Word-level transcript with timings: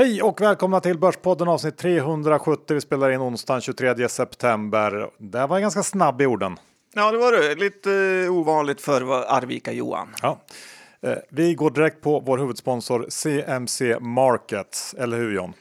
Hej 0.00 0.22
och 0.22 0.40
välkomna 0.40 0.80
till 0.80 0.98
Börspodden 0.98 1.48
avsnitt 1.48 1.76
370. 1.76 2.74
Vi 2.74 2.80
spelar 2.80 3.10
in 3.10 3.20
onsdagen 3.20 3.60
23 3.60 4.08
september. 4.08 5.10
Det 5.18 5.46
var 5.46 5.60
ganska 5.60 5.82
snabb 5.82 6.22
i 6.22 6.26
orden. 6.26 6.56
Ja, 6.94 7.12
det 7.12 7.18
var 7.18 7.32
det. 7.32 7.54
Lite 7.54 7.92
eh, 8.26 8.32
ovanligt 8.32 8.80
för 8.80 9.00
Arvika 9.36 9.72
Johan. 9.72 10.08
Ja. 10.22 10.40
Eh, 11.02 11.16
vi 11.28 11.54
går 11.54 11.70
direkt 11.70 12.00
på 12.00 12.20
vår 12.20 12.38
huvudsponsor 12.38 13.06
CMC 13.08 13.98
Markets, 14.00 14.94
eller 14.98 15.16
hur 15.16 15.34
John? 15.34 15.52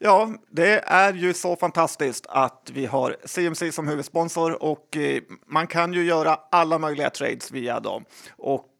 Ja, 0.00 0.30
det 0.50 0.80
är 0.86 1.12
ju 1.12 1.34
så 1.34 1.56
fantastiskt 1.56 2.26
att 2.28 2.70
vi 2.74 2.86
har 2.86 3.16
CMC 3.24 3.72
som 3.72 3.88
huvudsponsor 3.88 4.62
och 4.62 4.96
eh, 4.96 5.22
man 5.46 5.66
kan 5.66 5.92
ju 5.92 6.04
göra 6.04 6.38
alla 6.50 6.78
möjliga 6.78 7.10
trades 7.10 7.50
via 7.50 7.80
dem. 7.80 8.04
Och 8.36 8.74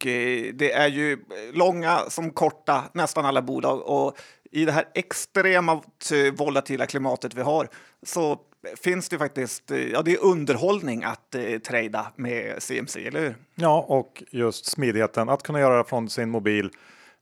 det 0.54 0.72
är 0.72 0.88
ju 0.88 1.18
långa 1.52 1.98
som 2.08 2.30
korta, 2.30 2.84
nästan 2.92 3.24
alla 3.24 3.42
bolag. 3.42 3.82
Och 3.82 4.18
i 4.50 4.64
det 4.64 4.72
här 4.72 4.84
extremt 4.94 6.10
eh, 6.12 6.34
volatila 6.34 6.86
klimatet 6.86 7.34
vi 7.34 7.42
har 7.42 7.68
så 8.02 8.38
finns 8.76 9.08
det 9.08 9.18
faktiskt, 9.18 9.70
eh, 9.70 9.88
ja 9.88 10.02
det 10.02 10.12
är 10.12 10.24
underhållning 10.24 11.04
att 11.04 11.34
eh, 11.34 11.58
trada 11.58 12.06
med 12.16 12.62
CMC, 12.62 13.06
eller 13.06 13.20
hur? 13.20 13.34
Ja, 13.54 13.84
och 13.88 14.22
just 14.30 14.66
smidigheten 14.66 15.28
att 15.28 15.42
kunna 15.42 15.60
göra 15.60 15.78
det 15.78 15.84
från 15.84 16.10
sin 16.10 16.30
mobil 16.30 16.70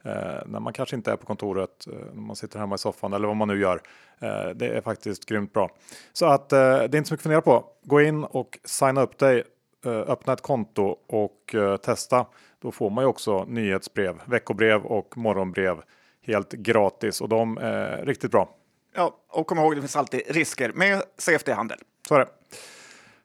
eh, 0.05 0.13
när 0.47 0.61
man 0.61 0.73
kanske 0.73 0.97
inte 0.97 1.13
är 1.13 1.17
på 1.17 1.27
kontoret, 1.27 1.87
eh, 1.87 1.99
när 2.15 2.23
man 2.23 2.37
sitter 2.37 2.59
hemma 2.59 2.75
i 2.75 2.79
soffan 2.79 3.13
eller 3.13 3.27
vad 3.27 3.37
man 3.37 3.49
nu 3.49 3.61
gör. 3.61 3.81
Eh, 4.21 4.49
det 4.55 4.69
är 4.69 4.81
faktiskt 4.81 5.27
grymt 5.27 5.53
bra. 5.53 5.71
Så 6.13 6.27
att 6.27 6.53
eh, 6.53 6.59
det 6.59 6.65
är 6.65 6.97
inte 6.97 7.09
så 7.09 7.15
mycket 7.15 7.15
att 7.15 7.23
fundera 7.23 7.41
på. 7.41 7.65
Gå 7.83 8.01
in 8.01 8.25
och 8.25 8.59
signa 8.65 9.03
upp 9.03 9.19
dig, 9.19 9.45
eh, 9.87 9.93
öppna 9.93 10.33
ett 10.33 10.41
konto 10.41 10.97
och 11.07 11.55
eh, 11.55 11.77
testa. 11.77 12.27
Då 12.63 12.73
får 12.73 12.91
man 12.91 13.05
ju 13.05 13.09
också 13.09 13.45
nyhetsbrev, 13.45 14.21
veckobrev 14.25 14.85
och 14.85 15.17
morgonbrev 15.17 15.83
helt 16.27 16.53
gratis 16.53 17.21
och 17.21 17.29
de 17.29 17.59
är 17.59 18.05
riktigt 18.05 18.31
bra. 18.31 18.57
Ja, 18.95 19.17
och 19.29 19.47
kom 19.47 19.59
ihåg, 19.59 19.75
det 19.75 19.81
finns 19.81 19.97
alltid 19.97 20.23
risker 20.29 20.73
med 20.73 21.03
CFD-handel. 21.19 21.79
Så 22.09 22.15
är 22.15 22.19
det. 22.19 22.29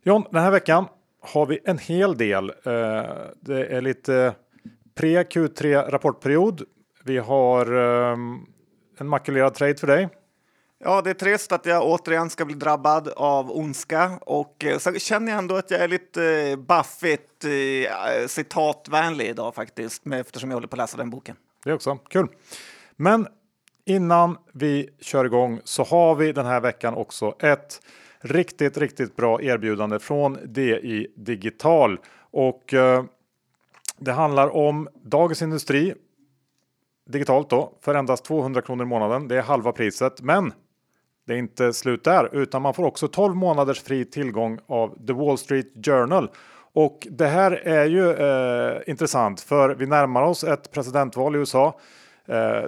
John, 0.03 0.23
den 0.31 0.44
här 0.44 0.52
veckan 0.52 0.85
har 1.22 1.45
vi 1.45 1.59
en 1.66 1.77
hel 1.77 2.17
del. 2.17 2.49
Eh, 2.49 2.53
det 3.39 3.66
är 3.66 3.81
lite 3.81 4.33
pre-Q3 4.95 5.89
rapportperiod. 5.89 6.61
Vi 7.03 7.17
har 7.17 7.66
ehm, 7.66 8.39
en 8.97 9.07
makulerad 9.07 9.53
trade 9.53 9.75
för 9.75 9.88
dig. 9.88 10.09
Ja, 10.83 11.02
det 11.02 11.09
är 11.09 11.13
trist 11.13 11.52
att 11.52 11.66
jag 11.66 11.83
återigen 11.83 12.29
ska 12.29 12.45
bli 12.45 12.55
drabbad 12.55 13.07
av 13.07 13.52
ondska 13.52 14.19
och 14.22 14.66
eh, 14.66 14.77
så 14.77 14.94
känner 14.94 15.31
jag 15.31 15.39
ändå 15.39 15.55
att 15.55 15.72
jag 15.72 15.81
är 15.81 15.88
lite 15.88 16.23
eh, 16.25 16.55
Buffett 16.55 17.27
citatvänlig 18.27 19.27
idag 19.27 19.55
faktiskt, 19.55 20.03
eftersom 20.13 20.49
jag 20.49 20.55
håller 20.55 20.67
på 20.67 20.75
att 20.75 20.77
läsa 20.77 20.97
den 20.97 21.09
boken. 21.09 21.35
Det 21.63 21.73
också 21.73 21.95
kul. 21.95 22.27
Men 23.02 23.27
Innan 23.85 24.38
vi 24.53 24.89
kör 24.99 25.25
igång 25.25 25.59
så 25.63 25.83
har 25.83 26.16
vi 26.16 26.31
den 26.31 26.45
här 26.45 26.61
veckan 26.61 26.94
också 26.94 27.35
ett 27.39 27.81
riktigt, 28.19 28.77
riktigt 28.77 29.16
bra 29.16 29.41
erbjudande 29.41 29.99
från 29.99 30.38
DI 30.45 31.07
Digital 31.16 31.99
och 32.31 32.73
eh, 32.73 33.03
det 33.97 34.11
handlar 34.11 34.55
om 34.55 34.88
Dagens 35.03 35.41
Industri 35.41 35.94
digitalt 37.09 37.49
då 37.49 37.73
för 37.81 37.95
endast 37.95 38.25
200 38.25 38.61
kronor 38.61 38.85
i 38.85 38.89
månaden. 38.89 39.27
Det 39.27 39.38
är 39.38 39.41
halva 39.41 39.72
priset, 39.72 40.22
men 40.22 40.53
det 41.27 41.33
är 41.33 41.38
inte 41.38 41.73
slut 41.73 42.03
där 42.03 42.35
utan 42.35 42.61
man 42.61 42.73
får 42.73 42.83
också 42.83 43.07
12 43.07 43.35
månaders 43.35 43.81
fri 43.81 44.05
tillgång 44.05 44.59
av 44.67 45.05
The 45.07 45.13
Wall 45.13 45.38
Street 45.38 45.85
Journal. 45.85 46.29
Och 46.73 47.07
det 47.11 47.27
här 47.27 47.52
är 47.52 47.85
ju 47.85 48.11
eh, 48.11 48.81
intressant 48.88 49.41
för 49.41 49.75
vi 49.75 49.85
närmar 49.85 50.23
oss 50.23 50.44
ett 50.44 50.72
presidentval 50.72 51.35
i 51.35 51.39
USA. 51.39 51.79
Eh, 52.25 52.63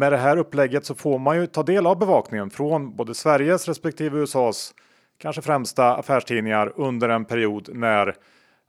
med 0.00 0.12
det 0.12 0.18
här 0.18 0.36
upplägget 0.36 0.84
så 0.84 0.94
får 0.94 1.18
man 1.18 1.36
ju 1.36 1.46
ta 1.46 1.62
del 1.62 1.86
av 1.86 1.98
bevakningen 1.98 2.50
från 2.50 2.96
både 2.96 3.14
Sveriges 3.14 3.68
respektive 3.68 4.18
USAs 4.18 4.74
kanske 5.18 5.42
främsta 5.42 5.96
affärstidningar 5.96 6.72
under 6.76 7.08
en 7.08 7.24
period 7.24 7.68
när 7.72 8.14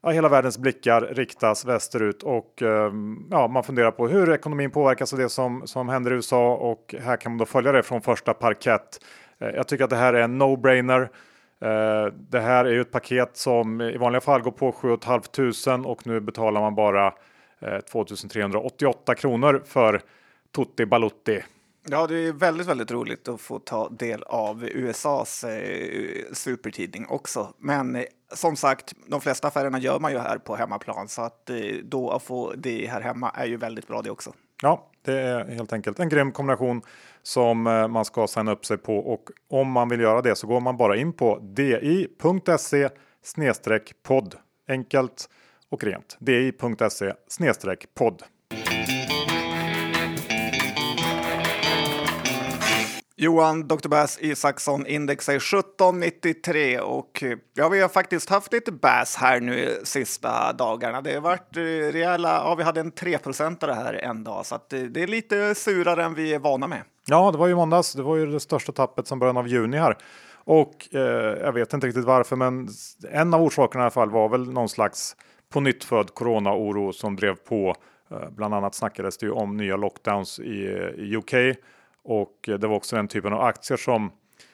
ja, 0.03 0.09
hela 0.09 0.29
världens 0.29 0.57
blickar 0.57 1.01
riktas 1.01 1.65
västerut 1.65 2.23
och 2.23 2.61
ehm, 2.61 3.27
ja, 3.31 3.47
man 3.47 3.63
funderar 3.63 3.91
på 3.91 4.07
hur 4.07 4.33
ekonomin 4.33 4.71
påverkas 4.71 5.13
av 5.13 5.19
det 5.19 5.29
som, 5.29 5.67
som 5.67 5.89
händer 5.89 6.11
i 6.11 6.15
USA 6.15 6.55
och 6.55 6.95
här 6.99 7.17
kan 7.17 7.31
man 7.31 7.37
då 7.37 7.45
följa 7.45 7.71
det 7.71 7.83
från 7.83 8.01
första 8.01 8.33
parkett. 8.33 8.99
Eh, 9.39 9.49
jag 9.49 9.67
tycker 9.67 9.83
att 9.83 9.89
det 9.89 9.95
här 9.95 10.13
är 10.13 10.21
en 10.21 10.41
no-brainer. 10.41 11.01
Eh, 11.61 12.13
det 12.13 12.39
här 12.39 12.65
är 12.65 12.71
ju 12.71 12.81
ett 12.81 12.91
paket 12.91 13.37
som 13.37 13.81
i 13.81 13.97
vanliga 13.97 14.21
fall 14.21 14.41
går 14.41 14.51
på 14.51 14.71
7 14.71 14.97
500 15.05 15.89
och 15.89 16.07
nu 16.07 16.19
betalar 16.19 16.61
man 16.61 16.75
bara 16.75 17.13
eh, 17.61 17.79
2388 17.91 19.15
kronor 19.15 19.61
för 19.65 20.01
Tutti 20.55 20.85
Balutti. 20.85 21.43
Ja, 21.89 22.07
det 22.07 22.15
är 22.15 22.33
väldigt, 22.33 22.67
väldigt 22.67 22.91
roligt 22.91 23.27
att 23.27 23.41
få 23.41 23.59
ta 23.59 23.89
del 23.89 24.23
av 24.23 24.63
USAs 24.63 25.43
eh, 25.43 26.33
supertidning 26.33 27.07
också. 27.07 27.53
Men 27.57 27.95
eh, 27.95 28.03
som 28.33 28.55
sagt, 28.55 28.93
de 29.07 29.21
flesta 29.21 29.47
affärerna 29.47 29.79
gör 29.79 29.99
man 29.99 30.11
ju 30.11 30.17
här 30.17 30.37
på 30.37 30.55
hemmaplan 30.55 31.07
så 31.07 31.21
att 31.21 31.49
eh, 31.49 31.57
då 31.83 32.09
att 32.11 32.23
få 32.23 32.53
det 32.57 32.87
här 32.87 33.01
hemma 33.01 33.29
är 33.29 33.45
ju 33.45 33.57
väldigt 33.57 33.87
bra 33.87 34.01
det 34.01 34.09
också. 34.11 34.33
Ja, 34.61 34.89
det 35.05 35.19
är 35.19 35.45
helt 35.45 35.73
enkelt 35.73 35.99
en 35.99 36.09
grym 36.09 36.31
kombination 36.31 36.81
som 37.23 37.67
eh, 37.67 37.87
man 37.87 38.05
ska 38.05 38.27
signa 38.27 38.51
upp 38.51 38.65
sig 38.65 38.77
på 38.77 38.97
och 38.97 39.29
om 39.49 39.71
man 39.71 39.89
vill 39.89 39.99
göra 39.99 40.21
det 40.21 40.35
så 40.35 40.47
går 40.47 40.59
man 40.59 40.77
bara 40.77 40.95
in 40.95 41.13
på 41.13 41.39
di.se 41.39 42.89
podd. 44.03 44.35
Enkelt 44.67 45.29
och 45.69 45.83
rent. 45.83 46.17
di.se 46.19 47.13
podd. 47.93 48.23
Johan 53.23 53.67
Dr. 53.67 53.87
Bass 53.87 54.17
Isaksson 54.21 54.87
index 54.87 55.29
är 55.29 55.35
1793 55.35 56.79
och 56.79 57.23
eh, 57.23 57.37
ja, 57.53 57.69
vi 57.69 57.81
har 57.81 57.89
faktiskt 57.89 58.29
haft 58.29 58.53
lite 58.53 58.71
bass 58.71 59.15
här 59.15 59.39
nu 59.39 59.81
sista 59.83 60.53
dagarna. 60.53 61.01
Det 61.01 61.13
har 61.13 61.21
varit 61.21 61.57
eh, 61.57 61.61
rejäla, 61.61 62.29
ja, 62.29 62.55
vi 62.55 62.63
hade 62.63 62.79
en 62.79 62.91
3% 62.91 63.57
det 63.59 63.73
här 63.73 63.93
en 63.93 64.23
dag 64.23 64.45
så 64.45 64.55
att 64.55 64.69
det, 64.69 64.87
det 64.87 65.03
är 65.03 65.07
lite 65.07 65.55
surare 65.55 66.03
än 66.03 66.13
vi 66.13 66.33
är 66.33 66.39
vana 66.39 66.67
med. 66.67 66.81
Ja, 67.05 67.31
det 67.31 67.37
var 67.37 67.47
ju 67.47 67.55
måndags. 67.55 67.93
Det 67.93 68.03
var 68.03 68.15
ju 68.15 68.25
det 68.25 68.39
största 68.39 68.71
tappet 68.71 69.07
som 69.07 69.19
början 69.19 69.37
av 69.37 69.47
juni 69.47 69.77
här 69.77 69.97
och 70.43 70.95
eh, 70.95 71.01
jag 71.41 71.51
vet 71.53 71.73
inte 71.73 71.87
riktigt 71.87 72.05
varför, 72.05 72.35
men 72.35 72.67
en 73.11 73.33
av 73.33 73.41
orsakerna 73.41 73.81
i 73.81 73.83
alla 73.83 73.91
fall 73.91 74.09
var 74.09 74.29
väl 74.29 74.51
någon 74.51 74.69
slags 74.69 75.15
på 75.53 75.59
nytt 75.59 75.83
född 75.83 76.13
corona-oro 76.13 76.93
som 76.93 77.15
drev 77.15 77.35
på. 77.35 77.75
Eh, 78.11 78.29
bland 78.29 78.53
annat 78.53 78.75
snackades 78.75 79.17
det 79.17 79.25
ju 79.25 79.31
om 79.31 79.57
nya 79.57 79.75
lockdowns 79.75 80.39
i, 80.39 80.67
i 80.97 81.15
UK 81.17 81.57
och 82.03 82.49
eh, 82.49 82.55
det 82.55 82.67
var 82.67 82.75
också 82.75 82.95
den 82.95 83.07
typen 83.07 83.33
av 83.33 83.41
aktier 83.41 83.77
som, 83.77 84.11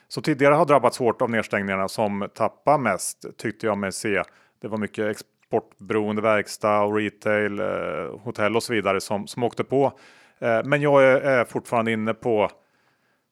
som 0.08 0.22
tidigare 0.22 0.54
har 0.54 0.66
drabbats 0.66 0.98
hårt 0.98 1.22
av 1.22 1.30
nedstängningarna 1.30 1.88
som 1.88 2.28
tappar 2.34 2.78
mest 2.78 3.24
tyckte 3.36 3.66
jag 3.66 3.78
mig 3.78 3.92
se. 3.92 4.22
Det 4.60 4.68
var 4.68 4.78
mycket 4.78 5.06
exportberoende 5.06 6.22
verkstad 6.22 6.80
och 6.80 6.96
retail, 6.96 7.60
eh, 7.60 8.20
hotell 8.20 8.56
och 8.56 8.62
så 8.62 8.72
vidare 8.72 9.00
som, 9.00 9.26
som 9.26 9.42
åkte 9.42 9.64
på. 9.64 9.92
Eh, 10.38 10.60
men 10.64 10.82
jag 10.82 11.04
är, 11.04 11.20
är 11.20 11.44
fortfarande 11.44 11.92
inne 11.92 12.14
på 12.14 12.50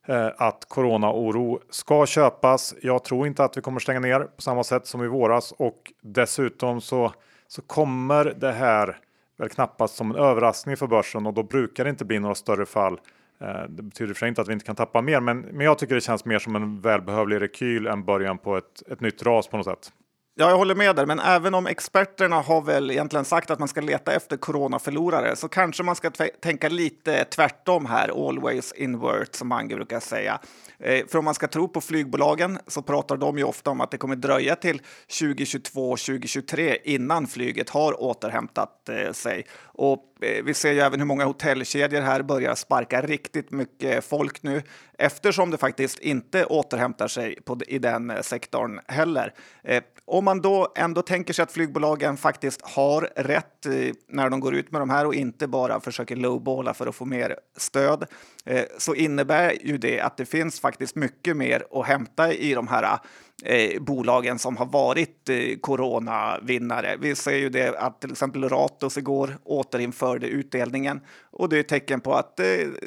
eh, 0.07 0.29
att 0.37 0.65
corona-oro 0.69 1.61
ska 1.71 2.07
köpas. 2.07 2.75
Jag 2.83 3.05
tror 3.05 3.27
inte 3.27 3.45
att 3.45 3.57
vi 3.57 3.61
kommer 3.61 3.81
stänga 3.81 4.01
ner 4.01 4.21
på 4.21 4.43
samma 4.43 4.65
sätt 4.65 4.87
som 4.87 5.05
i 5.05 5.09
våras 5.09 5.53
och 5.53 5.93
dessutom 6.03 6.81
så, 6.81 7.13
så 7.49 7.63
kommer 7.63 8.25
det 8.25 8.53
här 8.53 8.99
väl 9.39 9.49
knappast 9.49 9.97
som 9.97 10.11
en 10.11 10.17
överraskning 10.17 10.77
för 10.77 10.87
börsen 10.87 11.27
och 11.27 11.35
då 11.35 11.43
brukar 11.43 11.85
det 11.85 11.91
inte 11.91 12.05
bli 12.05 12.19
några 12.19 12.35
större 12.35 12.67
fall 12.67 13.01
Eh, 13.41 13.63
det 13.69 13.83
betyder 13.83 14.15
för 14.15 14.27
inte 14.27 14.41
att 14.41 14.49
vi 14.49 14.53
inte 14.53 14.65
kan 14.65 14.77
tappa 14.77 15.03
mer, 15.03 15.21
men, 15.21 15.41
men 15.41 15.67
jag 15.67 15.79
tycker 15.79 15.95
det 15.95 16.01
känns 16.01 16.25
mer 16.25 16.39
som 16.39 16.57
en 16.57 16.81
välbehövlig 16.81 17.41
rekyl 17.41 17.87
än 17.87 18.05
början 18.05 18.39
på 18.39 18.57
ett, 18.57 18.83
ett 18.93 19.01
nytt 19.01 19.23
ras 19.23 19.49
på 19.49 19.57
något 19.57 19.67
sätt. 19.67 19.93
Ja, 20.39 20.51
jag 20.51 20.57
håller 20.57 20.75
med 20.75 20.97
där, 20.97 21.07
men 21.07 21.21
även 21.21 21.55
om 21.55 21.67
experterna 21.67 22.41
har 22.41 22.63
väl 22.63 22.91
egentligen 22.91 23.25
sagt 23.25 23.51
att 23.51 23.59
man 23.59 23.69
ska 23.69 23.81
leta 23.81 24.13
efter 24.13 24.37
coronaförlorare 24.37 25.37
så 25.37 25.49
kanske 25.49 25.83
man 25.83 25.97
ska 25.97 26.11
tänka 26.41 26.69
lite 26.69 27.25
tvärtom 27.25 27.87
här, 27.87 28.29
always 28.29 28.73
invert 28.73 29.35
som 29.35 29.49
Mange 29.49 29.75
brukar 29.75 30.01
säga. 30.01 30.41
Eh, 30.79 31.07
för 31.07 31.19
om 31.19 31.25
man 31.25 31.35
ska 31.35 31.49
tro 31.49 31.69
på 31.69 31.81
flygbolagen 31.81 32.59
så 32.67 32.83
pratar 32.83 33.17
de 33.17 33.39
ju 33.39 33.45
ofta 33.45 33.71
om 33.71 33.81
att 33.81 33.91
det 33.91 33.99
kommer 33.99 34.17
dröja 34.17 34.57
till 34.57 34.81
2022-2023 35.09 36.77
innan 36.85 37.27
flyget 37.27 37.71
har 37.71 38.03
återhämtat 38.03 38.89
eh, 38.89 39.13
sig. 39.13 39.47
Och 39.63 40.16
Eh, 40.21 40.45
vi 40.45 40.55
ser 40.55 40.73
ju 40.73 40.81
även 40.81 41.01
hur 41.01 41.07
många 41.07 41.25
hotellkedjor 41.25 42.01
här 42.01 42.23
börjar 42.23 42.55
sparka 42.55 43.03
riktigt 43.03 43.51
mycket 43.51 44.05
folk 44.05 44.43
nu 44.43 44.63
eftersom 44.99 45.51
det 45.51 45.59
faktiskt 45.59 45.99
inte 45.99 46.45
återhämtar 46.45 47.09
sig 47.09 47.41
på, 47.45 47.59
i 47.67 47.79
den 47.79 48.11
eh, 48.11 48.21
sektorn 48.21 48.81
heller. 48.87 49.35
Eh, 49.65 49.83
om 50.05 50.25
man 50.25 50.41
då 50.41 50.73
ändå 50.77 51.03
tänker 51.03 51.35
sig 51.35 51.43
att 51.43 51.53
flygbolagen 51.53 52.17
faktiskt 52.17 52.61
har 52.63 53.11
rätt 53.17 53.67
eh, 53.67 53.73
när 54.09 54.31
de 54.31 54.41
går 54.41 54.55
ut 54.55 54.73
med 54.73 54.81
de 54.81 54.91
här 54.91 55.07
och 55.07 55.15
inte 55.15 55.47
bara 55.47 55.81
försöker 55.81 56.17
lowballa 56.17 56.75
för 56.75 56.87
att 56.87 56.95
få 56.95 57.05
mer 57.05 57.37
stöd 57.57 58.07
eh, 58.45 58.65
så 58.79 58.95
innebär 58.95 59.55
ju 59.63 59.79
det 59.79 60.01
att 60.01 60.17
det 60.17 60.27
finns 60.27 60.61
faktiskt 60.61 60.95
mycket 60.95 61.37
mer 61.37 61.65
att 61.71 61.87
hämta 61.87 62.33
i 62.33 62.55
de 62.55 62.69
här 62.69 62.99
eh, 63.45 63.83
bolagen 63.83 64.39
som 64.39 64.57
har 64.57 64.67
varit 64.67 65.29
eh, 65.29 65.59
coronavinnare. 65.61 66.97
Vi 67.01 67.15
ser 67.15 67.37
ju 67.37 67.49
det 67.49 67.79
att 67.79 68.01
till 68.01 68.13
exempel 68.13 68.49
Ratos 68.49 68.99
igår 68.99 69.39
återinförde 69.45 70.27
utdelningen 70.27 71.01
och 71.31 71.49
det 71.49 71.57
är 71.57 71.61
ett 71.61 71.69
tecken 71.69 72.01
på 72.01 72.15
att 72.15 72.41
eh, 72.41 72.47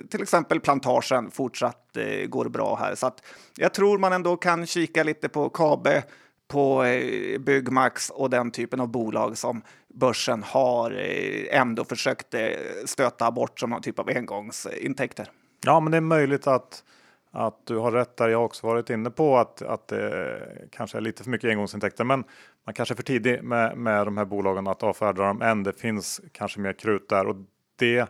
till 0.10 0.22
exempel 0.22 0.60
plantagen 0.60 1.32
fortsatt 1.32 1.98
eh, 1.98 2.28
går 2.28 2.50
bra 2.50 2.76
här. 2.76 2.96
Så 2.96 3.08
att 3.08 3.24
jag 3.56 3.74
tror 3.74 3.98
man 3.98 4.14
ändå 4.14 4.38
kan 4.38 4.66
kika 4.66 5.04
lite 5.04 5.30
på 5.30 5.50
Kabe 5.50 6.04
på 6.50 6.84
eh, 6.84 7.40
Byggmax 7.40 8.10
och 8.10 8.30
den 8.30 8.52
typen 8.52 8.80
av 8.80 8.88
bolag 8.88 9.38
som 9.38 9.62
börsen 9.94 10.44
har 10.44 10.92
eh, 10.92 11.60
ändå 11.60 11.86
försökt 11.86 12.34
eh, 12.34 12.50
stöta 12.86 13.32
bort 13.32 13.60
som 13.60 13.70
någon 13.70 13.82
typ 13.82 14.00
av 14.00 14.10
engångsintäkter. 14.10 15.32
Ja, 15.66 15.80
men 15.80 15.92
det 15.92 15.98
är 15.98 16.02
möjligt 16.02 16.48
att, 16.48 16.84
att 17.32 17.66
du 17.66 17.78
har 17.78 17.92
rätt 17.92 18.18
där. 18.18 18.30
Jag 18.30 18.38
har 18.38 18.46
också 18.46 18.68
varit 18.68 18.90
inne 18.90 19.10
på 19.10 19.38
att, 19.38 19.62
att 19.62 19.88
det 19.88 20.42
kanske 20.72 20.98
är 20.98 21.02
lite 21.02 21.24
för 21.24 21.30
mycket 21.30 21.50
engångsintäkter, 21.50 22.04
men 22.04 22.24
man 22.66 22.74
kanske 22.74 22.94
är 22.94 22.96
för 22.96 23.04
tidig 23.04 23.44
med, 23.44 23.78
med 23.78 24.08
de 24.08 24.18
här 24.18 24.26
bolagen 24.26 24.68
att 24.68 24.84
avfärda 24.84 25.24
dem 25.24 25.42
än. 25.42 25.64
Det 25.64 25.74
finns 25.74 26.22
kanske 26.32 26.60
mer 26.60 26.74
krut 26.74 27.10
där 27.10 27.28
och 27.28 27.36
det 27.76 28.10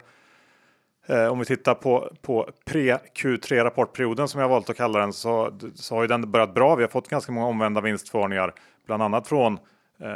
Eh, 1.09 1.27
om 1.27 1.39
vi 1.39 1.45
tittar 1.45 1.75
på, 1.75 2.11
på 2.21 2.49
pre-Q3 2.65 3.63
rapportperioden 3.63 4.27
som 4.27 4.41
jag 4.41 4.49
valt 4.49 4.69
att 4.69 4.77
kalla 4.77 4.99
den 4.99 5.13
så, 5.13 5.59
så 5.75 5.95
har 5.95 6.01
ju 6.01 6.07
den 6.07 6.31
börjat 6.31 6.53
bra. 6.53 6.75
Vi 6.75 6.83
har 6.83 6.89
fått 6.89 7.07
ganska 7.07 7.31
många 7.31 7.47
omvända 7.47 7.81
vinstvarningar, 7.81 8.53
bland 8.85 9.03
annat 9.03 9.27
från 9.27 9.59
eh, 9.99 10.09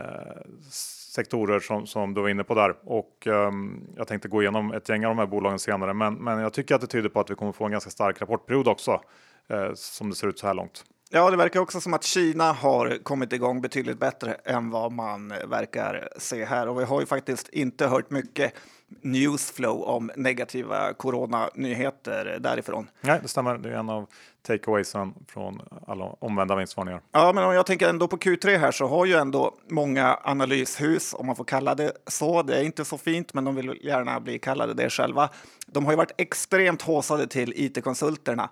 sektorer 1.15 1.60
som, 1.60 1.88
som 1.88 2.13
du 2.13 2.21
var 2.21 2.30
inne 2.30 2.44
på 2.44 2.56
där. 2.56 2.75
Och 2.83 3.27
um, 3.27 3.88
jag 3.98 4.07
tänkte 4.07 4.27
gå 4.27 4.42
igenom 4.42 4.71
ett 4.74 4.89
gäng 4.89 5.06
av 5.06 5.10
de 5.10 5.19
här 5.19 5.27
bolagen 5.27 5.60
senare, 5.60 5.94
men, 5.94 6.13
men 6.13 6.39
jag 6.39 6.54
tycker 6.54 6.75
att 6.75 6.81
det 6.81 6.88
tyder 6.88 7.10
på 7.10 7.19
att 7.19 7.30
vi 7.30 7.36
kommer 7.36 7.51
få 7.51 7.65
en 7.65 7.71
ganska 7.71 7.89
stark 7.89 8.21
rapportperiod 8.21 8.68
också, 8.68 9.01
eh, 9.48 9.74
som 9.75 10.10
det 10.10 10.15
ser 10.15 10.27
ut 10.27 10.39
så 10.39 10.48
här 10.48 10.54
långt. 10.54 10.83
Ja, 11.10 11.31
det 11.31 11.38
verkar 11.38 11.60
också 11.60 11.81
som 11.81 11.94
att 11.94 12.04
Kina 12.04 12.51
har 12.54 13.04
kommit 13.04 13.33
igång 13.33 13.62
betydligt 13.62 14.00
bättre 14.00 14.33
än 14.33 14.69
vad 14.69 14.92
man 14.92 15.33
verkar 15.48 16.10
se 16.18 16.45
här. 16.45 16.68
Och 16.68 16.80
vi 16.80 16.83
har 16.83 17.00
ju 17.00 17.06
faktiskt 17.06 17.50
inte 17.50 17.88
hört 17.88 18.10
mycket 18.10 18.54
newsflow 19.01 19.84
om 19.84 20.12
negativa 20.16 20.94
coronanyheter 20.94 22.38
därifrån. 22.40 22.90
Nej, 23.01 23.19
det 23.22 23.28
stämmer. 23.28 23.57
Det 23.57 23.69
är 23.69 23.74
en 23.74 23.90
av 23.90 24.07
takeawaysen 24.48 25.13
från 25.28 25.62
alla 25.88 26.06
omvända 26.06 26.56
vinstvarningar. 26.56 27.01
Ja, 27.12 27.34
men 27.34 27.44
om 27.44 27.54
jag 27.54 27.66
tänker 27.66 27.90
ändå 27.90 28.07
på 28.07 28.18
Q3 28.18 28.57
här 28.57 28.72
så 28.72 28.88
har 28.88 29.06
ju 29.06 29.13
ändå 29.13 29.56
många 29.69 30.19
analyshus, 30.24 31.13
om 31.13 31.25
man 31.25 31.36
får 31.36 31.44
kalla 31.44 31.75
det 31.75 31.92
så, 32.07 32.42
det 32.42 32.56
är 32.56 32.63
inte 32.63 32.86
så 32.86 32.98
fint, 32.98 33.34
men 33.34 33.45
de 33.45 33.56
vill 33.56 33.80
gärna 33.81 34.19
bli 34.19 34.40
kallade 34.40 34.74
det 34.74 34.90
själva. 34.90 35.30
De 35.68 35.86
har 35.86 35.92
ju 35.92 35.98
varit 35.98 36.13
extremt 36.18 36.81
håsade 36.81 37.28
till 37.28 37.54
it-konsulterna. 37.56 38.50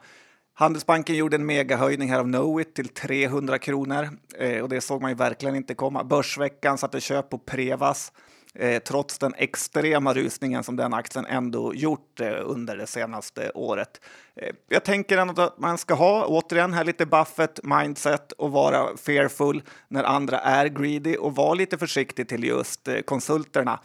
Handelsbanken 0.53 1.15
gjorde 1.15 1.35
en 1.35 1.45
megahöjning 1.45 2.09
här 2.09 2.19
av 2.19 2.23
Knowit 2.23 2.75
till 2.75 2.89
300 2.89 3.59
kronor 3.59 4.09
eh, 4.37 4.61
och 4.61 4.69
det 4.69 4.81
såg 4.81 5.01
man 5.01 5.11
ju 5.11 5.15
verkligen 5.15 5.55
inte 5.55 5.73
komma. 5.73 6.03
Börsveckan 6.03 6.77
satte 6.77 7.01
köp 7.01 7.29
på 7.29 7.37
Prevas 7.37 8.11
Eh, 8.59 8.79
trots 8.79 9.17
den 9.17 9.33
extrema 9.37 10.13
rusningen 10.13 10.63
som 10.63 10.75
den 10.75 10.93
aktien 10.93 11.25
ändå 11.25 11.73
gjort 11.73 12.19
eh, 12.19 12.31
under 12.43 12.77
det 12.77 12.87
senaste 12.87 13.51
året. 13.51 14.01
Eh, 14.35 14.55
jag 14.69 14.83
tänker 14.83 15.17
ändå 15.17 15.41
att 15.41 15.59
man 15.59 15.77
ska 15.77 15.93
ha, 15.93 16.25
återigen, 16.25 16.73
här 16.73 16.83
lite 16.83 17.05
buffet 17.05 17.59
mindset 17.63 18.31
och 18.31 18.51
vara 18.51 18.97
fearful 18.97 19.63
när 19.87 20.03
andra 20.03 20.39
är 20.39 20.67
greedy 20.67 21.15
och 21.15 21.35
vara 21.35 21.53
lite 21.53 21.77
försiktig 21.77 22.27
till 22.27 22.43
just 22.43 22.89
konsulterna. 23.05 23.79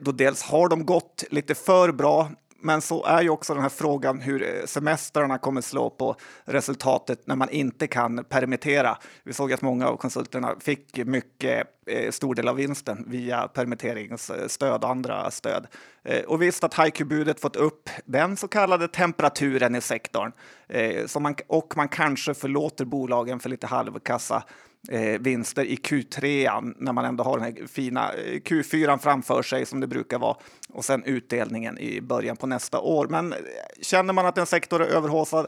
Då 0.00 0.12
dels 0.12 0.42
har 0.42 0.68
de 0.68 0.86
gått 0.86 1.24
lite 1.30 1.54
för 1.54 1.92
bra 1.92 2.30
men 2.64 2.80
så 2.80 3.04
är 3.04 3.22
ju 3.22 3.28
också 3.28 3.54
den 3.54 3.62
här 3.62 3.68
frågan 3.68 4.20
hur 4.20 4.42
eh, 4.42 4.66
semestrarna 4.66 5.38
kommer 5.38 5.60
slå 5.60 5.90
på 5.90 6.16
resultatet 6.44 7.26
när 7.26 7.36
man 7.36 7.50
inte 7.50 7.86
kan 7.86 8.24
permittera. 8.24 8.98
Vi 9.22 9.32
såg 9.32 9.52
att 9.52 9.62
många 9.62 9.88
av 9.88 9.96
konsulterna 9.96 10.54
fick 10.60 10.96
mycket 11.06 11.66
eh, 11.86 12.10
stor 12.10 12.34
del 12.34 12.48
av 12.48 12.56
vinsten 12.56 13.04
via 13.08 13.48
permitteringsstöd 13.48 14.68
eh, 14.68 14.74
och 14.74 14.90
andra 14.90 15.30
stöd. 15.30 15.66
Eh, 16.04 16.24
och 16.24 16.42
visst 16.42 16.64
att 16.64 16.74
HiQ-budet 16.74 17.40
fått 17.40 17.56
upp 17.56 17.90
den 18.04 18.36
så 18.36 18.48
kallade 18.48 18.88
temperaturen 18.88 19.74
i 19.74 19.80
sektorn 19.80 20.32
eh, 20.68 21.20
man, 21.20 21.34
och 21.46 21.76
man 21.76 21.88
kanske 21.88 22.34
förlåter 22.34 22.84
bolagen 22.84 23.40
för 23.40 23.48
lite 23.48 23.66
halvkassa 23.66 24.42
eh, 24.88 25.20
vinster 25.20 25.64
i 25.64 25.76
Q3 25.76 26.74
när 26.76 26.92
man 26.92 27.04
ändå 27.04 27.24
har 27.24 27.38
den 27.38 27.44
här 27.44 27.66
fina 27.66 28.12
eh, 28.12 28.40
Q4 28.40 28.98
framför 28.98 29.42
sig 29.42 29.66
som 29.66 29.80
det 29.80 29.86
brukar 29.86 30.18
vara 30.18 30.36
och 30.68 30.84
sen 30.84 31.04
utdelningen 31.04 31.78
i 31.78 32.00
början 32.00 32.36
på 32.36 32.46
nästa 32.46 32.80
år. 32.80 33.06
Men 33.08 33.32
eh, 33.32 33.38
känner 33.82 34.12
man 34.12 34.26
att 34.26 34.38
en 34.38 34.46
sektor 34.46 34.82
är 34.82 34.86
överhåsad 34.86 35.46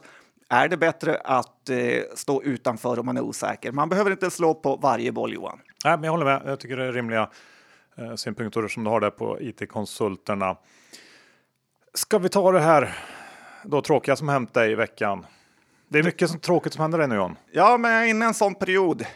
är 0.48 0.68
det 0.68 0.76
bättre 0.76 1.20
att 1.24 1.68
eh, 1.68 2.02
stå 2.14 2.42
utanför 2.42 2.98
om 2.98 3.06
man 3.06 3.16
är 3.16 3.20
osäker. 3.20 3.72
Man 3.72 3.88
behöver 3.88 4.10
inte 4.10 4.30
slå 4.30 4.54
på 4.54 4.76
varje 4.76 5.12
boll, 5.12 5.34
Johan. 5.34 5.60
Nej, 5.84 5.96
men 5.96 6.04
jag 6.04 6.10
håller 6.10 6.24
med. 6.24 6.42
Jag 6.46 6.60
tycker 6.60 6.76
det 6.76 6.84
är 6.84 6.92
rimliga 6.92 7.30
eh, 7.96 8.14
synpunkter 8.14 8.68
som 8.68 8.84
du 8.84 8.90
har 8.90 9.00
där 9.00 9.10
på 9.10 9.40
it-konsulterna. 9.40 10.56
Ska 11.94 12.18
vi 12.18 12.28
ta 12.28 12.52
det 12.52 12.60
här 12.60 12.98
då 13.64 13.82
tråkiga 13.82 14.16
som 14.16 14.28
hänt 14.28 14.54
dig 14.54 14.72
i 14.72 14.74
veckan? 14.74 15.26
Det 15.88 15.98
är 15.98 16.02
mycket 16.02 16.30
som, 16.30 16.40
tråkigt 16.40 16.72
som 16.72 16.82
händer 16.82 16.98
dig 16.98 17.08
nu 17.08 17.14
John. 17.14 17.36
Ja, 17.52 17.76
men 17.76 17.90
jag 17.90 18.04
är 18.04 18.06
inne 18.06 18.24
i 18.24 18.28
en 18.28 18.34
sån 18.34 18.54
period. 18.54 19.06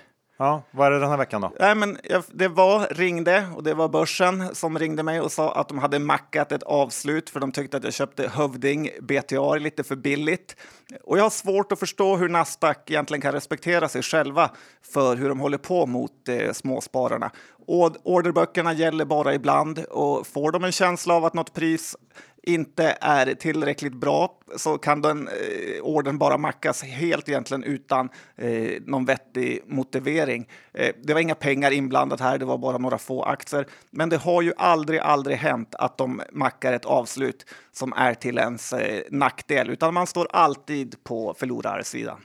Ja, 0.41 0.63
vad 0.71 0.87
är 0.87 0.91
det 0.91 0.99
den 0.99 1.11
här 1.11 1.17
veckan 1.17 1.41
då? 1.41 1.53
Nej, 1.61 1.75
men 1.75 1.99
jag, 2.03 2.23
det 2.33 2.49
var 2.49 2.87
ringde 2.91 3.47
och 3.57 3.63
det 3.63 3.75
var 3.75 3.89
börsen 3.89 4.55
som 4.55 4.79
ringde 4.79 5.03
mig 5.03 5.21
och 5.21 5.33
sa 5.33 5.53
att 5.53 5.69
de 5.69 5.79
hade 5.79 5.99
mackat 5.99 6.53
ett 6.53 6.63
avslut 6.63 7.31
för 7.31 7.41
de 7.41 7.53
tyckte 7.53 7.77
att 7.77 7.85
jag 7.85 7.93
köpte 7.93 8.29
Hövding 8.29 8.91
BTA 9.01 9.55
lite 9.55 9.85
för 9.85 9.97
billigt. 9.97 10.57
Och 11.05 11.19
jag 11.19 11.23
har 11.23 11.31
svårt 11.31 11.73
att 11.73 11.79
förstå 11.79 12.17
hur 12.17 12.29
Nasdaq 12.29 12.91
egentligen 12.91 13.21
kan 13.21 13.33
respektera 13.33 13.89
sig 13.89 14.03
själva 14.03 14.51
för 14.93 15.17
hur 15.17 15.29
de 15.29 15.41
håller 15.41 15.59
på 15.59 15.87
mot 15.87 16.29
eh, 16.29 16.53
småspararna. 16.53 17.31
Och 17.67 17.97
orderböckerna 18.03 18.73
gäller 18.73 19.05
bara 19.05 19.35
ibland 19.35 19.79
och 19.79 20.27
får 20.27 20.53
de 20.53 20.65
en 20.65 20.73
känsla 20.73 21.15
av 21.15 21.25
att 21.25 21.35
något 21.35 21.55
pris 21.55 21.97
inte 22.43 22.99
är 23.01 23.35
tillräckligt 23.35 23.95
bra 23.95 24.39
så 24.57 24.79
kan 24.79 25.03
den 25.03 25.29
eh, 25.29 25.83
orden 25.83 26.19
bara 26.19 26.39
mackas 26.39 26.83
helt 26.83 27.29
egentligen 27.29 27.65
utan 27.65 28.09
eh, 28.37 28.83
någon 28.87 29.05
vettig 29.05 29.63
motivering. 29.67 30.49
Eh, 30.73 30.95
det 31.03 31.15
var 31.15 31.21
inga 31.21 31.35
pengar 31.35 31.71
inblandat 31.71 32.21
här, 32.21 32.39
det 32.39 32.45
var 32.45 32.59
bara 32.59 32.79
några 32.79 32.99
få 32.99 33.23
aktier. 33.23 33.67
Men 33.91 34.09
det 34.09 34.17
har 34.17 34.43
ju 34.43 34.53
aldrig, 34.57 35.01
aldrig 35.01 35.37
hänt 35.37 35.75
att 35.75 35.99
de 35.99 36.23
mackar 36.33 36.73
ett 36.73 36.85
avslut 36.85 37.47
som 37.73 37.93
är 37.97 38.15
till 38.15 38.39
ens 38.39 38.73
eh, 38.73 39.03
nackdel, 39.11 39.71
utan 39.71 39.95
man 39.95 40.07
står 40.07 40.29
alltid 40.31 41.05
på 41.05 41.35
förlorarsidan. 41.39 42.21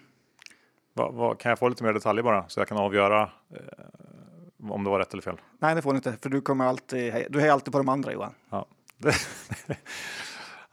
Va, 0.93 1.11
va, 1.11 1.35
kan 1.35 1.49
jag 1.49 1.59
få 1.59 1.69
lite 1.69 1.83
mer 1.83 1.93
detaljer 1.93 2.23
bara 2.23 2.45
så 2.47 2.59
jag 2.59 2.67
kan 2.67 2.77
avgöra 2.77 3.21
eh, 3.53 4.69
om 4.69 4.83
det 4.83 4.89
var 4.89 4.99
rätt 4.99 5.13
eller 5.13 5.23
fel? 5.23 5.41
Nej, 5.59 5.75
det 5.75 5.81
får 5.81 5.93
du 5.93 5.97
inte, 5.97 6.13
för 6.21 6.29
du 6.29 6.41
kommer 6.41 6.65
alltid. 6.65 7.13
Du 7.29 7.41
är 7.41 7.51
alltid 7.51 7.71
på 7.71 7.77
de 7.77 7.89
andra 7.89 8.13
Johan. 8.13 8.33
Ja. 8.49 8.65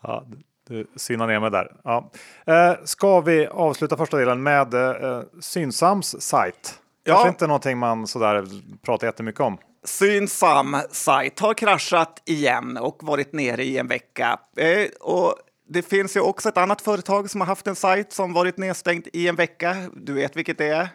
ja, 0.03 0.27
du 0.69 0.87
synar 0.97 1.27
ner 1.27 1.41
mig 1.41 1.51
där. 1.51 1.77
Ja. 1.85 2.11
Eh, 2.47 2.75
ska 2.85 3.21
vi 3.21 3.47
avsluta 3.47 3.97
första 3.97 4.17
delen 4.17 4.43
med 4.43 4.75
eh, 4.75 5.23
Synsams 5.41 6.17
sajt? 6.21 6.79
Ja. 7.05 7.15
Kanske 7.15 7.29
inte 7.29 7.47
någonting 7.47 7.79
man 7.79 8.07
sådär 8.07 8.47
pratar 8.83 9.07
jättemycket 9.07 9.41
om. 9.41 9.59
Synsam 9.85 10.77
sajt 10.91 11.41
har 11.41 11.55
kraschat 11.55 12.23
igen 12.25 12.77
och 12.77 12.99
varit 13.03 13.33
nere 13.33 13.65
i 13.65 13.79
en 13.79 13.89
vecka. 13.89 14.39
Eh, 14.57 14.89
och 15.01 15.35
det 15.69 15.83
finns 15.83 16.17
ju 16.17 16.21
också 16.21 16.49
ett 16.49 16.57
annat 16.57 16.83
företag 16.83 17.31
som 17.31 17.41
har 17.41 17.49
haft 17.49 17.67
en 17.67 17.77
sajt 17.77 18.13
som 18.13 18.33
varit 18.33 18.57
nedstängd 18.57 19.09
i 19.13 19.29
en 19.29 19.37
vecka. 19.37 19.77
Du 19.97 20.13
vet 20.13 20.37
vilket 20.37 20.59
det 20.59 20.69
är? 20.69 20.89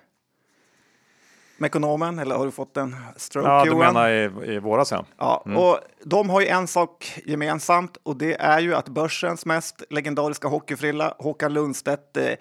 Mekonomen, 1.57 2.19
eller 2.19 2.35
har 2.35 2.45
du 2.45 2.51
fått 2.51 2.77
en 2.77 2.95
stroke 3.15 3.47
Ja, 3.47 3.65
du 3.65 3.75
menar 3.75 4.09
i, 4.09 4.31
i 4.45 4.59
våras 4.59 4.91
ja. 4.91 5.05
Ja, 5.17 5.43
mm. 5.45 5.57
och 5.57 5.79
de 6.03 6.29
har 6.29 6.41
ju 6.41 6.47
en 6.47 6.67
sak 6.67 7.21
gemensamt 7.25 7.97
och 8.03 8.17
det 8.17 8.41
är 8.41 8.59
ju 8.59 8.75
att 8.75 8.89
börsens 8.89 9.45
mest 9.45 9.83
legendariska 9.89 10.47
hockeyfrilla, 10.47 11.13
Håkan 11.17 11.53
Lundstedt, 11.53 12.17
eh, 12.17 12.33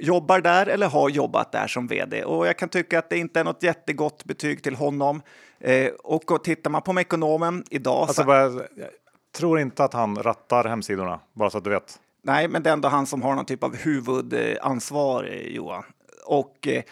jobbar 0.00 0.40
där 0.40 0.66
eller 0.66 0.88
har 0.88 1.08
jobbat 1.08 1.52
där 1.52 1.66
som 1.66 1.86
vd. 1.86 2.24
Och 2.24 2.46
jag 2.46 2.58
kan 2.58 2.68
tycka 2.68 2.98
att 2.98 3.10
det 3.10 3.18
inte 3.18 3.40
är 3.40 3.44
något 3.44 3.62
jättegott 3.62 4.24
betyg 4.24 4.62
till 4.62 4.74
honom. 4.74 5.22
Eh, 5.60 5.90
och, 6.04 6.30
och 6.30 6.44
tittar 6.44 6.70
man 6.70 6.82
på 6.82 6.92
Mekonomen 6.92 7.64
idag... 7.70 8.00
Alltså, 8.08 8.22
så... 8.22 8.30
jag 8.30 8.88
tror 9.36 9.60
inte 9.60 9.84
att 9.84 9.92
han 9.92 10.16
rattar 10.16 10.64
hemsidorna, 10.64 11.20
bara 11.32 11.50
så 11.50 11.58
att 11.58 11.64
du 11.64 11.70
vet. 11.70 11.98
Nej, 12.22 12.48
men 12.48 12.62
det 12.62 12.70
är 12.70 12.72
ändå 12.72 12.88
han 12.88 13.06
som 13.06 13.22
har 13.22 13.34
någon 13.34 13.44
typ 13.44 13.64
av 13.64 13.76
huvudansvar, 13.76 15.24
eh, 15.24 15.54
Johan. 15.54 15.84
Och 16.26 16.68
eh, 16.68 16.82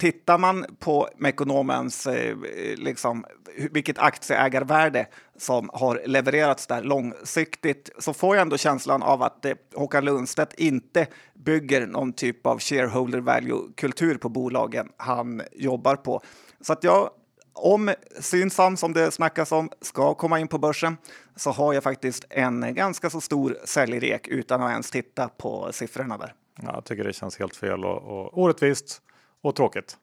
tittar 0.00 0.38
man 0.38 0.66
på 0.78 1.08
Mekonomens, 1.16 2.06
eh, 2.06 2.30
eh 2.30 2.76
liksom, 2.76 3.24
vilket 3.70 3.98
aktieägarvärde 3.98 5.06
som 5.36 5.70
har 5.72 6.02
levererats 6.06 6.66
där 6.66 6.82
långsiktigt 6.82 7.90
så 7.98 8.12
får 8.12 8.36
jag 8.36 8.42
ändå 8.42 8.56
känslan 8.56 9.02
av 9.02 9.22
att 9.22 9.44
eh, 9.44 9.54
Håkan 9.74 10.04
Lundstedt 10.04 10.54
inte 10.54 11.06
bygger 11.34 11.86
någon 11.86 12.12
typ 12.12 12.46
av 12.46 12.58
shareholder 12.60 13.20
value-kultur 13.20 14.14
på 14.14 14.28
bolagen 14.28 14.88
han 14.96 15.42
jobbar 15.52 15.96
på. 15.96 16.20
Så 16.60 16.72
att 16.72 16.84
jag 16.84 17.10
om 17.52 17.94
Synsam, 18.20 18.76
som 18.76 18.92
det 18.92 19.10
snackas 19.10 19.52
om, 19.52 19.70
ska 19.80 20.14
komma 20.14 20.40
in 20.40 20.48
på 20.48 20.58
börsen 20.58 20.96
så 21.36 21.50
har 21.50 21.74
jag 21.74 21.82
faktiskt 21.82 22.24
en 22.30 22.74
ganska 22.74 23.10
så 23.10 23.20
stor 23.20 23.56
säljrek 23.64 24.28
utan 24.28 24.62
att 24.62 24.70
ens 24.70 24.90
titta 24.90 25.28
på 25.28 25.68
siffrorna 25.72 26.18
där. 26.18 26.34
Ja, 26.62 26.70
jag 26.74 26.84
tycker 26.84 27.04
det 27.04 27.12
känns 27.12 27.38
helt 27.38 27.56
fel 27.56 27.84
och, 27.84 28.02
och 28.02 28.38
orättvist 28.38 29.02
och 29.42 29.56
tråkigt. 29.56 29.96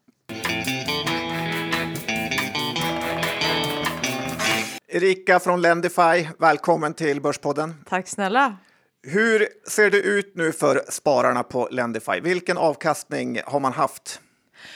Erika 4.87 5.39
från 5.39 5.61
Lendify, 5.61 6.27
välkommen 6.39 6.93
till 6.93 7.21
Börspodden. 7.21 7.75
Tack 7.89 8.07
snälla. 8.07 8.57
Hur 9.03 9.47
ser 9.69 9.91
det 9.91 9.97
ut 9.97 10.35
nu 10.35 10.51
för 10.51 10.81
spararna 10.89 11.43
på 11.43 11.67
Lendify? 11.71 12.19
Vilken 12.19 12.57
avkastning 12.57 13.39
har 13.45 13.59
man 13.59 13.73
haft? 13.73 14.21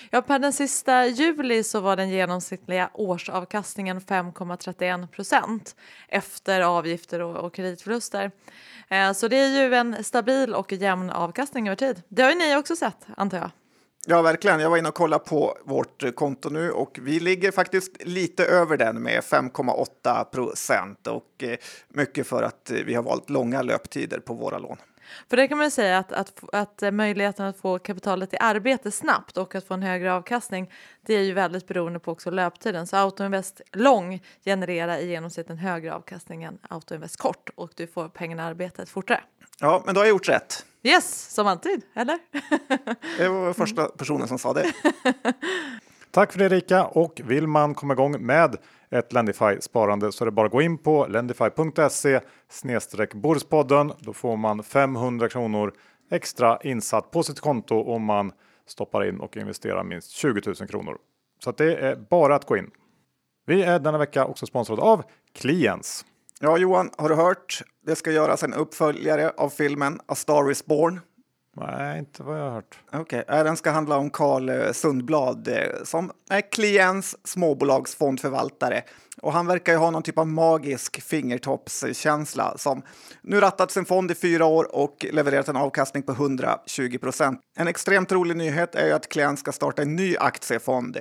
Ja, 0.10 0.22
per 0.22 0.40
den 0.40 0.54
sista 0.54 1.06
juli 1.06 1.64
så 1.64 1.80
var 1.80 1.96
den 1.96 2.10
genomsnittliga 2.10 2.90
årsavkastningen 2.94 4.02
5,31 4.02 5.08
procent 5.08 5.76
efter 6.08 6.62
avgifter 6.62 7.20
och, 7.20 7.36
och 7.36 7.54
kreditförluster. 7.54 8.32
Eh, 8.90 9.14
så 9.14 9.28
det 9.28 9.38
är 9.38 9.64
ju 9.64 9.76
en 9.76 10.04
stabil 10.04 10.54
och 10.54 10.72
jämn 10.72 11.10
avkastning 11.10 11.68
över 11.68 11.76
tid. 11.76 12.02
Det 12.08 12.22
har 12.22 12.30
ju 12.30 12.38
ni 12.38 12.56
också 12.56 12.76
sett 12.76 13.08
antar 13.18 13.38
jag? 13.38 13.52
Ja, 14.08 14.22
verkligen. 14.22 14.60
Jag 14.60 14.70
var 14.70 14.78
inne 14.78 14.90
och 14.90 14.96
kollade 14.96 15.24
på 15.26 15.58
vårt 15.66 16.16
konto 16.16 16.50
nu 16.50 16.72
och 16.72 17.00
vi 17.02 17.20
ligger 17.20 17.52
faktiskt 17.52 18.04
lite 18.04 18.46
över 18.46 18.78
den 18.78 19.02
med 19.04 19.22
5,8 19.22 20.24
procent 20.24 21.08
och 21.08 21.44
eh, 21.44 21.58
mycket 21.90 22.28
för 22.28 22.44
att 22.44 22.72
eh, 22.72 22.78
vi 22.78 22.94
har 22.94 23.04
valt 23.04 23.30
långa 23.30 23.62
löptider 23.62 24.20
på 24.20 24.34
våra 24.34 24.58
lån. 24.58 24.78
För 25.30 25.38
det 25.38 25.48
kan 25.48 25.58
man 25.58 25.72
säga 25.72 25.98
att, 25.98 26.12
att, 26.12 26.44
att 26.54 26.94
möjligheten 26.94 27.46
att 27.46 27.58
få 27.58 27.80
kapitalet 27.80 28.34
i 28.34 28.38
arbete 28.40 28.92
snabbt 28.92 29.38
och 29.38 29.56
att 29.56 29.68
få 29.68 29.74
en 29.74 29.84
högre 29.84 30.14
avkastning 30.14 30.72
det 31.06 31.14
är 31.14 31.22
ju 31.22 31.34
väldigt 31.34 31.68
beroende 31.68 32.00
på 32.00 32.12
också 32.12 32.30
löptiden. 32.32 32.88
Så 32.88 32.98
Autoinvest 32.98 33.62
lång 33.72 34.24
genererar 34.46 34.98
i 34.98 35.10
genomsnitt 35.10 35.50
en 35.50 35.58
högre 35.58 35.94
avkastning 35.94 36.44
än 36.44 36.58
Autoinvest 36.70 37.18
kort 37.18 37.50
och 37.56 37.72
du 37.76 37.88
får 37.88 38.10
pengarna 38.10 38.44
i 38.44 38.46
arbetet 38.46 38.90
fortare. 38.90 39.24
Ja, 39.60 39.84
men 39.86 39.96
då 39.96 40.02
har 40.02 40.06
jag 40.06 40.10
gjort 40.10 40.30
rätt. 40.30 40.66
Yes, 40.84 41.34
som 41.34 41.48
alltid, 41.48 41.82
eller? 41.94 42.20
det 43.18 43.30
var 43.30 43.54
första 43.54 43.86
personen 43.86 44.28
som 44.28 44.40
sa 44.40 44.54
det. 44.54 44.74
Tack 46.12 46.32
för 46.32 46.40
det 46.40 46.46
Erika 46.46 46.86
och 46.86 47.22
vill 47.24 47.48
man 47.48 47.76
komma 47.76 47.94
igång 47.94 48.26
med 48.26 48.58
ett 48.92 49.14
Lendify-sparande 49.14 50.12
så 50.12 50.24
är 50.24 50.26
det 50.26 50.32
bara 50.32 50.46
att 50.46 50.52
gå 50.52 50.62
in 50.62 50.78
på 50.78 51.08
lendify.se 51.08 52.20
snedstreck 52.50 53.14
Då 54.00 54.14
får 54.14 54.38
man 54.38 54.64
500 54.64 55.30
kronor 55.30 55.74
extra 56.12 56.60
insatt 56.64 57.12
på 57.12 57.24
sitt 57.24 57.40
konto 57.40 57.82
om 57.82 58.04
man 58.04 58.32
stoppar 58.68 59.04
in 59.04 59.20
och 59.20 59.38
investerar 59.38 59.84
minst 59.84 60.12
20 60.12 60.42
000 60.46 60.56
kronor. 60.56 60.98
Så 61.44 61.52
det 61.52 61.76
är 61.76 61.96
bara 61.96 62.36
att 62.36 62.46
gå 62.46 62.58
in. 62.58 62.72
Vi 63.46 63.64
är 63.64 63.80
denna 63.80 63.98
vecka 63.98 64.26
också 64.26 64.46
sponsrade 64.46 64.82
av 64.82 65.04
Clients. 65.34 66.06
Ja, 66.40 66.58
Johan, 66.58 66.90
har 66.98 67.10
du 67.10 67.16
hört? 67.16 67.62
Det 67.86 67.96
ska 67.96 68.12
göras 68.12 68.44
en 68.44 68.54
uppföljare 68.54 69.30
av 69.38 69.50
filmen 69.50 70.00
A 70.06 70.16
Star 70.16 70.52
Is 70.52 70.66
Born. 70.66 71.00
Nej, 71.58 72.00
inte 72.00 72.24
vad 72.24 72.40
jag 72.40 72.44
har 72.44 72.52
hört. 72.52 72.80
Okej, 72.94 73.22
okay. 73.22 73.44
den 73.44 73.58
ska 73.58 73.72
handla 73.72 73.98
om 73.98 74.10
Carl 74.10 74.50
eh, 74.50 74.72
Sundblad 74.72 75.48
eh, 75.48 75.84
som 75.84 76.12
är 76.30 76.52
klients 76.52 77.18
småbolagsfondförvaltare. 77.24 78.84
Och 79.22 79.34
han 79.34 79.48
verkar 79.48 79.74
ju 79.74 79.78
ha 79.78 79.92
någon 79.92 80.04
typ 80.04 80.18
av 80.18 80.28
magisk 80.28 81.02
fingertoppskänsla 81.02 82.58
som 82.58 82.82
nu 83.22 83.40
rattat 83.40 83.72
sin 83.72 83.86
fond 83.86 84.12
i 84.12 84.16
fyra 84.16 84.46
år 84.46 84.76
och 84.76 85.06
levererat 85.12 85.48
en 85.48 85.56
avkastning 85.58 86.04
på 86.04 86.12
120 86.12 86.98
procent. 86.98 87.40
En 87.58 87.68
extremt 87.68 88.12
rolig 88.12 88.38
nyhet 88.38 88.76
är 88.76 88.88
ju 88.88 88.94
att 88.94 89.10
Kliens 89.10 89.40
ska 89.40 89.52
starta 89.52 89.82
en 89.82 89.96
ny 89.96 90.18
aktiefond. 90.18 90.98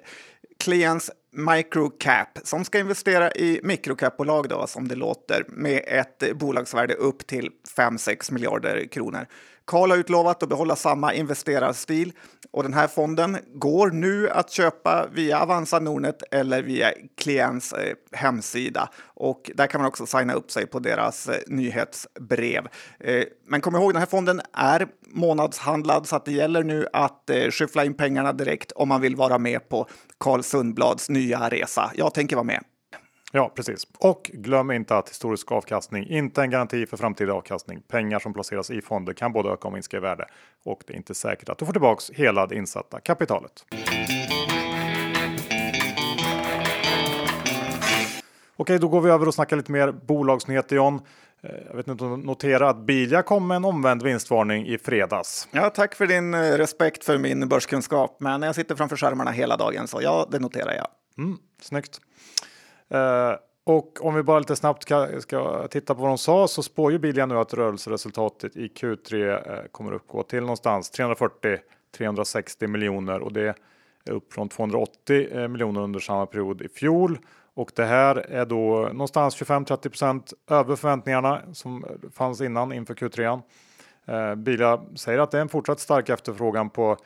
Kliens 0.58 1.10
Microcap 1.32 2.38
som 2.42 2.64
ska 2.64 2.78
investera 2.78 3.32
i 3.32 3.60
microcapbolag 3.62 4.48
då 4.48 4.66
som 4.66 4.88
det 4.88 4.94
låter 4.94 5.44
med 5.48 5.82
ett 5.86 6.36
bolagsvärde 6.36 6.94
upp 6.94 7.26
till 7.26 7.50
5-6 7.76 8.32
miljarder 8.32 8.86
kronor. 8.86 9.26
Karl 9.70 9.90
har 9.90 9.98
utlovat 9.98 10.42
att 10.42 10.48
behålla 10.48 10.76
samma 10.76 11.14
investerarstil 11.14 12.12
och 12.50 12.62
den 12.62 12.74
här 12.74 12.86
fonden 12.88 13.38
går 13.54 13.90
nu 13.90 14.30
att 14.30 14.50
köpa 14.50 15.06
via 15.12 15.40
Avanza 15.40 15.78
Nordnet 15.78 16.22
eller 16.30 16.62
via 16.62 16.92
Klients 17.16 17.72
eh, 17.72 17.94
hemsida 18.12 18.88
och 19.04 19.50
där 19.54 19.66
kan 19.66 19.80
man 19.80 19.88
också 19.88 20.06
signa 20.06 20.34
upp 20.34 20.50
sig 20.50 20.66
på 20.66 20.78
deras 20.78 21.28
eh, 21.28 21.38
nyhetsbrev. 21.46 22.68
Eh, 23.00 23.24
men 23.46 23.60
kom 23.60 23.76
ihåg, 23.76 23.92
den 23.92 24.00
här 24.00 24.06
fonden 24.06 24.40
är 24.52 24.86
månadshandlad 25.06 26.06
så 26.06 26.16
att 26.16 26.24
det 26.24 26.32
gäller 26.32 26.62
nu 26.62 26.86
att 26.92 27.30
eh, 27.30 27.50
skyffla 27.50 27.84
in 27.84 27.94
pengarna 27.94 28.32
direkt 28.32 28.72
om 28.72 28.88
man 28.88 29.00
vill 29.00 29.16
vara 29.16 29.38
med 29.38 29.68
på 29.68 29.86
Carl 30.18 30.42
Sundblads 30.42 31.08
nya 31.08 31.48
resa. 31.48 31.90
Jag 31.94 32.14
tänker 32.14 32.36
vara 32.36 32.44
med. 32.44 32.64
Ja, 33.32 33.52
precis. 33.54 33.86
Och 33.98 34.30
glöm 34.34 34.70
inte 34.70 34.96
att 34.96 35.08
historisk 35.08 35.52
avkastning 35.52 36.06
inte 36.06 36.40
är 36.40 36.44
en 36.44 36.50
garanti 36.50 36.86
för 36.86 36.96
framtida 36.96 37.32
avkastning. 37.32 37.82
Pengar 37.88 38.18
som 38.18 38.32
placeras 38.32 38.70
i 38.70 38.82
fonder 38.82 39.12
kan 39.12 39.32
både 39.32 39.48
öka 39.48 39.68
och 39.68 39.74
minska 39.74 39.96
i 39.96 40.00
värde 40.00 40.26
och 40.64 40.82
det 40.86 40.92
är 40.92 40.96
inte 40.96 41.14
säkert 41.14 41.48
att 41.48 41.58
du 41.58 41.66
får 41.66 41.72
tillbaks 41.72 42.10
hela 42.10 42.46
det 42.46 42.56
insatta 42.56 43.00
kapitalet. 43.00 43.64
Okej, 48.56 48.78
då 48.78 48.88
går 48.88 49.00
vi 49.00 49.10
över 49.10 49.28
och 49.28 49.34
snackar 49.34 49.56
lite 49.56 49.72
mer 49.72 49.92
bolagsnyheter 49.92 50.76
John. 50.76 51.00
Eh, 51.42 51.50
jag 51.68 51.76
vet 51.76 51.88
inte 51.88 52.04
om 52.04 52.20
du 52.20 52.26
noterar 52.26 52.70
att 52.70 52.78
Bilia 52.86 53.22
kom 53.22 53.46
med 53.46 53.56
en 53.56 53.64
omvänd 53.64 54.02
vinstvarning 54.02 54.66
i 54.66 54.78
fredags. 54.78 55.48
Ja, 55.50 55.70
tack 55.70 55.94
för 55.94 56.06
din 56.06 56.34
eh, 56.34 56.38
respekt 56.38 57.04
för 57.04 57.18
min 57.18 57.48
börskunskap. 57.48 58.16
Men 58.20 58.42
jag 58.42 58.54
sitter 58.54 58.74
framför 58.74 58.96
skärmarna 58.96 59.30
hela 59.30 59.56
dagen 59.56 59.88
så 59.88 60.02
ja, 60.02 60.28
det 60.30 60.38
noterar 60.38 60.74
jag. 60.74 60.86
Mm, 61.18 61.38
snyggt. 61.62 62.00
Eh, 62.90 63.34
och 63.64 64.04
om 64.06 64.14
vi 64.14 64.22
bara 64.22 64.38
lite 64.38 64.56
snabbt 64.56 64.82
ska, 64.82 65.20
ska, 65.20 65.68
titta 65.68 65.94
på 65.94 66.00
vad 66.00 66.10
de 66.10 66.18
sa 66.18 66.48
så 66.48 66.62
spår 66.62 66.92
ju 66.92 66.98
Bilia 66.98 67.26
nu 67.26 67.38
att 67.38 67.54
rörelseresultatet 67.54 68.56
i 68.56 68.68
Q3 68.68 69.30
eh, 69.30 69.64
kommer 69.72 69.92
uppgå 69.92 70.22
till 70.22 70.40
någonstans 70.40 70.92
340-360 71.96 72.66
miljoner 72.66 73.20
och 73.20 73.32
det 73.32 73.54
är 74.04 74.12
upp 74.12 74.32
från 74.32 74.48
280 74.48 75.28
eh, 75.32 75.48
miljoner 75.48 75.80
under 75.80 76.00
samma 76.00 76.26
period 76.26 76.62
i 76.62 76.68
fjol. 76.68 77.18
Och 77.54 77.70
det 77.74 77.84
här 77.84 78.16
är 78.16 78.46
då 78.46 78.88
någonstans 78.92 79.42
25-30% 79.42 80.34
över 80.50 80.76
förväntningarna 80.76 81.40
som 81.52 81.84
fanns 82.12 82.40
innan 82.40 82.72
inför 82.72 82.94
Q3. 82.94 83.42
Eh, 84.06 84.34
Bilia 84.34 84.80
säger 84.94 85.18
att 85.18 85.30
det 85.30 85.38
är 85.38 85.42
en 85.42 85.48
fortsatt 85.48 85.80
stark 85.80 86.08
efterfrågan 86.08 86.70
på 86.70 86.96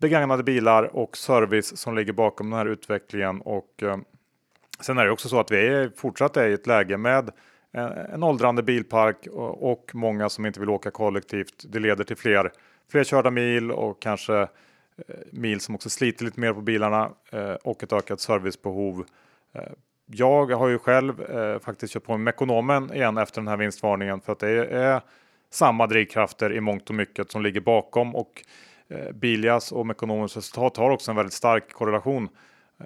begagnade 0.00 0.42
bilar 0.42 0.96
och 0.96 1.16
service 1.16 1.76
som 1.76 1.96
ligger 1.96 2.12
bakom 2.12 2.50
den 2.50 2.58
här 2.58 2.66
utvecklingen 2.66 3.40
och 3.40 3.82
eh, 3.82 3.96
Sen 4.82 4.98
är 4.98 5.04
det 5.04 5.10
också 5.10 5.28
så 5.28 5.40
att 5.40 5.50
vi 5.50 5.66
är 5.66 5.90
fortsatt 5.96 6.36
är 6.36 6.48
i 6.48 6.52
ett 6.52 6.66
läge 6.66 6.96
med 6.96 7.30
en 8.12 8.22
åldrande 8.22 8.62
bilpark 8.62 9.26
och 9.36 9.90
många 9.94 10.28
som 10.28 10.46
inte 10.46 10.60
vill 10.60 10.70
åka 10.70 10.90
kollektivt. 10.90 11.64
Det 11.68 11.78
leder 11.78 12.04
till 12.04 12.16
fler, 12.16 12.52
fler 12.90 13.04
körda 13.04 13.30
mil 13.30 13.70
och 13.70 14.02
kanske 14.02 14.40
eh, 14.40 14.48
mil 15.30 15.60
som 15.60 15.74
också 15.74 15.90
sliter 15.90 16.24
lite 16.24 16.40
mer 16.40 16.52
på 16.52 16.60
bilarna 16.60 17.10
eh, 17.30 17.54
och 17.54 17.82
ett 17.82 17.92
ökat 17.92 18.20
servicebehov. 18.20 19.04
Eh, 19.54 19.62
jag 20.06 20.46
har 20.46 20.68
ju 20.68 20.78
själv 20.78 21.22
eh, 21.22 21.58
faktiskt 21.58 21.92
köpt 21.92 22.06
på 22.06 22.12
mig 22.12 22.24
Mekonomen 22.24 22.94
igen 22.94 23.18
efter 23.18 23.40
den 23.40 23.48
här 23.48 23.56
vinstvarningen 23.56 24.20
för 24.20 24.32
att 24.32 24.38
det 24.38 24.66
är 24.66 25.00
samma 25.50 25.86
drivkrafter 25.86 26.52
i 26.52 26.60
mångt 26.60 26.88
och 26.88 26.94
mycket 26.94 27.30
som 27.30 27.42
ligger 27.42 27.60
bakom 27.60 28.16
och 28.16 28.44
eh, 28.88 29.12
Bilias 29.12 29.72
och 29.72 29.86
Mekonomens 29.86 30.36
resultat 30.36 30.76
har 30.76 30.90
också 30.90 31.10
en 31.10 31.16
väldigt 31.16 31.32
stark 31.32 31.72
korrelation 31.72 32.28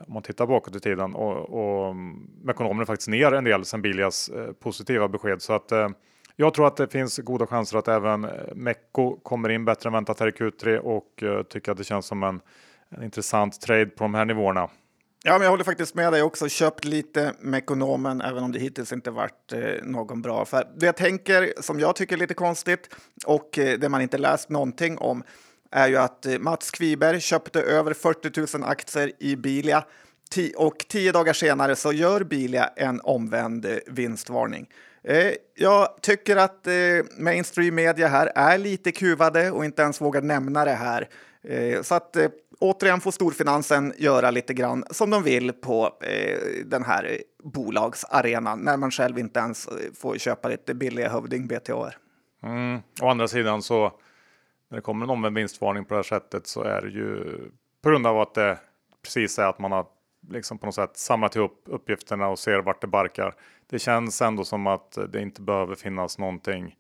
om 0.07 0.15
man 0.15 0.23
tittar 0.23 0.47
bakåt 0.47 0.77
i 0.77 0.81
tiden 0.81 1.15
och, 1.15 1.37
och 1.37 1.91
mm, 1.91 2.31
Mekonomen 2.43 2.81
är 2.81 2.85
faktiskt 2.85 3.09
ner 3.09 3.33
en 3.33 3.45
del 3.45 3.65
sen 3.65 3.83
Bilias 3.83 4.29
eh, 4.29 4.53
positiva 4.53 5.09
besked 5.09 5.43
så 5.43 5.53
att 5.53 5.73
eh, 5.73 5.89
jag 6.37 6.55
tror 6.55 6.67
att 6.67 6.77
det 6.77 6.89
finns 6.89 7.19
goda 7.19 7.47
chanser 7.47 7.79
att 7.79 7.89
även 7.89 8.25
eh, 8.25 8.31
Mecko 8.55 9.17
kommer 9.17 9.49
in 9.49 9.65
bättre 9.65 9.89
än 9.89 9.93
väntat 9.93 10.21
här 10.21 10.29
i 10.29 10.31
Q3 10.31 10.77
och 10.77 11.23
eh, 11.23 11.43
tycker 11.43 11.73
att 11.73 11.79
det 11.79 11.85
känns 11.85 12.07
som 12.07 12.23
en, 12.23 12.41
en 12.89 13.03
intressant 13.03 13.61
trade 13.61 13.87
på 13.87 14.05
de 14.05 14.15
här 14.15 14.25
nivåerna. 14.25 14.69
Ja, 15.25 15.33
men 15.33 15.43
jag 15.43 15.51
håller 15.51 15.65
faktiskt 15.65 15.95
med 15.95 16.13
dig 16.13 16.23
också. 16.23 16.49
Köpt 16.49 16.85
lite 16.85 17.35
Mekonomen, 17.41 18.21
även 18.21 18.45
om 18.45 18.53
det 18.53 18.59
hittills 18.59 18.93
inte 18.93 19.11
varit 19.11 19.53
eh, 19.53 19.61
någon 19.83 20.23
bra 20.23 20.43
affär. 20.43 20.65
Det 20.77 20.87
jag 20.87 20.97
tänker, 20.97 21.63
som 21.63 21.81
jag 21.81 21.97
tycker 21.97 22.17
är 22.17 22.19
lite 22.19 22.35
konstigt 22.35 22.95
och 23.27 23.59
eh, 23.59 23.79
det 23.79 23.89
man 23.89 24.03
inte 24.03 24.19
läst 24.19 24.51
någonting 24.51 24.99
om, 24.99 25.23
är 25.77 25.89
ju 25.89 25.97
att 25.97 26.27
eh, 26.27 26.39
Mats 26.39 26.71
Kviberg 26.71 27.21
köpte 27.21 27.63
över 27.63 27.95
40 27.95 28.59
000 28.59 28.69
aktier 28.69 29.13
i 29.19 29.37
Bilia 29.37 29.85
och 30.57 30.85
tio 30.89 31.13
dagar 31.13 31.33
senare 31.33 31.77
så 31.77 31.93
gör 31.93 32.25
Bilia 32.25 32.71
en 32.77 33.01
omvänd 33.01 33.65
eh, 33.65 33.77
vinstvarning. 33.87 34.67
Eh, 35.05 35.33
jag 35.55 35.89
tycker 36.03 36.37
att 36.37 36.67
mainstream 37.19 37.75
media 37.75 38.09
här 38.09 38.33
är 38.35 38.59
lite 38.59 38.93
kuvade 38.93 39.51
och 39.51 39.65
inte 39.65 39.83
ens 39.83 40.01
vågar 40.01 40.23
nämna 40.23 40.65
det 40.65 40.75
här. 40.75 41.09
Så 41.83 41.95
att 41.95 42.17
återigen 42.59 43.01
får 43.01 43.11
storfinansen 43.11 43.93
göra 43.97 44.31
lite 44.31 44.55
grann 44.55 44.85
som 44.91 45.11
de 45.11 45.23
vill 45.23 45.53
på 45.53 45.91
den 46.65 46.85
här 46.85 47.19
bolagsarenan 47.45 48.59
när 48.59 48.77
man 48.77 48.91
själv 48.91 49.19
inte 49.19 49.41
ens 49.41 49.69
får 49.95 50.19
köpa 50.19 50.49
lite 50.49 50.75
billiga 50.75 51.09
hövding 51.09 51.47
BTR. 51.47 51.97
Mm. 52.43 52.81
Å 53.03 53.09
andra 53.09 53.29
sidan 53.29 53.63
så 53.63 53.93
när 54.69 54.77
det 54.79 54.83
kommer 54.83 55.07
en 55.07 55.11
omvänd 55.11 55.37
vinstvarning 55.37 55.85
på 55.85 55.95
det 55.95 55.99
här 55.99 56.03
sättet 56.03 56.47
så 56.47 56.63
är 56.63 56.83
det 56.83 56.89
ju 56.89 57.39
på 57.83 57.91
grund 57.91 58.07
av 58.07 58.21
att 58.21 58.35
det 58.35 58.59
precis 59.03 59.39
är 59.39 59.47
att 59.47 59.59
man 59.59 59.73
har 59.73 59.87
liksom 60.31 60.59
på 60.59 60.67
något 60.67 60.75
sätt 60.75 60.97
samlat 60.97 61.37
ihop 61.37 61.63
uppgifterna 61.65 62.29
och 62.29 62.39
ser 62.39 62.59
vart 62.59 62.81
det 62.81 62.87
barkar. 62.87 63.35
Det 63.67 63.79
känns 63.79 64.23
ändå 64.23 64.45
som 64.45 64.67
att 64.67 64.99
det 65.09 65.23
inte 65.23 65.43
behöver 65.43 65.75
finnas 65.75 66.19
någonting 66.19 66.77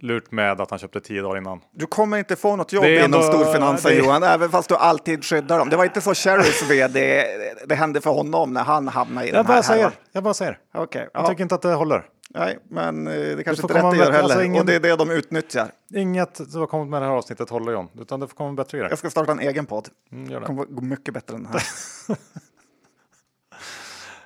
lurt 0.00 0.30
med 0.32 0.60
att 0.60 0.70
han 0.70 0.78
köpte 0.78 1.00
tio 1.00 1.22
dagar 1.22 1.36
innan. 1.38 1.60
Du 1.72 1.86
kommer 1.86 2.16
inte 2.18 2.36
få 2.36 2.56
något 2.56 2.72
jobb 2.72 2.84
inom 2.84 3.22
storfinansen 3.22 3.90
det- 3.90 3.98
Johan, 3.98 4.22
även 4.22 4.50
fast 4.50 4.68
du 4.68 4.76
alltid 4.76 5.24
skyddar 5.24 5.58
dem. 5.58 5.68
Det 5.68 5.76
var 5.76 5.84
inte 5.84 6.00
så 6.00 6.14
Cherrys 6.14 6.62
vd 6.70 7.24
det 7.66 7.74
hände 7.74 8.00
för 8.00 8.10
honom 8.10 8.52
när 8.52 8.62
han 8.64 8.88
hamnade 8.88 9.26
i 9.26 9.30
Jag 9.30 9.36
den 9.38 9.46
bara 9.46 9.52
här 9.54 9.62
säger, 9.62 9.90
jag 10.12 10.22
bara 10.24 10.34
säger. 10.34 10.58
Okej, 10.74 11.08
Jag 11.14 11.22
ja. 11.24 11.28
tycker 11.28 11.42
inte 11.42 11.54
att 11.54 11.62
det 11.62 11.74
håller. 11.74 12.04
nej, 12.30 12.58
men 12.70 13.06
eh, 13.06 13.12
det 13.14 13.44
kanske 13.44 13.62
inte 13.62 13.74
rätt 13.74 13.82
göra 13.96 14.04
heller. 14.04 14.18
alltså 14.22 14.42
ingen- 14.42 14.60
Och 14.60 14.66
det 14.66 14.74
är 14.74 14.80
det 14.80 14.96
de 14.96 15.10
utnyttjar. 15.10 15.70
Inget 15.94 16.36
som 16.36 16.60
har 16.60 16.66
kommit 16.66 16.88
med 16.88 17.02
det 17.02 17.06
här 17.06 17.12
avsnittet 17.14 17.50
håller 17.50 17.72
John, 17.72 17.88
utan 18.00 18.20
det 18.20 18.26
får 18.28 18.34
komma 18.36 18.52
bättre 18.52 18.78
grejer. 18.78 18.90
Jag 18.90 18.98
ska 18.98 19.10
starta 19.10 19.32
en 19.32 19.40
egen 19.40 19.66
podd. 19.66 19.88
Mm, 20.12 20.24
gör 20.30 20.34
Det 20.34 20.40
det. 20.40 20.46
kommer 20.46 20.64
gå 20.64 20.80
mycket 20.80 21.14
bättre 21.14 21.34
än 21.36 21.42
den 21.42 21.52
här. 21.52 21.62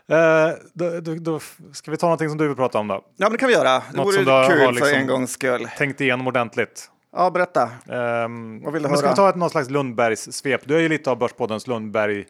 Eh, 0.08 0.50
då, 0.72 1.00
då, 1.00 1.14
då 1.14 1.40
ska 1.72 1.90
vi 1.90 1.96
ta 1.96 2.06
någonting 2.06 2.28
som 2.28 2.38
du 2.38 2.46
vill 2.48 2.56
prata 2.56 2.78
om 2.78 2.88
då? 2.88 2.94
Ja, 2.94 3.02
men 3.18 3.32
det 3.32 3.38
kan 3.38 3.48
vi 3.48 3.54
göra. 3.54 3.72
Det 3.90 3.96
Något 3.96 4.06
vore 4.06 4.14
som 4.24 4.24
kul 4.50 4.58
för 4.64 4.72
liksom- 4.72 4.88
en 4.98 5.06
gångs 5.06 5.32
skull. 5.32 5.68
Tänkt 5.78 6.00
igenom 6.00 6.26
ordentligt. 6.26 6.90
Ja, 7.16 7.30
berätta. 7.30 7.62
Um, 7.86 8.62
Vad 8.62 8.72
vill 8.72 8.82
du 8.82 8.88
men 8.88 8.98
ska 8.98 9.06
höra? 9.06 9.12
vi 9.12 9.16
ta 9.16 9.28
ett 9.28 9.36
någon 9.36 9.50
slags 9.50 9.70
Lundbergs 9.70 10.32
svep? 10.32 10.60
Du 10.64 10.76
är 10.76 10.80
ju 10.80 10.88
lite 10.88 11.10
av 11.10 11.18
Börspoddens 11.18 11.66
Lundberg 11.66 12.26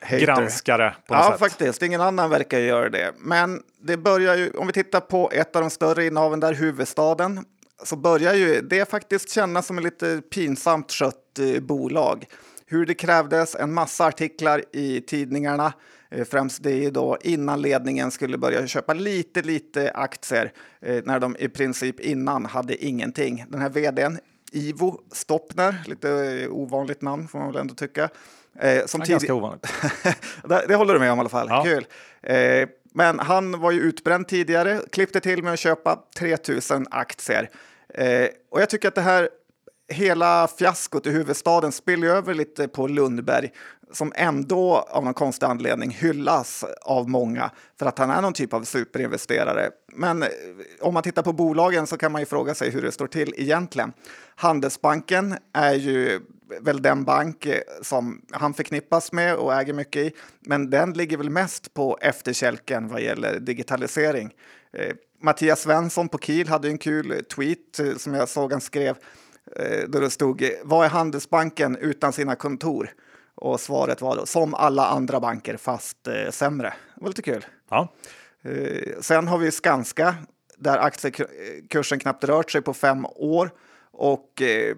Hater. 0.00 0.26
granskare 0.26 0.94
på 1.08 1.14
något 1.14 1.24
Ja, 1.24 1.30
sätt. 1.30 1.38
faktiskt. 1.40 1.82
Ingen 1.82 2.00
annan 2.00 2.30
verkar 2.30 2.58
göra 2.58 2.88
det. 2.88 3.12
Men 3.18 3.62
det 3.82 3.96
börjar 3.96 4.36
ju, 4.36 4.50
om 4.50 4.66
vi 4.66 4.72
tittar 4.72 5.00
på 5.00 5.30
ett 5.34 5.56
av 5.56 5.62
de 5.62 5.70
större 5.70 6.06
innehaven 6.06 6.40
där, 6.40 6.54
huvudstaden, 6.54 7.44
så 7.84 7.96
börjar 7.96 8.34
ju 8.34 8.60
det 8.60 8.90
faktiskt 8.90 9.30
kännas 9.30 9.66
som 9.66 9.78
ett 9.78 9.84
lite 9.84 10.22
pinsamt 10.34 10.92
skött 10.92 11.38
eh, 11.38 11.60
bolag. 11.62 12.26
Hur 12.66 12.86
det 12.86 12.94
krävdes 12.94 13.54
en 13.54 13.74
massa 13.74 14.06
artiklar 14.06 14.62
i 14.72 15.00
tidningarna, 15.00 15.72
främst 16.30 16.62
det 16.62 16.84
är 16.84 16.90
då 16.90 17.18
innan 17.22 17.62
ledningen 17.62 18.10
skulle 18.10 18.38
börja 18.38 18.66
köpa 18.66 18.94
lite, 18.94 19.42
lite 19.42 19.90
aktier, 19.90 20.52
eh, 20.80 21.02
när 21.04 21.20
de 21.20 21.36
i 21.38 21.48
princip 21.48 22.00
innan 22.00 22.46
hade 22.46 22.84
ingenting. 22.84 23.44
Den 23.48 23.60
här 23.60 23.70
vdn, 23.70 24.18
Ivo 24.52 25.00
Stoppner, 25.12 25.82
lite 25.86 26.10
eh, 26.10 26.52
ovanligt 26.52 27.02
namn 27.02 27.28
får 27.28 27.38
man 27.38 27.48
väl 27.52 27.60
ändå 27.60 27.74
tycka. 27.74 28.08
Eh, 28.60 28.86
som 28.86 29.00
Ganska 29.00 29.34
ovanligt. 29.34 29.66
det, 30.44 30.64
det 30.68 30.74
håller 30.74 30.94
du 30.94 31.00
med 31.00 31.12
om 31.12 31.18
i 31.18 31.20
alla 31.20 31.28
fall. 31.28 31.46
Ja. 31.48 31.64
Kul. 31.64 31.86
Eh, 32.22 32.68
men 32.94 33.18
han 33.18 33.60
var 33.60 33.70
ju 33.70 33.80
utbränd 33.80 34.28
tidigare, 34.28 34.80
klippte 34.92 35.20
till 35.20 35.42
med 35.42 35.52
att 35.52 35.58
köpa 35.58 35.98
3000 36.18 36.86
aktier. 36.90 37.50
Eh, 37.94 38.28
och 38.50 38.60
jag 38.60 38.70
tycker 38.70 38.88
att 38.88 38.94
det 38.94 39.00
här 39.00 39.28
hela 39.88 40.48
fiaskot 40.48 41.06
i 41.06 41.10
huvudstaden 41.10 41.72
spiller 41.72 42.06
ju 42.06 42.12
över 42.12 42.34
lite 42.34 42.68
på 42.68 42.86
Lundberg 42.86 43.50
som 43.92 44.12
ändå 44.16 44.86
av 44.90 45.04
någon 45.04 45.14
konstig 45.14 45.46
anledning 45.46 45.90
hyllas 45.90 46.64
av 46.82 47.08
många 47.08 47.50
för 47.78 47.86
att 47.86 47.98
han 47.98 48.10
är 48.10 48.22
någon 48.22 48.32
typ 48.32 48.52
av 48.52 48.62
superinvesterare. 48.62 49.70
Men 49.92 50.22
eh, 50.22 50.28
om 50.80 50.94
man 50.94 51.02
tittar 51.02 51.22
på 51.22 51.32
bolagen 51.32 51.86
så 51.86 51.96
kan 51.96 52.12
man 52.12 52.22
ju 52.22 52.26
fråga 52.26 52.54
sig 52.54 52.70
hur 52.70 52.82
det 52.82 52.92
står 52.92 53.06
till 53.06 53.34
egentligen. 53.36 53.92
Handelsbanken 54.34 55.34
är 55.52 55.74
ju 55.74 56.20
väl 56.60 56.82
den 56.82 57.04
bank 57.04 57.46
eh, 57.46 57.60
som 57.82 58.22
han 58.30 58.54
förknippas 58.54 59.12
med 59.12 59.36
och 59.36 59.54
äger 59.54 59.72
mycket 59.72 60.02
i, 60.02 60.12
men 60.40 60.70
den 60.70 60.92
ligger 60.92 61.16
väl 61.16 61.30
mest 61.30 61.74
på 61.74 61.98
efterkälken 62.00 62.88
vad 62.88 63.00
gäller 63.00 63.40
digitalisering. 63.40 64.30
Eh, 64.72 64.94
Mattias 65.22 65.60
Svensson 65.60 66.08
på 66.08 66.18
Kiel 66.18 66.48
hade 66.48 66.68
en 66.68 66.78
kul 66.78 67.24
tweet 67.34 67.80
som 67.96 68.14
jag 68.14 68.28
såg 68.28 68.52
han 68.52 68.60
skrev 68.60 68.96
där 69.88 70.00
det 70.00 70.10
stod 70.10 70.50
Vad 70.64 70.84
är 70.84 70.88
Handelsbanken 70.88 71.76
utan 71.76 72.12
sina 72.12 72.34
kontor? 72.34 72.90
Och 73.40 73.60
svaret 73.60 74.00
var 74.00 74.16
då 74.16 74.26
som 74.26 74.54
alla 74.54 74.86
andra 74.86 75.20
banker 75.20 75.56
fast 75.56 76.06
eh, 76.06 76.30
sämre. 76.30 76.74
Det 76.94 77.00
var 77.00 77.08
lite 77.08 77.22
kul. 77.22 77.46
Ja. 77.70 77.88
Eh, 78.42 79.00
sen 79.00 79.28
har 79.28 79.38
vi 79.38 79.50
Skanska 79.50 80.14
där 80.56 80.78
aktiekursen 80.78 81.98
knappt 81.98 82.24
rört 82.24 82.50
sig 82.50 82.62
på 82.62 82.74
fem 82.74 83.06
år. 83.06 83.50
Och 83.92 84.42
eh, 84.42 84.76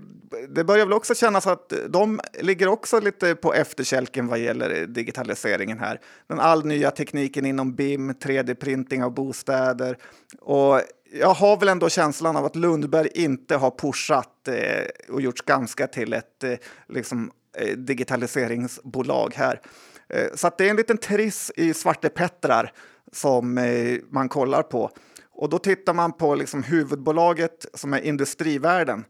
det 0.49 0.65
börjar 0.65 0.87
väl 0.87 0.93
också 0.93 1.15
kännas 1.15 1.47
att 1.47 1.73
de 1.89 2.21
ligger 2.41 2.69
också 2.69 3.01
lite 3.01 3.35
på 3.35 3.55
efterkälken 3.55 4.27
vad 4.27 4.39
gäller 4.39 4.87
digitaliseringen 4.87 5.79
här. 5.79 6.01
Den 6.27 6.41
all 6.41 6.65
nya 6.65 6.91
tekniken 6.91 7.47
inom 7.47 7.75
BIM, 7.75 8.13
3D-printing 8.13 9.05
av 9.05 9.15
bostäder. 9.15 9.99
Och 10.41 10.81
jag 11.13 11.35
har 11.35 11.57
väl 11.57 11.69
ändå 11.69 11.89
känslan 11.89 12.37
av 12.37 12.45
att 12.45 12.57
Lundberg 12.57 13.09
inte 13.15 13.57
har 13.57 13.71
pushat 13.71 14.49
eh, 14.49 15.15
och 15.15 15.21
gjort 15.21 15.39
Skanska 15.39 15.87
till 15.87 16.13
ett 16.13 16.45
eh, 16.45 16.55
liksom, 16.89 17.25
eh, 17.25 17.33
Eh, 17.59 17.77
digitaliseringsbolag 17.77 19.35
här. 19.35 19.61
Eh, 20.09 20.27
så 20.35 20.47
att 20.47 20.59
det 20.59 20.67
är 20.67 20.71
en 20.71 20.77
liten 20.77 20.99
triss 20.99 21.53
i 21.57 21.75
svartepettrar 21.75 22.73
som 23.13 23.59
eh, 23.59 23.99
man 24.11 24.29
kollar 24.29 24.63
på. 24.63 24.91
Och 25.31 25.49
då 25.49 25.59
tittar 25.59 25.95
man 25.95 26.13
på 26.13 26.35
liksom 26.35 26.63
huvudbolaget 26.63 27.67
som 27.75 27.95
är 27.95 28.01
Industrivärden 28.01 29.05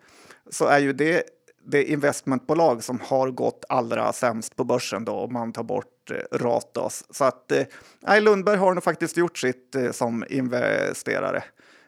så 0.51 0.67
är 0.67 0.79
ju 0.79 0.93
det 0.93 1.23
det 1.65 1.85
investmentbolag 1.85 2.85
som 2.85 3.01
har 3.01 3.31
gått 3.31 3.65
allra 3.69 4.13
sämst 4.13 4.57
på 4.57 4.65
börsen 4.65 5.05
då 5.05 5.13
om 5.13 5.33
man 5.33 5.53
tar 5.53 5.63
bort 5.63 6.11
eh, 6.11 6.39
Ratos. 6.39 7.05
Så 7.11 7.25
att 7.25 7.53
eh, 7.53 8.21
Lundberg 8.21 8.57
har 8.57 8.75
nog 8.75 8.85
faktiskt 8.85 9.17
gjort 9.17 9.39
sitt 9.39 9.75
eh, 9.75 9.91
som 9.91 10.25
investerare. 10.29 11.45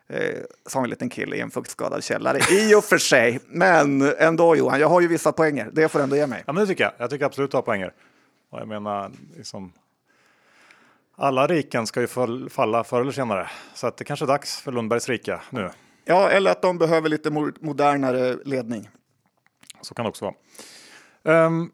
Eh, 0.08 0.40
som 0.66 0.84
en 0.84 0.90
liten 0.90 1.08
kille 1.08 1.36
i 1.36 1.40
en 1.40 1.50
fuktskadad 1.50 2.04
källare 2.04 2.38
i 2.50 2.74
och 2.74 2.84
för 2.84 2.98
sig. 2.98 3.40
Men 3.46 4.02
ändå 4.18 4.56
Johan, 4.56 4.80
jag 4.80 4.88
har 4.88 5.00
ju 5.00 5.08
vissa 5.08 5.32
poänger. 5.32 5.70
Det 5.72 5.88
får 5.88 5.98
du 5.98 6.02
ändå 6.02 6.16
ge 6.16 6.26
mig. 6.26 6.42
ja, 6.46 6.52
men 6.52 6.60
det 6.60 6.66
tycker 6.66 6.84
jag. 6.84 6.92
Jag 6.98 7.10
tycker 7.10 7.24
absolut 7.26 7.50
du 7.50 7.56
har 7.56 7.62
poänger. 7.62 7.92
Och 8.50 8.60
jag 8.60 8.68
menar, 8.68 9.10
liksom, 9.36 9.72
alla 11.16 11.46
riken 11.46 11.86
ska 11.86 12.00
ju 12.00 12.06
fall- 12.06 12.50
falla 12.50 12.84
förr 12.84 13.00
eller 13.00 13.12
senare. 13.12 13.50
Så 13.74 13.86
att 13.86 13.96
det 13.96 14.04
kanske 14.04 14.24
är 14.24 14.26
dags 14.26 14.60
för 14.60 14.72
Lundbergs 14.72 15.08
rika 15.08 15.40
nu. 15.50 15.70
Ja, 16.04 16.30
eller 16.30 16.50
att 16.50 16.62
de 16.62 16.78
behöver 16.78 17.08
lite 17.08 17.30
mo- 17.30 17.56
modernare 17.60 18.36
ledning. 18.44 18.88
Så 19.80 19.94
kan 19.94 20.04
det 20.04 20.08
också 20.08 20.24
vara. 20.24 20.34
Ehm, 21.46 21.70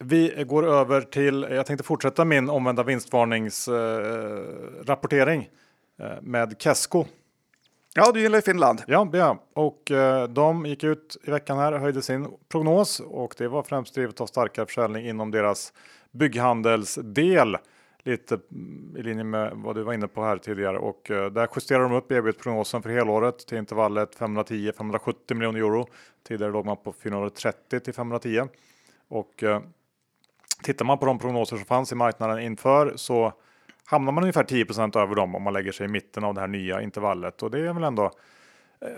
vi 0.00 0.44
går 0.48 0.66
över 0.66 1.00
till, 1.00 1.46
jag 1.50 1.66
tänkte 1.66 1.84
fortsätta 1.84 2.24
min 2.24 2.50
omvända 2.50 2.82
vinstvarningsrapportering 2.82 4.80
eh, 4.80 4.84
rapportering, 4.86 5.48
eh, 6.02 6.22
med 6.22 6.54
Kesko. 6.58 7.04
Ja, 7.94 8.12
du 8.12 8.20
gillar 8.20 8.40
Finland. 8.40 8.82
Ja, 8.86 9.10
ja, 9.12 9.44
och 9.54 9.90
eh, 9.90 10.28
de 10.28 10.66
gick 10.66 10.84
ut 10.84 11.16
i 11.24 11.30
veckan 11.30 11.58
här 11.58 11.72
och 11.72 11.80
höjde 11.80 12.02
sin 12.02 12.28
prognos 12.48 13.00
och 13.00 13.34
det 13.38 13.48
var 13.48 13.62
främst 13.62 13.94
drivet 13.94 14.20
av 14.20 14.26
starkare 14.26 14.66
försäljning 14.66 15.06
inom 15.06 15.30
deras 15.30 15.72
bygghandelsdel. 16.10 17.56
Lite 18.02 18.38
mm, 18.52 18.96
i 18.96 19.02
linje 19.02 19.24
med 19.24 19.52
vad 19.54 19.74
du 19.74 19.82
var 19.82 19.92
inne 19.92 20.08
på 20.08 20.24
här 20.24 20.38
tidigare 20.38 20.78
och 20.78 21.10
eh, 21.10 21.30
där 21.30 21.48
justerar 21.56 21.82
de 21.82 21.92
upp 21.92 22.12
ebit-prognosen 22.12 22.82
för 22.82 22.90
helåret 22.90 23.38
till 23.38 23.58
intervallet 23.58 24.18
510-570 24.18 25.34
miljoner 25.34 25.58
euro. 25.60 25.86
Tidigare 26.28 26.52
låg 26.52 26.66
man 26.66 26.76
på 26.76 26.92
430 26.92 27.80
till 27.80 27.94
510 27.94 28.48
och 29.08 29.42
eh, 29.42 29.60
tittar 30.62 30.84
man 30.84 30.98
på 30.98 31.06
de 31.06 31.18
prognoser 31.18 31.56
som 31.56 31.64
fanns 31.64 31.92
i 31.92 31.94
marknaden 31.94 32.38
inför 32.38 32.92
så 32.96 33.32
hamnar 33.90 34.12
man 34.12 34.24
ungefär 34.24 34.44
10 34.44 34.64
över 34.94 35.14
dem 35.14 35.34
om 35.34 35.42
man 35.42 35.52
lägger 35.52 35.72
sig 35.72 35.84
i 35.84 35.88
mitten 35.88 36.24
av 36.24 36.34
det 36.34 36.40
här 36.40 36.48
nya 36.48 36.82
intervallet 36.82 37.42
och 37.42 37.50
det 37.50 37.58
är 37.58 37.72
väl 37.72 37.84
ändå 37.84 38.04
eh, 38.80 38.88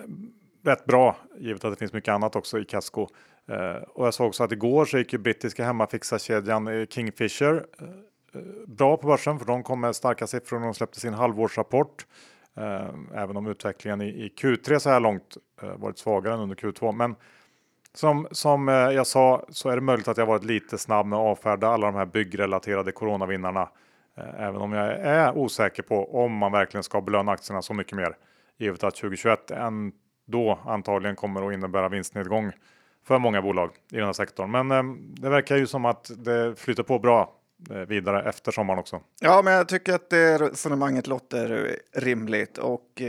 rätt 0.64 0.84
bra 0.84 1.16
givet 1.38 1.64
att 1.64 1.72
det 1.72 1.78
finns 1.78 1.92
mycket 1.92 2.12
annat 2.12 2.36
också 2.36 2.58
i 2.58 2.64
Casco. 2.64 3.06
Eh, 3.48 3.82
och 3.82 4.06
jag 4.06 4.14
såg 4.14 4.26
också 4.26 4.44
att 4.44 4.52
igår 4.52 4.84
så 4.84 4.98
gick 4.98 5.12
ju 5.12 5.18
brittiska 5.18 5.64
hemmafixarkedjan 5.64 6.68
eh, 6.68 6.86
Kingfisher 6.86 7.66
eh, 7.78 7.88
eh, 8.34 8.42
bra 8.66 8.96
på 8.96 9.06
börsen 9.06 9.38
för 9.38 9.46
de 9.46 9.62
kom 9.62 9.80
med 9.80 9.96
starka 9.96 10.26
siffror 10.26 10.58
när 10.58 10.66
de 10.66 10.74
släppte 10.74 11.00
sin 11.00 11.14
halvårsrapport. 11.14 12.06
Eh, 12.56 12.88
även 13.14 13.36
om 13.36 13.46
utvecklingen 13.46 14.00
i, 14.00 14.08
i 14.08 14.32
Q3 14.40 14.78
så 14.78 14.90
här 14.90 15.00
långt 15.00 15.36
eh, 15.62 15.76
varit 15.76 15.98
svagare 15.98 16.34
än 16.34 16.40
under 16.40 16.56
Q2. 16.56 16.92
Men 16.92 17.16
som, 17.94 18.28
som 18.30 18.68
jag 18.68 19.06
sa 19.06 19.46
så 19.48 19.68
är 19.68 19.74
det 19.74 19.82
möjligt 19.82 20.08
att 20.08 20.16
jag 20.16 20.26
varit 20.26 20.44
lite 20.44 20.78
snabb 20.78 21.06
med 21.06 21.18
att 21.18 21.26
avfärda 21.26 21.68
alla 21.68 21.86
de 21.86 21.94
här 21.94 22.06
byggrelaterade 22.06 22.92
coronavinnarna. 22.92 23.68
Eh, 24.16 24.42
även 24.42 24.56
om 24.56 24.72
jag 24.72 24.86
är 24.92 25.38
osäker 25.38 25.82
på 25.82 26.24
om 26.24 26.32
man 26.32 26.52
verkligen 26.52 26.84
ska 26.84 27.00
belöna 27.00 27.32
aktierna 27.32 27.62
så 27.62 27.74
mycket 27.74 27.96
mer. 27.96 28.16
Givet 28.58 28.84
att 28.84 28.94
2021 28.94 29.50
ändå 29.50 30.60
antagligen 30.66 31.16
kommer 31.16 31.48
att 31.48 31.54
innebära 31.54 31.88
vinstnedgång 31.88 32.52
för 33.06 33.18
många 33.18 33.42
bolag 33.42 33.70
i 33.90 33.96
den 33.96 34.06
här 34.06 34.12
sektorn. 34.12 34.50
Men 34.50 34.70
eh, 34.70 34.82
det 35.20 35.28
verkar 35.28 35.56
ju 35.56 35.66
som 35.66 35.84
att 35.84 36.10
det 36.16 36.54
flyter 36.58 36.82
på 36.82 36.98
bra 36.98 37.34
eh, 37.70 37.76
vidare 37.76 38.28
efter 38.28 38.52
sommaren 38.52 38.78
också. 38.78 39.00
Ja, 39.20 39.42
men 39.42 39.52
jag 39.52 39.68
tycker 39.68 39.94
att 39.94 40.10
det 40.10 40.38
resonemanget 40.38 41.06
låter 41.06 41.76
rimligt 41.92 42.58
och 42.58 43.02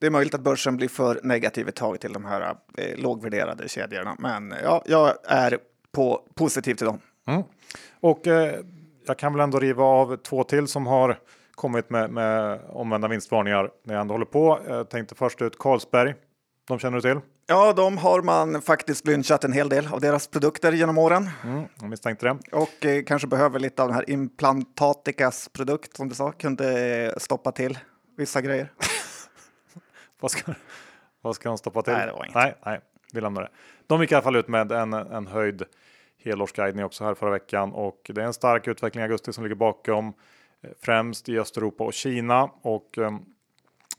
det 0.00 0.06
är 0.06 0.10
möjligt 0.10 0.34
att 0.34 0.40
börsen 0.40 0.76
blir 0.76 0.88
för 0.88 1.20
negativ 1.22 1.68
ett 1.68 1.74
tag 1.74 2.00
till 2.00 2.12
de 2.12 2.24
här 2.24 2.56
eh, 2.76 2.96
lågvärderade 2.96 3.68
kedjorna. 3.68 4.16
Men 4.18 4.54
ja, 4.62 4.82
jag 4.86 5.14
är 5.24 5.58
på, 5.92 6.22
positiv 6.34 6.74
till 6.74 6.86
dem. 6.86 6.98
Mm. 7.26 7.42
Och 8.00 8.26
eh, 8.26 8.60
jag 9.08 9.18
kan 9.18 9.32
väl 9.32 9.40
ändå 9.40 9.58
riva 9.58 9.84
av 9.84 10.16
två 10.16 10.44
till 10.44 10.68
som 10.68 10.86
har 10.86 11.18
kommit 11.54 11.90
med, 11.90 12.10
med 12.10 12.60
omvända 12.68 13.08
vinstvarningar 13.08 13.70
när 13.84 13.94
jag 13.94 14.00
ändå 14.00 14.14
håller 14.14 14.26
på. 14.26 14.60
Jag 14.68 14.90
tänkte 14.90 15.14
först 15.14 15.42
ut 15.42 15.58
Carlsberg. 15.58 16.14
De 16.68 16.78
känner 16.78 16.96
du 16.96 17.00
till? 17.02 17.20
Ja, 17.46 17.72
de 17.72 17.98
har 17.98 18.22
man 18.22 18.62
faktiskt 18.62 19.06
lynchat 19.06 19.44
en 19.44 19.52
hel 19.52 19.68
del 19.68 19.86
av 19.92 20.00
deras 20.00 20.28
produkter 20.28 20.72
genom 20.72 20.98
åren 20.98 21.30
Mm, 21.44 21.64
jag 21.80 21.88
misstänkte 21.90 22.26
det. 22.26 22.56
och 22.56 22.86
eh, 22.86 23.02
kanske 23.04 23.28
behöver 23.28 23.58
lite 23.58 23.82
av 23.82 23.88
den 23.88 23.94
här 23.94 24.10
Implantaticas 24.10 25.48
produkt 25.48 25.96
som 25.96 26.08
du 26.08 26.14
sa 26.14 26.32
kunde 26.32 26.80
eh, 27.06 27.12
stoppa 27.18 27.52
till 27.52 27.78
vissa 28.16 28.40
grejer. 28.40 28.72
Vad 30.20 30.30
ska, 30.30 30.52
Vad 31.22 31.34
ska 31.36 31.48
de 31.48 31.58
stoppa 31.58 31.82
till? 31.82 31.92
Nej, 31.92 32.06
det 32.06 32.12
var 32.12 32.24
inget. 32.24 32.34
Nej, 32.34 32.54
nej, 32.66 32.80
vi 33.12 33.20
lämnar 33.20 33.42
det. 33.42 33.48
De 33.86 34.00
gick 34.00 34.12
i 34.12 34.14
alla 34.14 34.22
fall 34.22 34.36
ut 34.36 34.48
med 34.48 34.72
en, 34.72 34.92
en 34.92 35.26
höjd 35.26 35.62
helårsguidning 36.26 36.84
också 36.84 37.04
här 37.04 37.14
förra 37.14 37.30
veckan 37.30 37.72
och 37.72 38.10
det 38.14 38.22
är 38.22 38.26
en 38.26 38.32
stark 38.32 38.68
utveckling 38.68 39.00
i 39.00 39.04
augusti 39.04 39.32
som 39.32 39.44
ligger 39.44 39.56
bakom 39.56 40.08
eh, 40.62 40.70
främst 40.80 41.28
i 41.28 41.38
Östeuropa 41.38 41.84
och 41.84 41.92
Kina 41.92 42.50
och 42.62 42.98
eh, 42.98 43.10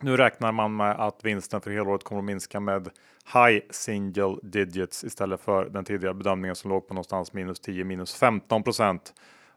nu 0.01 0.17
räknar 0.17 0.51
man 0.51 0.75
med 0.75 0.91
att 0.91 1.25
vinsten 1.25 1.61
för 1.61 1.71
helåret 1.71 2.03
kommer 2.03 2.19
att 2.19 2.25
minska 2.25 2.59
med 2.59 2.89
high 3.33 3.61
single 3.69 4.37
digits 4.43 5.03
istället 5.03 5.41
för 5.41 5.65
den 5.65 5.85
tidigare 5.85 6.13
bedömningen 6.13 6.55
som 6.55 6.71
låg 6.71 6.87
på 6.87 6.93
någonstans 6.93 7.33
minus 7.33 7.59
10 7.59 7.83
minus 7.83 8.15
15 8.15 8.63
procent. 8.63 9.13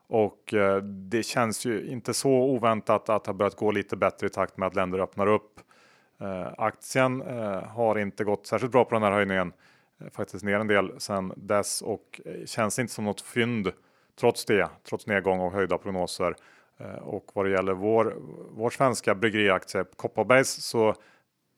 Och 0.07 0.55
eh, 0.55 0.77
det 0.83 1.23
känns 1.23 1.67
ju 1.67 1.87
inte 1.87 2.15
så 2.15 2.31
oväntat 2.31 3.09
att 3.09 3.25
det 3.25 3.29
har 3.29 3.35
börjat 3.35 3.57
gå 3.57 3.71
lite 3.71 3.97
bättre 3.97 4.27
i 4.27 4.31
takt 4.31 4.57
med 4.57 4.67
att 4.67 4.75
länder 4.75 4.99
öppnar 4.99 5.27
upp. 5.27 5.61
Aktien 6.57 7.21
har 7.69 7.99
inte 7.99 8.25
gått 8.25 8.47
särskilt 8.47 8.73
bra 8.73 8.85
på 8.85 8.95
den 8.95 9.03
här 9.03 9.13
höjningen, 9.13 9.53
Eh, 10.01 10.11
faktiskt 10.11 10.45
ner 10.45 10.61
en 10.61 10.67
del 10.67 11.01
sedan 11.01 11.33
dess 11.37 11.83
och 11.83 12.21
eh, 12.25 12.47
känns 12.47 12.79
inte 12.79 12.93
som 12.93 13.05
något 13.05 13.21
fynd 13.21 13.73
trots 14.21 14.45
det, 14.45 14.69
trots 14.89 15.07
nedgång 15.07 15.41
och 15.41 15.53
höjda 15.53 15.79
prognoser. 15.79 16.37
Eh, 16.79 16.95
och 16.95 17.31
vad 17.35 17.45
det 17.45 17.51
gäller 17.51 17.73
vår, 17.73 18.17
vår 18.51 18.71
svenska 18.71 19.15
bryggeriaktie 19.15 19.85
Kopparbergs 19.97 20.49
så 20.49 20.95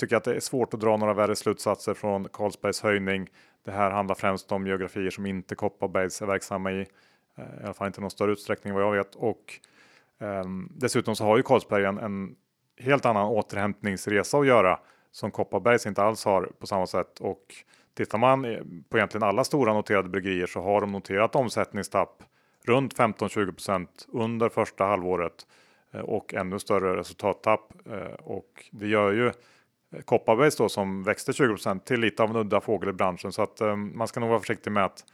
tycker 0.01 0.15
jag 0.15 0.19
att 0.19 0.25
det 0.25 0.35
är 0.35 0.41
svårt 0.41 0.75
att 0.75 0.81
dra 0.81 0.97
några 0.97 1.15
värre 1.15 1.37
slutsatser 1.37 1.95
från 1.95 2.29
Carlsbergs 2.29 2.83
höjning. 2.83 3.29
Det 3.65 3.71
här 3.71 3.91
handlar 3.91 4.15
främst 4.15 4.53
om 4.53 4.67
geografier 4.67 5.11
som 5.11 5.27
inte 5.27 5.55
Kopparbergs 5.55 6.23
är 6.23 6.27
verksamma 6.27 6.73
i. 6.73 6.87
I 7.37 7.65
alla 7.65 7.75
fall 7.75 7.87
inte 7.87 8.01
i 8.01 8.03
någon 8.03 8.11
större 8.11 8.33
utsträckning 8.33 8.75
vad 8.75 8.83
jag 8.83 8.93
vet. 8.93 9.15
Och 9.15 9.61
um, 10.19 10.73
dessutom 10.77 11.17
så 11.17 11.25
har 11.25 11.37
ju 11.37 11.43
Carlsberg 11.43 11.85
en, 11.85 11.99
en, 11.99 12.35
helt 12.79 13.07
annan 13.07 13.27
återhämtningsresa 13.27 14.39
att 14.39 14.47
göra 14.47 14.79
som 15.11 15.31
Kopparbergs 15.31 15.87
inte 15.87 16.03
alls 16.03 16.25
har 16.25 16.53
på 16.59 16.67
samma 16.67 16.87
sätt. 16.87 17.21
Och 17.21 17.55
tittar 17.95 18.19
man 18.19 18.43
på 18.89 18.97
egentligen 18.97 19.29
alla 19.29 19.45
stora 19.45 19.73
noterade 19.73 20.09
bryggerier 20.09 20.47
så 20.47 20.63
har 20.63 20.81
de 20.81 20.93
noterat 20.93 21.37
omsättningstapp 21.37 22.23
runt 22.65 22.97
15-20% 22.97 23.87
under 24.09 24.49
första 24.49 24.85
halvåret 24.85 25.47
eh, 25.93 26.01
och 26.01 26.35
ännu 26.35 26.59
större 26.59 26.97
resultattapp. 26.97 27.73
Eh, 27.87 28.15
och 28.15 28.69
det 28.71 28.87
gör 28.87 29.13
ju 29.13 29.27
eh, 29.27 29.33
Kopparbergs 30.05 30.57
då 30.57 30.69
som 30.69 31.03
växte 31.03 31.33
20% 31.33 31.81
till 31.85 32.01
lite 32.01 32.23
av 32.23 32.31
en 32.31 32.37
udda 32.37 32.61
fågel 32.61 32.89
i 32.89 32.93
branschen 32.93 33.33
så 33.33 33.43
att 33.43 33.61
man 33.77 34.09
ska 34.09 34.21
nog 34.21 34.29
vara 34.29 34.41
försiktig 34.41 34.71
med 34.71 34.85
att 34.85 35.05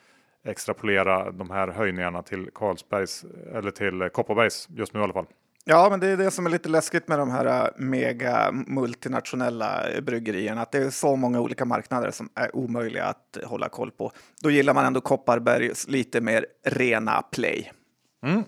extrapolera 0.44 1.30
de 1.30 1.50
här 1.50 1.68
höjningarna 1.68 2.22
till 2.22 2.50
Carlsbergs 2.54 3.24
eller 3.54 3.70
till 3.70 4.08
Kopparbergs 4.12 4.68
just 4.70 4.94
nu 4.94 5.00
i 5.00 5.02
alla 5.02 5.12
fall. 5.12 5.26
Ja, 5.70 5.90
men 5.90 6.00
det 6.00 6.06
är 6.06 6.16
det 6.16 6.30
som 6.30 6.46
är 6.46 6.50
lite 6.50 6.68
läskigt 6.68 7.08
med 7.08 7.18
de 7.18 7.30
här 7.30 7.64
äh, 7.64 7.70
mega 7.76 8.50
multinationella 8.52 9.82
bryggerierna, 10.02 10.62
att 10.62 10.72
det 10.72 10.78
är 10.78 10.90
så 10.90 11.16
många 11.16 11.40
olika 11.40 11.64
marknader 11.64 12.10
som 12.10 12.28
är 12.34 12.56
omöjliga 12.56 13.04
att 13.04 13.38
hålla 13.44 13.68
koll 13.68 13.90
på. 13.90 14.12
Då 14.42 14.50
gillar 14.50 14.74
man 14.74 14.84
ändå 14.84 15.00
Kopparbergs 15.00 15.88
lite 15.88 16.20
mer 16.20 16.46
rena 16.64 17.22
play. 17.22 17.72
Mm. 18.22 18.38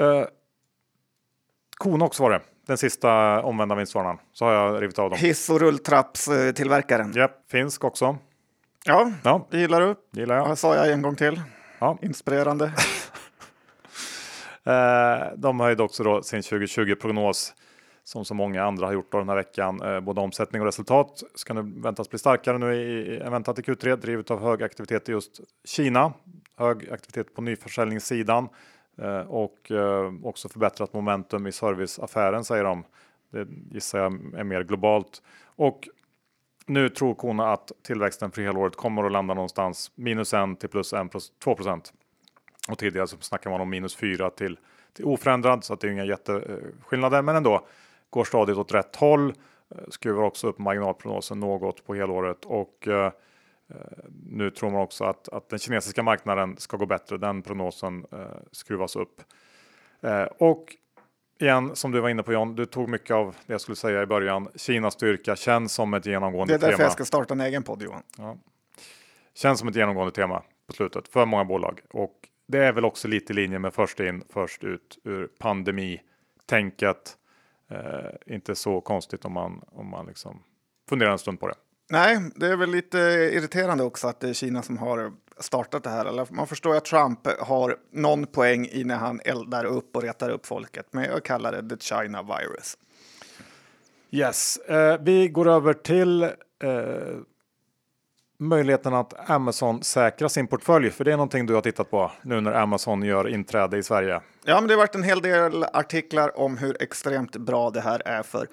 Uh, 0.00 0.24
Konox 1.76 2.20
var 2.20 2.30
det, 2.30 2.40
den 2.66 2.78
sista 2.78 3.42
omvända 3.42 3.74
vinstvarnan. 3.74 4.18
Så 4.32 4.44
har 4.44 4.52
jag 4.52 4.82
rivit 4.82 4.98
av 4.98 5.10
dem. 5.10 5.18
Hiss 5.18 5.50
och 5.50 5.60
rulltrappstillverkaren. 5.60 7.12
Ja, 7.14 7.28
finsk 7.50 7.84
också. 7.84 8.16
Ja, 8.84 9.12
Ja, 9.24 9.48
det 9.50 9.58
gillar 9.58 9.80
du. 9.80 9.94
gillar 10.20 10.36
jag. 10.36 10.48
Det 10.50 10.56
sa 10.56 10.74
jag 10.74 10.92
en 10.92 11.02
gång 11.02 11.16
till. 11.16 11.40
Ja. 11.78 11.98
Inspirerande. 12.02 12.72
Eh, 14.64 15.36
de 15.36 15.60
höjde 15.60 15.82
också 15.82 16.04
då 16.04 16.22
sin 16.22 16.40
2020-prognos 16.40 17.54
som 18.04 18.24
så 18.24 18.34
många 18.34 18.64
andra 18.64 18.86
har 18.86 18.92
gjort 18.92 19.12
då 19.12 19.18
den 19.18 19.28
här 19.28 19.36
veckan. 19.36 19.82
Eh, 19.82 20.00
både 20.00 20.20
omsättning 20.20 20.62
och 20.62 20.66
resultat 20.66 21.22
ska 21.34 21.54
nu 21.54 21.80
väntas 21.80 22.10
bli 22.10 22.18
starkare 22.18 22.58
nu 22.58 22.74
i, 22.74 23.20
än 23.20 23.32
väntat 23.32 23.58
i 23.58 23.62
Q3 23.62 23.96
drivet 23.96 24.30
av 24.30 24.40
hög 24.40 24.62
aktivitet 24.62 25.08
i 25.08 25.12
just 25.12 25.40
Kina. 25.64 26.12
Hög 26.56 26.90
aktivitet 26.92 27.34
på 27.34 27.42
nyförsäljningssidan 27.42 28.48
eh, 28.98 29.20
och 29.20 29.72
också 30.22 30.48
förbättrat 30.48 30.92
momentum 30.92 31.46
i 31.46 31.52
serviceaffären 31.52 32.44
säger 32.44 32.64
de. 32.64 32.84
Det 33.32 33.46
gissar 33.74 33.98
jag 33.98 34.12
är 34.34 34.44
mer 34.44 34.62
globalt. 34.62 35.22
Och 35.56 35.88
nu 36.66 36.88
tror 36.88 37.14
Kona 37.14 37.52
att 37.52 37.72
tillväxten 37.82 38.30
för 38.30 38.42
helåret 38.42 38.76
kommer 38.76 39.04
att 39.04 39.12
landa 39.12 39.34
någonstans 39.34 39.92
minus 39.94 40.34
1 40.34 40.60
till 40.60 40.68
plus 40.68 40.92
1 40.92 41.10
plus 41.10 41.32
2 41.44 41.54
procent. 41.54 41.92
Och 42.68 42.78
tidigare 42.78 43.06
så 43.06 43.16
snackar 43.20 43.50
man 43.50 43.60
om 43.60 43.70
minus 43.70 43.96
4 43.96 44.30
till, 44.30 44.58
till 44.92 45.04
oförändrad 45.04 45.64
så 45.64 45.74
att 45.74 45.80
det 45.80 45.86
är 45.86 45.92
inga 45.92 46.04
jätteskillnader 46.04 47.22
men 47.22 47.36
ändå 47.36 47.66
går 48.10 48.24
stadigt 48.24 48.56
åt 48.56 48.74
rätt 48.74 48.96
håll. 48.96 49.34
Skruvar 49.88 50.22
också 50.22 50.46
upp 50.48 50.58
marginalprognosen 50.58 51.40
något 51.40 51.86
på 51.86 51.94
helåret 51.94 52.44
och 52.44 52.88
eh, 52.88 53.12
nu 54.30 54.50
tror 54.50 54.70
man 54.70 54.80
också 54.80 55.04
att, 55.04 55.28
att 55.28 55.48
den 55.48 55.58
kinesiska 55.58 56.02
marknaden 56.02 56.56
ska 56.58 56.76
gå 56.76 56.86
bättre. 56.86 57.18
Den 57.18 57.42
prognosen 57.42 58.06
eh, 58.12 58.18
skruvas 58.52 58.96
upp. 58.96 59.22
Eh, 60.00 60.22
och 60.22 60.76
igen, 61.38 61.76
som 61.76 61.92
du 61.92 62.00
var 62.00 62.08
inne 62.08 62.22
på 62.22 62.32
John, 62.32 62.54
du 62.54 62.66
tog 62.66 62.88
mycket 62.88 63.10
av 63.10 63.36
det 63.46 63.52
jag 63.52 63.60
skulle 63.60 63.76
säga 63.76 64.02
i 64.02 64.06
början. 64.06 64.48
Kinas 64.54 64.94
styrka 64.94 65.36
känns 65.36 65.72
som 65.72 65.94
ett 65.94 66.06
genomgående 66.06 66.52
Det 66.52 66.56
är 66.56 66.58
därför 66.58 66.76
tema. 66.76 66.84
jag 66.84 66.92
ska 66.92 67.04
starta 67.04 67.34
en 67.34 67.40
egen 67.40 67.62
podd, 67.62 67.82
Johan. 67.82 68.02
Känns 69.34 69.58
som 69.58 69.68
ett 69.68 69.76
genomgående 69.76 70.12
tema 70.12 70.42
på 70.66 70.72
slutet 70.72 71.08
för 71.08 71.26
många 71.26 71.44
bolag 71.44 71.80
och 71.90 72.29
det 72.50 72.64
är 72.64 72.72
väl 72.72 72.84
också 72.84 73.08
lite 73.08 73.32
i 73.32 73.36
linje 73.36 73.58
med 73.58 73.74
först 73.74 74.00
in 74.00 74.24
först 74.28 74.64
ut 74.64 74.98
ur 75.04 75.28
pandemitänket. 75.38 77.16
Eh, 77.70 78.34
inte 78.34 78.54
så 78.54 78.80
konstigt 78.80 79.24
om 79.24 79.32
man 79.32 79.62
om 79.66 79.86
man 79.86 80.06
liksom 80.06 80.42
funderar 80.88 81.12
en 81.12 81.18
stund 81.18 81.40
på 81.40 81.48
det. 81.48 81.54
Nej, 81.90 82.18
det 82.34 82.46
är 82.46 82.56
väl 82.56 82.70
lite 82.70 82.98
irriterande 83.32 83.84
också 83.84 84.08
att 84.08 84.20
det 84.20 84.28
är 84.28 84.32
Kina 84.32 84.62
som 84.62 84.78
har 84.78 85.12
startat 85.38 85.84
det 85.84 85.90
här. 85.90 86.04
Eller 86.04 86.26
man 86.30 86.46
förstår 86.46 86.76
att 86.76 86.84
Trump 86.84 87.26
har 87.40 87.76
någon 87.92 88.26
poäng 88.26 88.66
i 88.66 88.84
när 88.84 88.96
han 88.96 89.20
eldar 89.24 89.64
upp 89.64 89.96
och 89.96 90.02
retar 90.02 90.30
upp 90.30 90.46
folket. 90.46 90.86
Men 90.90 91.04
jag 91.04 91.24
kallar 91.24 91.62
det 91.62 91.76
the 91.76 91.94
China 91.94 92.22
virus. 92.22 92.78
Yes, 94.10 94.56
eh, 94.56 95.00
vi 95.00 95.28
går 95.28 95.48
över 95.48 95.72
till 95.72 96.22
eh, 96.22 96.30
möjligheten 98.40 98.94
att 98.94 99.30
Amazon 99.30 99.82
säkrar 99.82 100.28
sin 100.28 100.46
portfölj. 100.46 100.90
För 100.90 101.04
det 101.04 101.12
är 101.12 101.16
någonting 101.16 101.46
du 101.46 101.54
har 101.54 101.60
tittat 101.60 101.90
på 101.90 102.10
nu 102.22 102.40
när 102.40 102.52
Amazon 102.52 103.02
gör 103.02 103.28
inträde 103.28 103.78
i 103.78 103.82
Sverige. 103.82 104.20
Ja, 104.44 104.60
men 104.60 104.68
det 104.68 104.74
har 104.74 104.78
varit 104.78 104.94
en 104.94 105.02
hel 105.02 105.22
del 105.22 105.64
artiklar 105.72 106.40
om 106.40 106.56
hur 106.56 106.82
extremt 106.82 107.36
bra 107.36 107.70
det 107.70 107.80
här 107.80 108.02
är 108.04 108.22
för 108.22 108.46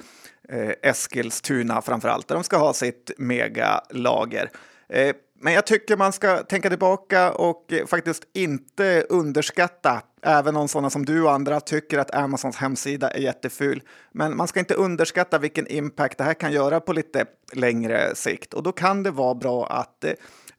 eh, 0.49 0.89
Eskilstuna 0.89 1.81
framför 1.81 2.09
allt, 2.09 2.27
där 2.27 2.35
de 2.35 2.43
ska 2.43 2.57
ha 2.57 2.73
sitt 2.73 3.11
megalager. 3.17 4.49
Eh, 4.89 5.15
men 5.39 5.53
jag 5.53 5.65
tycker 5.65 5.97
man 5.97 6.13
ska 6.13 6.37
tänka 6.37 6.69
tillbaka 6.69 7.31
och 7.31 7.73
eh, 7.73 7.85
faktiskt 7.85 8.23
inte 8.33 9.05
underskatta, 9.09 10.01
även 10.21 10.55
om 10.55 10.67
sådana 10.67 10.89
som 10.89 11.05
du 11.05 11.23
och 11.23 11.31
andra 11.31 11.59
tycker 11.59 11.97
att 11.97 12.15
Amazons 12.15 12.55
hemsida 12.55 13.09
är 13.09 13.19
jätteful. 13.19 13.81
Men 14.11 14.37
man 14.37 14.47
ska 14.47 14.59
inte 14.59 14.73
underskatta 14.73 15.39
vilken 15.39 15.67
impact 15.67 16.17
det 16.17 16.23
här 16.23 16.33
kan 16.33 16.51
göra 16.51 16.79
på 16.79 16.93
lite 16.93 17.25
längre 17.53 18.15
sikt. 18.15 18.53
Och 18.53 18.63
då 18.63 18.71
kan 18.71 19.03
det 19.03 19.11
vara 19.11 19.35
bra 19.35 19.67
att 19.67 20.03
eh, 20.03 20.11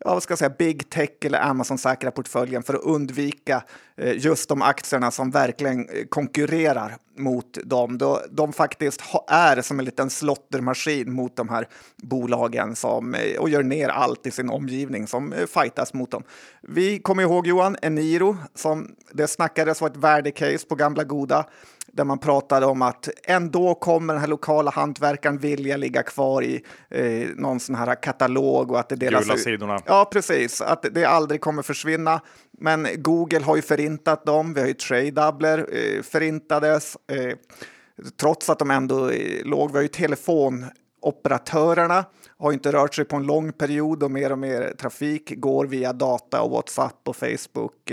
ja, 0.04 0.14
vad 0.14 0.22
ska 0.22 0.32
jag 0.32 0.38
säga, 0.38 0.54
big 0.58 0.90
tech 0.90 1.10
eller 1.20 1.40
Amazon 1.40 1.78
säkra 1.78 2.10
portföljen 2.10 2.62
för 2.62 2.74
att 2.74 2.82
undvika 2.82 3.62
eh, 3.96 4.16
just 4.16 4.48
de 4.48 4.62
aktierna 4.62 5.10
som 5.10 5.30
verkligen 5.30 5.88
eh, 5.88 6.04
konkurrerar 6.08 6.96
mot 7.16 7.58
dem. 7.64 7.98
Då 7.98 8.22
de 8.30 8.52
faktiskt 8.52 9.02
är 9.28 9.62
som 9.62 9.78
en 9.78 9.84
liten 9.84 10.10
slottermaskin 10.10 11.12
mot 11.12 11.36
de 11.36 11.48
här 11.48 11.68
bolagen 11.96 12.76
som, 12.76 13.14
eh, 13.14 13.38
och 13.38 13.48
gör 13.48 13.62
ner 13.62 13.88
allt 13.88 14.26
i 14.26 14.30
sin 14.30 14.50
omgivning 14.50 15.06
som 15.06 15.32
eh, 15.32 15.46
fightas 15.46 15.94
mot 15.94 16.10
dem. 16.10 16.22
Vi 16.62 16.98
kommer 16.98 17.22
ihåg 17.22 17.46
Johan, 17.46 17.76
Eniro, 17.82 18.36
som 18.54 18.94
det 19.12 19.26
snackades 19.26 19.80
var 19.80 19.88
ett 19.88 19.96
värdecase 19.96 20.66
på 20.66 20.74
gamla 20.74 21.04
goda 21.04 21.46
där 21.98 22.04
man 22.04 22.18
pratade 22.18 22.66
om 22.66 22.82
att 22.82 23.08
ändå 23.24 23.74
kommer 23.74 24.14
den 24.14 24.20
här 24.20 24.28
lokala 24.28 24.70
hantverkaren 24.70 25.38
vilja 25.38 25.76
ligga 25.76 26.02
kvar 26.02 26.42
i 26.42 26.62
eh, 26.90 27.28
någon 27.36 27.60
sån 27.60 27.74
här 27.74 28.02
katalog 28.02 28.70
och 28.70 28.80
att 28.80 28.88
det 28.88 28.96
delas 28.96 29.24
Gula 29.24 29.34
ut. 29.34 29.40
sidorna. 29.40 29.78
Ja, 29.86 30.08
precis. 30.12 30.60
Att 30.60 30.84
det 30.92 31.04
aldrig 31.04 31.40
kommer 31.40 31.62
försvinna. 31.62 32.20
Men 32.60 32.86
Google 32.96 33.40
har 33.40 33.56
ju 33.56 33.62
förintat 33.62 34.26
dem. 34.26 34.54
Vi 34.54 34.60
har 34.60 34.68
ju 34.68 34.74
Tradedoubler 34.74 35.58
eh, 35.58 36.02
förintades. 36.02 36.96
Eh, 37.12 37.34
trots 38.20 38.50
att 38.50 38.58
de 38.58 38.70
ändå 38.70 39.10
eh, 39.10 39.44
låg. 39.44 39.70
Vi 39.70 39.76
har 39.76 39.82
ju 39.82 39.88
telefonoperatörerna 39.88 42.04
har 42.38 42.52
inte 42.52 42.72
rört 42.72 42.94
sig 42.94 43.04
på 43.04 43.16
en 43.16 43.22
lång 43.22 43.52
period 43.52 44.02
och 44.02 44.10
mer 44.10 44.32
och 44.32 44.38
mer 44.38 44.74
trafik 44.80 45.32
går 45.36 45.66
via 45.66 45.92
data 45.92 46.42
och 46.42 46.50
WhatsApp 46.50 47.08
och 47.08 47.16
Facebook. 47.16 47.92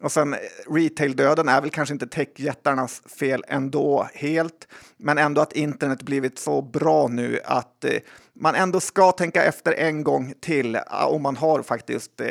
Och 0.00 0.12
sen 0.12 0.34
eh, 0.34 0.38
retail-döden 0.66 1.48
är 1.48 1.60
väl 1.60 1.70
kanske 1.70 1.92
inte 1.92 2.06
techjättarnas 2.06 3.02
fel 3.18 3.44
ändå 3.48 4.08
helt, 4.14 4.68
men 4.96 5.18
ändå 5.18 5.40
att 5.40 5.52
internet 5.52 6.02
blivit 6.02 6.38
så 6.38 6.62
bra 6.62 7.08
nu 7.08 7.40
att 7.44 7.84
eh, 7.84 8.00
man 8.34 8.54
ändå 8.54 8.80
ska 8.80 9.12
tänka 9.12 9.44
efter 9.44 9.72
en 9.72 10.04
gång 10.04 10.34
till 10.40 10.78
ah, 10.86 11.06
om 11.06 11.22
man 11.22 11.36
har 11.36 11.62
faktiskt 11.62 12.20
eh, 12.20 12.28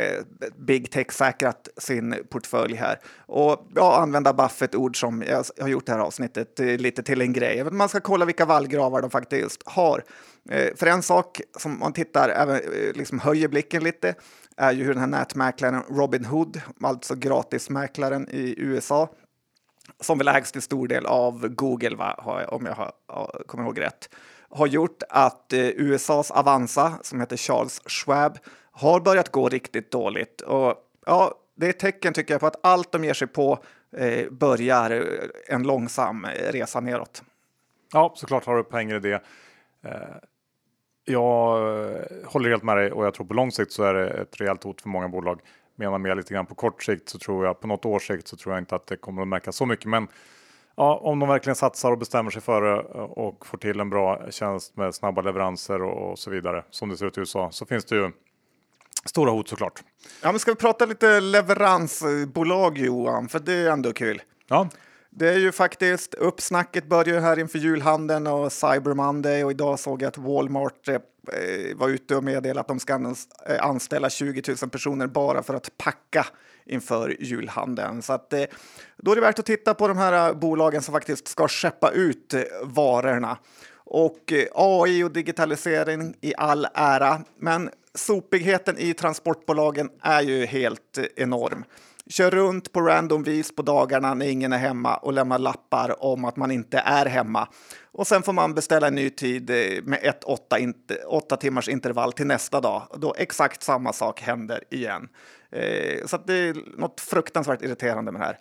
eh 0.00 0.22
big 0.56 0.90
tech-säkrat 0.90 1.68
sin 1.76 2.14
portfölj 2.30 2.74
här. 2.74 2.98
Och 3.26 3.66
ja, 3.74 3.96
använda 3.96 4.32
Buffett-ord 4.32 5.00
som 5.00 5.24
jag 5.28 5.44
har 5.60 5.68
gjort 5.68 5.86
det 5.86 5.92
här 5.92 5.98
avsnittet 5.98 6.60
eh, 6.60 6.66
lite 6.66 7.02
till 7.02 7.20
en 7.20 7.32
grej. 7.32 7.64
Man 7.64 7.88
ska 7.88 8.00
kolla 8.00 8.24
vilka 8.24 8.44
vallgravar 8.44 9.02
de 9.02 9.10
faktiskt 9.10 9.62
har. 9.64 10.04
För 10.74 10.86
en 10.86 11.02
sak 11.02 11.40
som 11.58 11.78
man 11.78 11.92
tittar, 11.92 12.28
även 12.28 12.60
liksom 12.94 13.18
höjer 13.18 13.48
blicken 13.48 13.84
lite, 13.84 14.14
är 14.56 14.72
ju 14.72 14.84
hur 14.84 14.94
den 14.94 15.00
här 15.00 15.06
nätmäklaren 15.06 15.82
Robin 15.88 16.24
Hood, 16.24 16.60
alltså 16.80 17.14
gratismäklaren 17.14 18.28
i 18.30 18.54
USA, 18.58 19.08
som 20.00 20.18
väl 20.18 20.28
ägs 20.28 20.52
till 20.52 20.62
stor 20.62 20.88
del 20.88 21.06
av 21.06 21.48
Google, 21.48 21.96
va? 21.96 22.46
om 22.48 22.66
jag 22.66 22.74
har, 22.74 22.92
kommer 23.46 23.64
ihåg 23.64 23.80
rätt, 23.80 24.08
har 24.50 24.66
gjort 24.66 25.02
att 25.08 25.52
eh, 25.52 25.60
USAs 25.60 26.30
Avanza, 26.30 26.92
som 27.02 27.20
heter 27.20 27.36
Charles 27.36 27.80
Schwab, 27.86 28.38
har 28.72 29.00
börjat 29.00 29.28
gå 29.28 29.48
riktigt 29.48 29.90
dåligt. 29.90 30.40
Och 30.40 30.74
ja, 31.06 31.34
det 31.56 31.66
är 31.66 31.70
ett 31.70 31.78
tecken 31.78 32.12
tycker 32.12 32.34
jag 32.34 32.40
på 32.40 32.46
att 32.46 32.60
allt 32.62 32.92
de 32.92 33.04
ger 33.04 33.14
sig 33.14 33.28
på 33.28 33.58
eh, 33.96 34.30
börjar 34.30 34.90
eh, 34.90 35.54
en 35.54 35.62
långsam 35.62 36.24
eh, 36.24 36.52
resa 36.52 36.80
neråt. 36.80 37.22
Ja, 37.92 38.12
såklart 38.16 38.46
har 38.46 38.56
du 38.56 38.64
poänger 38.64 38.96
i 38.96 39.00
det. 39.00 39.22
Eh, 39.84 40.16
jag 41.04 41.58
håller 42.24 42.50
helt 42.50 42.62
med 42.62 42.76
dig 42.76 42.92
och 42.92 43.06
jag 43.06 43.14
tror 43.14 43.26
på 43.26 43.34
lång 43.34 43.52
sikt 43.52 43.72
så 43.72 43.84
är 43.84 43.94
det 43.94 44.10
ett 44.10 44.40
rejält 44.40 44.64
hot 44.64 44.80
för 44.80 44.88
många 44.88 45.08
bolag 45.08 45.40
menar 45.76 45.98
mer 45.98 46.14
lite 46.14 46.34
grann 46.34 46.46
på 46.46 46.54
kort 46.54 46.82
sikt 46.82 47.08
så 47.08 47.18
tror 47.18 47.46
jag 47.46 47.60
på 47.60 47.66
något 47.66 47.84
års 47.84 48.06
sikt 48.06 48.28
så 48.28 48.36
tror 48.36 48.54
jag 48.54 48.62
inte 48.62 48.74
att 48.74 48.86
det 48.86 48.96
kommer 48.96 49.22
att 49.22 49.28
märkas 49.28 49.56
så 49.56 49.66
mycket. 49.66 49.86
Men 49.86 50.08
ja, 50.76 51.00
om 51.02 51.18
de 51.18 51.28
verkligen 51.28 51.56
satsar 51.56 51.92
och 51.92 51.98
bestämmer 51.98 52.30
sig 52.30 52.42
för 52.42 52.62
det 52.62 52.80
och 53.02 53.46
får 53.46 53.58
till 53.58 53.80
en 53.80 53.90
bra 53.90 54.30
tjänst 54.30 54.76
med 54.76 54.94
snabba 54.94 55.22
leveranser 55.22 55.82
och, 55.82 56.18
så 56.18 56.30
vidare 56.30 56.64
som 56.70 56.88
det 56.88 56.96
ser 56.96 57.06
ut 57.06 57.16
i 57.16 57.20
USA 57.20 57.50
så 57.50 57.66
finns 57.66 57.84
det 57.84 57.96
ju 57.96 58.10
stora 59.04 59.30
hot 59.30 59.48
såklart. 59.48 59.82
Ja, 60.22 60.32
men 60.32 60.38
ska 60.38 60.50
vi 60.50 60.56
prata 60.56 60.86
lite 60.86 61.20
leveransbolag 61.20 62.78
Johan, 62.78 63.28
för 63.28 63.38
det 63.38 63.52
är 63.52 63.70
ändå 63.70 63.92
kul. 63.92 64.22
Ja. 64.48 64.68
Det 65.14 65.28
är 65.28 65.38
ju 65.38 65.52
faktiskt 65.52 66.14
uppsnacket 66.14 66.86
börjar 66.86 67.20
här 67.20 67.38
inför 67.38 67.58
julhandeln 67.58 68.26
och 68.26 68.52
Cyber 68.52 68.94
Monday 68.94 69.44
och 69.44 69.50
idag 69.50 69.78
såg 69.78 70.02
jag 70.02 70.08
att 70.08 70.18
Walmart 70.18 70.88
eh, 70.88 70.98
var 71.76 71.88
ute 71.88 72.16
och 72.16 72.24
meddelade 72.24 72.60
att 72.60 72.68
de 72.68 72.80
ska 72.80 73.14
eh, 73.46 73.64
anställa 73.66 74.10
20 74.10 74.42
000 74.62 74.70
personer 74.70 75.06
bara 75.06 75.42
för 75.42 75.54
att 75.54 75.78
packa 75.78 76.26
inför 76.66 77.16
julhandeln. 77.20 78.02
Så 78.02 78.12
att, 78.12 78.32
eh, 78.32 78.44
då 78.96 79.10
är 79.10 79.14
det 79.14 79.20
värt 79.20 79.38
att 79.38 79.46
titta 79.46 79.74
på 79.74 79.88
de 79.88 79.98
här 79.98 80.28
eh, 80.28 80.34
bolagen 80.34 80.82
som 80.82 80.92
faktiskt 80.92 81.28
ska 81.28 81.48
skeppa 81.48 81.90
ut 81.90 82.34
eh, 82.34 82.42
varorna. 82.62 83.38
Och 83.74 84.32
AI 84.54 85.02
och 85.02 85.12
digitalisering 85.12 86.14
i 86.20 86.34
all 86.36 86.66
ära, 86.74 87.20
men 87.38 87.70
sopigheten 87.94 88.78
i 88.78 88.94
transportbolagen 88.94 89.90
är 90.02 90.22
ju 90.22 90.46
helt 90.46 90.98
enorm 91.16 91.64
kör 92.10 92.30
runt 92.30 92.72
på 92.72 92.80
random 92.80 93.22
vis 93.22 93.56
på 93.56 93.62
dagarna 93.62 94.14
när 94.14 94.26
ingen 94.26 94.52
är 94.52 94.58
hemma 94.58 94.96
och 94.96 95.12
lämnar 95.12 95.38
lappar 95.38 96.04
om 96.04 96.24
att 96.24 96.36
man 96.36 96.50
inte 96.50 96.78
är 96.78 97.06
hemma. 97.06 97.48
Och 97.92 98.06
sen 98.06 98.22
får 98.22 98.32
man 98.32 98.54
beställa 98.54 98.86
en 98.86 98.94
ny 98.94 99.10
tid 99.10 99.50
eh, 99.50 99.82
med 99.82 99.98
ett 100.02 100.24
åtta, 100.24 100.56
åtta 101.06 101.36
timmars 101.36 101.68
intervall 101.68 102.12
till 102.12 102.26
nästa 102.26 102.60
dag. 102.60 102.82
Då 102.96 103.14
exakt 103.18 103.62
samma 103.62 103.92
sak 103.92 104.20
händer 104.20 104.64
igen. 104.70 105.08
Eh, 105.50 106.06
så 106.06 106.18
det 106.26 106.34
är 106.34 106.78
något 106.78 107.00
fruktansvärt 107.00 107.62
irriterande 107.62 108.12
med 108.12 108.20
det 108.20 108.24
här. 108.24 108.38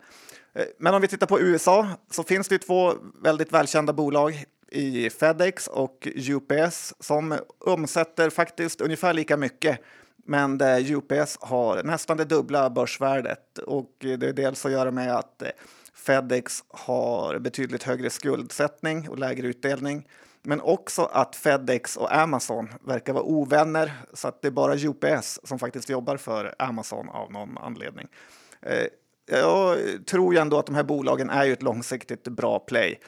Eh, 0.53 0.65
men 0.79 0.93
om 0.93 1.01
vi 1.01 1.07
tittar 1.07 1.27
på 1.27 1.39
USA 1.39 1.87
så 2.11 2.23
finns 2.23 2.47
det 2.47 2.55
ju 2.55 2.59
två 2.59 2.93
väldigt 3.23 3.51
välkända 3.51 3.93
bolag 3.93 4.45
i 4.71 5.09
Fedex 5.09 5.67
och 5.67 6.07
UPS 6.15 6.93
som 6.99 7.37
omsätter 7.59 8.29
faktiskt 8.29 8.81
ungefär 8.81 9.13
lika 9.13 9.37
mycket 9.37 9.79
men 10.25 10.57
där 10.57 10.91
UPS 10.91 11.37
har 11.41 11.83
nästan 11.83 12.17
det 12.17 12.25
dubbla 12.25 12.69
börsvärdet 12.69 13.57
och 13.57 13.91
det 13.99 14.23
är 14.23 14.33
dels 14.33 14.65
att 14.65 14.71
göra 14.71 14.91
med 14.91 15.15
att 15.15 15.41
eh, 15.41 15.49
Fedex 15.93 16.63
har 16.69 17.39
betydligt 17.39 17.83
högre 17.83 18.09
skuldsättning 18.09 19.09
och 19.09 19.19
lägre 19.19 19.47
utdelning. 19.47 20.07
Men 20.43 20.61
också 20.61 21.01
att 21.01 21.35
Fedex 21.35 21.97
och 21.97 22.15
Amazon 22.15 22.69
verkar 22.87 23.13
vara 23.13 23.23
ovänner 23.23 23.91
så 24.13 24.27
att 24.27 24.41
det 24.41 24.47
är 24.47 24.51
bara 24.51 24.75
UPS 24.75 25.39
som 25.43 25.59
faktiskt 25.59 25.89
jobbar 25.89 26.17
för 26.17 26.55
Amazon 26.59 27.09
av 27.09 27.31
någon 27.31 27.57
anledning. 27.57 28.07
Eh, 28.61 28.85
jag 29.25 29.77
tror 30.05 30.33
ju 30.33 30.39
ändå 30.39 30.59
att 30.59 30.65
de 30.65 30.75
här 30.75 30.83
bolagen 30.83 31.29
är 31.29 31.45
ju 31.45 31.53
ett 31.53 31.63
långsiktigt 31.63 32.23
bra 32.23 32.59
play. 32.59 32.99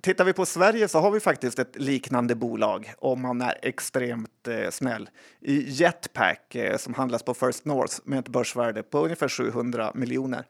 Tittar 0.00 0.24
vi 0.24 0.32
på 0.32 0.46
Sverige 0.46 0.88
så 0.88 0.98
har 0.98 1.10
vi 1.10 1.20
faktiskt 1.20 1.58
ett 1.58 1.76
liknande 1.76 2.34
bolag 2.34 2.92
om 2.98 3.22
man 3.22 3.40
är 3.40 3.58
extremt 3.62 4.48
eh, 4.48 4.70
snäll. 4.70 5.10
I 5.40 5.70
Jetpack 5.70 6.54
eh, 6.54 6.76
som 6.76 6.94
handlas 6.94 7.22
på 7.22 7.34
First 7.34 7.64
North 7.64 7.94
med 8.04 8.18
ett 8.18 8.28
börsvärde 8.28 8.82
på 8.82 9.04
ungefär 9.04 9.28
700 9.28 9.92
miljoner. 9.94 10.44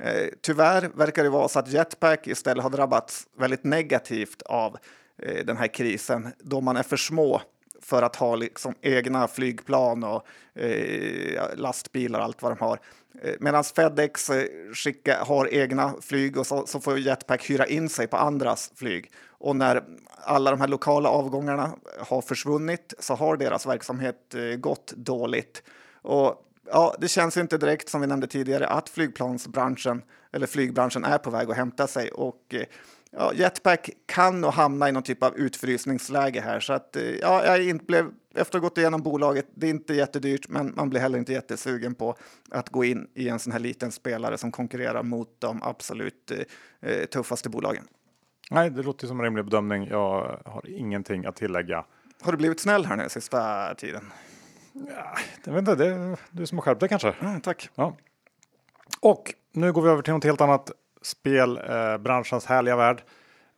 Eh, 0.00 0.28
tyvärr 0.42 0.90
verkar 0.94 1.22
det 1.22 1.30
vara 1.30 1.48
så 1.48 1.58
att 1.58 1.72
Jetpack 1.72 2.26
istället 2.26 2.62
har 2.62 2.70
drabbats 2.70 3.26
väldigt 3.38 3.64
negativt 3.64 4.42
av 4.42 4.76
eh, 5.22 5.44
den 5.44 5.56
här 5.56 5.66
krisen 5.66 6.28
då 6.38 6.60
man 6.60 6.76
är 6.76 6.82
för 6.82 6.96
små 6.96 7.42
för 7.82 8.02
att 8.02 8.16
ha 8.16 8.36
liksom 8.36 8.74
egna 8.80 9.28
flygplan 9.28 10.04
och 10.04 10.26
eh, 10.60 11.56
lastbilar 11.56 12.18
och 12.18 12.24
allt 12.24 12.42
vad 12.42 12.52
de 12.52 12.58
har. 12.64 12.80
Eh, 13.22 13.34
Medan 13.40 13.64
Fedex 13.64 14.30
eh, 14.30 14.44
skicka, 14.74 15.24
har 15.24 15.54
egna 15.54 15.94
flyg 16.00 16.36
och 16.36 16.46
så, 16.46 16.66
så, 16.66 16.80
får 16.80 16.98
Jetpack 16.98 17.50
hyra 17.50 17.66
in 17.66 17.88
sig 17.88 18.06
på 18.06 18.16
andras 18.16 18.72
flyg. 18.74 19.10
Och 19.28 19.56
när 19.56 19.84
alla 20.16 20.50
de 20.50 20.60
här 20.60 20.68
lokala 20.68 21.08
avgångarna 21.08 21.70
har 21.98 22.22
försvunnit 22.22 22.94
så 22.98 23.14
har 23.14 23.36
deras 23.36 23.66
verksamhet 23.66 24.34
eh, 24.34 24.42
gått 24.42 24.92
dåligt. 24.96 25.62
Och 26.02 26.42
ja, 26.70 26.94
det 26.98 27.08
känns 27.08 27.36
inte 27.36 27.58
direkt 27.58 27.88
som 27.88 28.00
vi 28.00 28.06
nämnde 28.06 28.26
tidigare 28.26 28.66
att 28.66 28.88
flygplansbranschen 28.88 30.02
eller 30.32 30.46
flygbranschen 30.46 31.04
är 31.04 31.18
på 31.18 31.30
väg 31.30 31.50
att 31.50 31.56
hämta 31.56 31.86
sig 31.86 32.10
och 32.10 32.54
ja, 33.16 33.32
Jetpack 33.34 33.90
kan 34.06 34.40
nog 34.40 34.50
hamna 34.50 34.88
i 34.88 34.92
någon 34.92 35.02
typ 35.02 35.22
av 35.22 35.36
utfrysningsläge 35.36 36.40
här 36.40 36.60
så 36.60 36.72
att 36.72 36.96
ja, 37.20 37.44
jag 37.44 37.64
inte 37.64 37.84
blev 37.84 38.10
efter 38.34 38.58
att 38.58 38.62
ha 38.62 38.68
gått 38.68 38.78
igenom 38.78 39.02
bolaget, 39.02 39.46
det 39.54 39.66
är 39.66 39.70
inte 39.70 39.94
jättedyrt, 39.94 40.48
men 40.48 40.72
man 40.76 40.90
blir 40.90 41.00
heller 41.00 41.18
inte 41.18 41.32
jättesugen 41.32 41.94
på 41.94 42.16
att 42.50 42.68
gå 42.68 42.84
in 42.84 43.08
i 43.14 43.28
en 43.28 43.38
sån 43.38 43.52
här 43.52 43.60
liten 43.60 43.92
spelare 43.92 44.38
som 44.38 44.52
konkurrerar 44.52 45.02
mot 45.02 45.28
de 45.38 45.62
absolut 45.62 46.32
eh, 46.80 47.04
tuffaste 47.04 47.48
bolagen. 47.48 47.84
Nej, 48.50 48.70
det 48.70 48.82
låter 48.82 49.06
som 49.06 49.20
en 49.20 49.24
rimlig 49.24 49.44
bedömning. 49.44 49.88
Jag 49.88 50.40
har 50.44 50.68
ingenting 50.68 51.26
att 51.26 51.36
tillägga. 51.36 51.84
Har 52.20 52.32
du 52.32 52.38
blivit 52.38 52.60
snäll 52.60 52.84
här 52.84 52.96
nu 52.96 53.08
sista 53.08 53.74
tiden? 53.74 54.12
Ja, 54.72 55.18
jag 55.44 55.52
vet 55.52 55.60
inte, 55.60 55.74
det 55.74 55.86
är 55.86 56.18
du 56.30 56.46
som 56.46 56.58
har 56.58 56.62
skärpt 56.62 56.80
dig 56.80 56.88
kanske. 56.88 57.14
Mm, 57.20 57.40
tack. 57.40 57.70
Ja. 57.74 57.96
Och 59.00 59.34
nu 59.52 59.72
går 59.72 59.82
vi 59.82 59.88
över 59.88 60.02
till 60.02 60.12
något 60.12 60.24
helt 60.24 60.40
annat. 60.40 60.70
Spelbranschens 61.06 62.44
eh, 62.44 62.48
härliga 62.48 62.76
värld. 62.76 63.02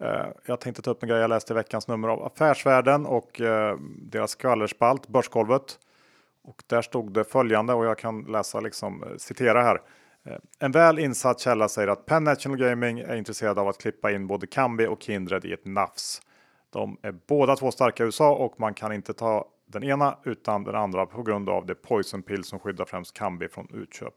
Eh, 0.00 0.26
jag 0.46 0.60
tänkte 0.60 0.82
ta 0.82 0.90
upp 0.90 1.02
en 1.02 1.08
grej 1.08 1.20
jag 1.20 1.28
läste 1.28 1.52
i 1.52 1.56
veckans 1.56 1.88
nummer 1.88 2.08
av 2.08 2.24
Affärsvärlden 2.24 3.06
och 3.06 3.40
eh, 3.40 3.76
deras 4.02 4.30
skvallerspalt 4.30 5.08
Börsgolvet. 5.08 5.78
Och 6.42 6.62
där 6.66 6.82
stod 6.82 7.12
det 7.12 7.24
följande 7.24 7.74
och 7.74 7.84
jag 7.84 7.98
kan 7.98 8.22
läsa 8.22 8.60
liksom 8.60 9.02
eh, 9.02 9.08
citera 9.16 9.62
här. 9.62 9.80
Eh, 10.24 10.36
en 10.58 10.72
väl 10.72 10.98
insatt 10.98 11.40
källa 11.40 11.68
säger 11.68 11.88
att 11.88 12.06
Penn 12.06 12.24
National 12.24 12.58
Gaming 12.58 12.98
är 12.98 13.16
intresserad 13.16 13.58
av 13.58 13.68
att 13.68 13.78
klippa 13.78 14.10
in 14.10 14.26
både 14.26 14.46
Kambi 14.46 14.86
och 14.86 15.02
Kindred 15.02 15.44
i 15.44 15.52
ett 15.52 15.66
nafs. 15.66 16.22
De 16.70 16.98
är 17.02 17.12
båda 17.12 17.56
två 17.56 17.70
starka 17.70 18.02
i 18.02 18.06
USA 18.06 18.34
och 18.34 18.60
man 18.60 18.74
kan 18.74 18.92
inte 18.92 19.12
ta 19.12 19.48
den 19.66 19.84
ena 19.84 20.18
utan 20.24 20.64
den 20.64 20.74
andra 20.74 21.06
på 21.06 21.22
grund 21.22 21.48
av 21.48 21.66
det 21.66 21.74
poison 21.74 22.22
pill 22.22 22.44
som 22.44 22.58
skyddar 22.58 22.84
främst 22.84 23.14
Kambi 23.14 23.48
från 23.48 23.68
utköp. 23.74 24.14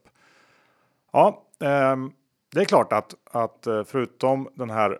Ja, 1.12 1.42
ehm, 1.60 2.12
det 2.52 2.60
är 2.60 2.64
klart 2.64 2.92
att, 2.92 3.14
att 3.30 3.66
eh, 3.66 3.84
förutom 3.84 4.48
den 4.54 4.70
här 4.70 4.98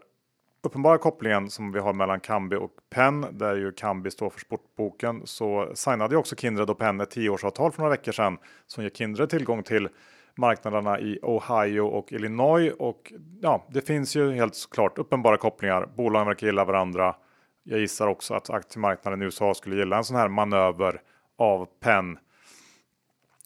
uppenbara 0.62 0.98
kopplingen 0.98 1.50
som 1.50 1.72
vi 1.72 1.80
har 1.80 1.92
mellan 1.92 2.20
Kambi 2.20 2.56
och 2.56 2.72
Penn, 2.90 3.26
där 3.32 3.56
ju 3.56 3.72
Kambi 3.72 4.10
står 4.10 4.30
för 4.30 4.40
sportboken, 4.40 5.22
så 5.24 5.72
signade 5.74 6.14
ju 6.14 6.18
också 6.18 6.36
Kindred 6.36 6.70
och 6.70 6.78
Penn 6.78 7.00
ett 7.00 7.10
tioårsavtal 7.10 7.72
för 7.72 7.78
några 7.78 7.90
veckor 7.90 8.12
sedan 8.12 8.38
som 8.66 8.82
ger 8.82 8.90
Kindred 8.90 9.30
tillgång 9.30 9.62
till 9.62 9.88
marknaderna 10.34 11.00
i 11.00 11.18
Ohio 11.22 11.80
och 11.80 12.12
Illinois. 12.12 12.72
Och 12.78 13.12
ja, 13.40 13.66
det 13.70 13.80
finns 13.80 14.16
ju 14.16 14.32
helt 14.32 14.68
klart 14.70 14.98
uppenbara 14.98 15.36
kopplingar. 15.36 15.88
Bolagen 15.96 16.26
verkar 16.26 16.46
gilla 16.46 16.64
varandra. 16.64 17.16
Jag 17.62 17.80
gissar 17.80 18.06
också 18.06 18.34
att 18.34 18.50
aktiemarknaden 18.50 19.22
i 19.22 19.24
USA 19.24 19.54
skulle 19.54 19.76
gilla 19.76 19.96
en 19.96 20.04
sån 20.04 20.16
här 20.16 20.28
manöver 20.28 21.00
av 21.38 21.68
Penn. 21.80 22.18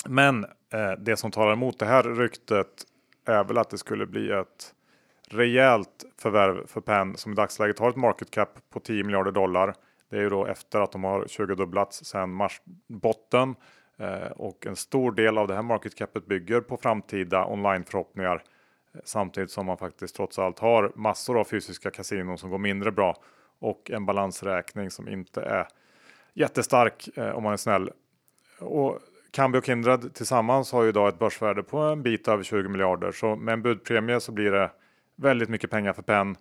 Men 0.09 0.45
eh, 0.45 0.92
det 0.99 1.16
som 1.16 1.31
talar 1.31 1.53
emot 1.53 1.79
det 1.79 1.87
här 1.87 2.03
ryktet 2.03 2.69
är 3.27 3.45
väl 3.45 3.59
att 3.59 3.71
det 3.71 3.79
skulle 3.79 4.07
bli 4.07 4.31
ett 4.31 4.75
rejält 5.29 6.05
förvärv 6.19 6.67
för 6.67 6.81
Penn 6.81 7.17
som 7.17 7.33
i 7.33 7.35
dagsläget 7.35 7.79
har 7.79 7.91
ett 7.91 7.97
market 7.97 8.31
cap 8.31 8.59
på 8.71 8.81
10 8.81 9.05
miljarder 9.05 9.33
dollar. 9.33 9.75
Det 10.11 10.17
är 10.17 10.21
ju 10.21 10.29
då 10.29 10.47
efter 10.47 10.81
att 10.81 10.93
de 10.93 11.05
har 11.05 11.25
20-dubblats 11.25 12.05
sedan 12.05 12.31
marsbotten 12.31 13.55
eh, 13.97 14.31
och 14.37 14.67
en 14.67 14.77
stor 14.77 15.12
del 15.12 15.39
av 15.39 15.49
det 15.49 15.55
här 15.55 15.62
market 15.62 15.95
capet 15.95 16.27
bygger 16.27 16.61
på 16.61 16.77
framtida 16.77 17.47
online 17.47 17.85
förhoppningar 17.85 18.43
eh, 18.95 19.01
samtidigt 19.05 19.51
som 19.51 19.67
man 19.67 19.79
faktiskt 19.79 20.17
trots 20.17 20.39
allt 20.39 20.59
har 20.59 20.93
massor 20.95 21.41
av 21.41 21.45
fysiska 21.45 21.91
kasinon 21.91 22.39
som 22.39 22.51
går 22.51 22.59
mindre 22.59 22.93
bra 22.93 23.17
och 23.59 23.91
en 23.91 24.07
balansräkning 24.07 24.91
som 24.91 25.09
inte 25.09 25.43
är 25.43 25.69
jättestark 26.35 27.09
eh, 27.15 27.31
om 27.31 27.43
man 27.43 27.53
är 27.53 27.57
snäll. 27.57 27.91
Och 28.61 28.99
Kambi 29.31 29.59
och 29.59 29.65
Kindred 29.65 30.15
tillsammans 30.15 30.73
har 30.73 30.83
ju 30.83 30.89
idag 30.89 31.09
ett 31.09 31.19
börsvärde 31.19 31.62
på 31.62 31.79
en 31.79 32.03
bit 32.03 32.29
över 32.29 32.43
20 32.43 32.69
miljarder. 32.69 33.12
Så 33.12 33.37
med 33.37 33.53
en 33.53 33.62
budpremie 33.62 34.21
så 34.21 34.33
blir 34.33 34.51
det 34.51 34.71
väldigt 35.17 35.49
mycket 35.49 35.71
pengar 35.71 35.93
för 35.93 36.03
penn. 36.03 36.37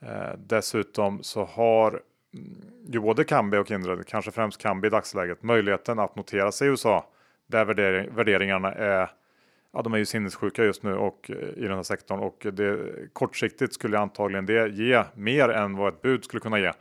Eh, 0.00 0.38
dessutom 0.38 1.22
så 1.22 1.44
har 1.44 2.00
mm, 2.34 2.56
ju 2.88 3.00
både 3.00 3.24
Kambi 3.24 3.56
och 3.56 3.68
Kindred, 3.68 4.06
kanske 4.06 4.30
främst 4.30 4.62
Kambi 4.62 4.86
i 4.86 4.90
dagsläget, 4.90 5.42
möjligheten 5.42 5.98
att 5.98 6.16
notera 6.16 6.52
sig 6.52 6.68
i 6.68 6.70
USA. 6.70 7.06
Där 7.46 7.64
värdering, 7.64 8.14
värderingarna 8.14 8.72
är, 8.72 9.10
ja 9.72 9.82
de 9.82 9.94
är 9.94 9.98
ju 9.98 10.06
sinnessjuka 10.06 10.64
just 10.64 10.82
nu 10.82 10.94
och 10.94 11.30
eh, 11.30 11.36
i 11.36 11.62
den 11.62 11.76
här 11.76 11.82
sektorn 11.82 12.20
och 12.20 12.46
det, 12.52 12.78
kortsiktigt 13.12 13.74
skulle 13.74 13.98
antagligen 13.98 14.46
det 14.46 14.68
ge 14.68 15.04
mer 15.14 15.48
än 15.48 15.76
vad 15.76 15.94
ett 15.94 16.02
bud 16.02 16.24
skulle 16.24 16.40
kunna 16.40 16.58
ge. 16.58 16.72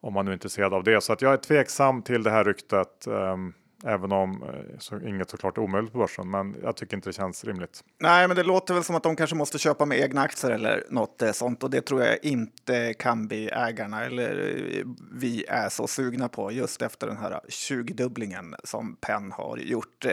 Om 0.00 0.12
man 0.12 0.24
nu 0.24 0.30
är 0.30 0.32
intresserad 0.32 0.74
av 0.74 0.84
det. 0.84 1.00
Så 1.00 1.12
att 1.12 1.22
jag 1.22 1.32
är 1.32 1.36
tveksam 1.36 2.02
till 2.02 2.22
det 2.22 2.30
här 2.30 2.44
ryktet. 2.44 3.06
Ehm, 3.06 3.52
Även 3.84 4.12
om 4.12 4.42
eh, 4.42 4.78
så, 4.78 5.00
inget 5.00 5.30
såklart 5.30 5.58
är 5.58 5.62
omöjligt 5.62 5.92
på 5.92 5.98
börsen, 5.98 6.30
men 6.30 6.56
jag 6.62 6.76
tycker 6.76 6.96
inte 6.96 7.08
det 7.08 7.12
känns 7.12 7.44
rimligt. 7.44 7.84
Nej, 7.98 8.28
men 8.28 8.36
det 8.36 8.42
låter 8.42 8.74
väl 8.74 8.84
som 8.84 8.96
att 8.96 9.02
de 9.02 9.16
kanske 9.16 9.36
måste 9.36 9.58
köpa 9.58 9.84
med 9.84 10.00
egna 10.00 10.20
aktier 10.20 10.50
eller 10.50 10.84
något 10.90 11.22
eh, 11.22 11.32
sånt 11.32 11.62
och 11.62 11.70
det 11.70 11.80
tror 11.80 12.02
jag 12.02 12.24
inte 12.24 12.94
Kambi-ägarna 12.94 14.04
eller 14.04 14.30
eh, 14.78 14.86
vi 15.12 15.44
är 15.48 15.68
så 15.68 15.86
sugna 15.86 16.28
på 16.28 16.52
just 16.52 16.82
efter 16.82 17.06
den 17.06 17.16
här 17.16 17.40
20-dubblingen 17.48 18.54
som 18.64 18.96
Penn 18.96 19.32
har 19.32 19.56
gjort. 19.56 20.06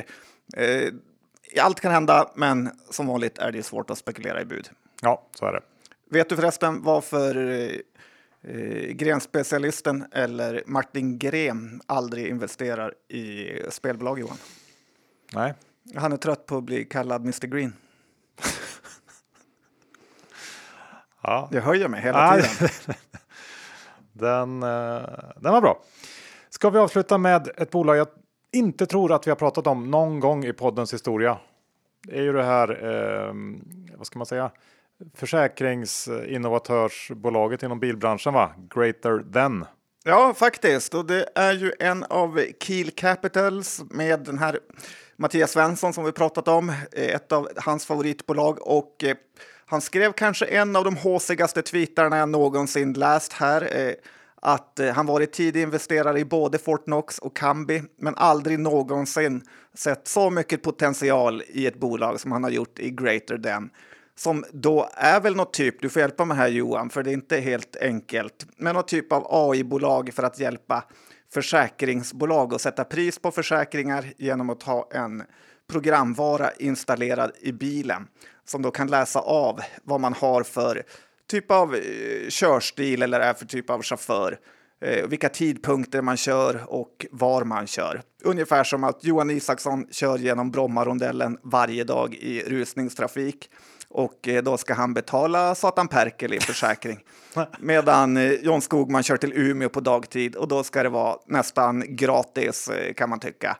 Allt 1.61 1.79
kan 1.79 1.91
hända, 1.91 2.31
men 2.35 2.69
som 2.89 3.07
vanligt 3.07 3.37
är 3.37 3.51
det 3.51 3.63
svårt 3.63 3.89
att 3.89 3.97
spekulera 3.97 4.41
i 4.41 4.45
bud. 4.45 4.69
Ja, 5.01 5.27
så 5.35 5.45
är 5.45 5.53
det. 5.53 5.61
Vet 6.09 6.29
du 6.29 6.35
förresten 6.35 6.83
varför 6.83 7.35
eh, 8.43 8.91
grenspecialisten 8.91 10.05
eller 10.11 10.63
Martin 10.65 11.19
Gren 11.19 11.81
aldrig 11.85 12.27
investerar 12.27 12.93
i 13.07 13.49
spelbolag, 13.69 14.19
Johan? 14.19 14.37
Nej. 15.33 15.53
Han 15.95 16.13
är 16.13 16.17
trött 16.17 16.45
på 16.45 16.57
att 16.57 16.63
bli 16.63 16.85
kallad 16.85 17.21
Mr 17.21 17.47
Green. 17.47 17.73
ja. 21.21 21.49
Det 21.51 21.59
höjer 21.59 21.87
mig 21.87 22.01
hela 22.01 22.41
tiden. 22.41 22.69
den, 24.13 24.63
eh, 24.63 25.09
den 25.35 25.53
var 25.53 25.61
bra. 25.61 25.83
Ska 26.49 26.69
vi 26.69 26.79
avsluta 26.79 27.17
med 27.17 27.49
ett 27.57 27.71
bolag 27.71 27.97
jag 27.97 28.07
inte 28.51 28.85
tror 28.85 29.11
att 29.11 29.27
vi 29.27 29.31
har 29.31 29.35
pratat 29.35 29.67
om 29.67 29.91
någon 29.91 30.19
gång 30.19 30.45
i 30.45 30.53
poddens 30.53 30.93
historia. 30.93 31.37
Det 32.07 32.17
är 32.17 32.21
ju 32.21 32.33
det 32.33 32.43
här, 32.43 32.69
eh, 32.69 33.33
vad 33.97 34.07
ska 34.07 34.19
man 34.19 34.25
säga, 34.25 34.51
försäkringsinnovatörsbolaget 35.15 37.63
inom 37.63 37.79
bilbranschen, 37.79 38.33
va? 38.33 38.53
Greater 38.75 39.31
Than. 39.33 39.65
Ja, 40.05 40.33
faktiskt. 40.33 40.93
Och 40.93 41.05
det 41.05 41.29
är 41.35 41.53
ju 41.53 41.71
en 41.79 42.03
av 42.03 42.41
Keel 42.59 42.91
Capitals 42.91 43.81
med 43.89 44.19
den 44.19 44.37
här 44.37 44.59
Mattias 45.17 45.51
Svensson 45.51 45.93
som 45.93 46.05
vi 46.05 46.11
pratat 46.11 46.47
om, 46.47 46.69
eh, 46.69 47.15
ett 47.15 47.31
av 47.31 47.49
hans 47.55 47.85
favoritbolag. 47.85 48.67
Och 48.67 49.03
eh, 49.03 49.15
han 49.65 49.81
skrev 49.81 50.11
kanske 50.11 50.45
en 50.45 50.75
av 50.75 50.83
de 50.83 50.97
håsigaste 50.97 51.61
tweetarna 51.61 52.17
jag 52.17 52.29
någonsin 52.29 52.93
läst 52.93 53.33
här. 53.33 53.79
Eh, 53.79 53.93
att 54.45 54.79
han 54.93 55.05
varit 55.05 55.33
tidig 55.33 55.61
investerare 55.61 56.19
i 56.19 56.25
både 56.25 56.57
Fortnox 56.57 57.19
och 57.19 57.35
Kambi, 57.35 57.83
men 57.97 58.15
aldrig 58.15 58.59
någonsin 58.59 59.41
sett 59.73 60.07
så 60.07 60.29
mycket 60.29 60.61
potential 60.61 61.43
i 61.47 61.67
ett 61.67 61.79
bolag 61.79 62.19
som 62.19 62.31
han 62.31 62.43
har 62.43 62.51
gjort 62.51 62.79
i 62.79 62.89
Greater 62.89 63.37
Than 63.37 63.69
som 64.15 64.45
då 64.53 64.89
är 64.93 65.21
väl 65.21 65.35
något 65.35 65.53
typ, 65.53 65.81
du 65.81 65.89
får 65.89 65.99
hjälpa 65.99 66.25
mig 66.25 66.37
här 66.37 66.47
Johan, 66.47 66.89
för 66.89 67.03
det 67.03 67.11
är 67.11 67.13
inte 67.13 67.37
helt 67.37 67.75
enkelt, 67.75 68.45
men 68.57 68.75
något 68.75 68.87
typ 68.87 69.11
av 69.11 69.27
AI-bolag 69.29 70.13
för 70.13 70.23
att 70.23 70.39
hjälpa 70.39 70.83
försäkringsbolag 71.33 72.53
att 72.53 72.61
sätta 72.61 72.83
pris 72.83 73.19
på 73.19 73.31
försäkringar 73.31 74.13
genom 74.17 74.49
att 74.49 74.63
ha 74.63 74.89
en 74.93 75.23
programvara 75.71 76.51
installerad 76.51 77.31
i 77.41 77.51
bilen 77.51 78.07
som 78.45 78.61
då 78.61 78.71
kan 78.71 78.87
läsa 78.87 79.19
av 79.19 79.59
vad 79.83 79.99
man 79.99 80.13
har 80.13 80.43
för 80.43 80.83
typ 81.29 81.51
av 81.51 81.75
eh, 81.75 82.29
körstil 82.29 83.01
eller 83.01 83.19
är 83.19 83.33
för 83.33 83.45
typ 83.45 83.69
av 83.69 83.81
chaufför 83.81 84.39
eh, 84.81 85.07
vilka 85.07 85.29
tidpunkter 85.29 86.01
man 86.01 86.17
kör 86.17 86.63
och 86.67 87.05
var 87.11 87.43
man 87.43 87.67
kör. 87.67 88.01
Ungefär 88.23 88.63
som 88.63 88.83
att 88.83 89.03
Johan 89.03 89.29
Isaksson 89.29 89.87
kör 89.91 90.17
genom 90.17 90.51
Brommarondellen 90.51 91.37
varje 91.43 91.83
dag 91.83 92.15
i 92.15 92.43
rusningstrafik 92.43 93.49
och 93.93 94.27
eh, 94.27 94.43
då 94.43 94.57
ska 94.57 94.73
han 94.73 94.93
betala 94.93 95.55
Satan 95.55 95.87
Perkel 95.87 96.33
i 96.33 96.39
försäkring. 96.39 96.99
Medan 97.59 98.17
eh, 98.17 98.31
John 98.31 98.61
Skogman 98.61 99.03
kör 99.03 99.17
till 99.17 99.33
Umeå 99.33 99.69
på 99.69 99.79
dagtid 99.79 100.35
och 100.35 100.47
då 100.47 100.63
ska 100.63 100.83
det 100.83 100.89
vara 100.89 101.17
nästan 101.27 101.83
gratis 101.87 102.67
eh, 102.67 102.93
kan 102.93 103.09
man 103.09 103.19
tycka. 103.19 103.57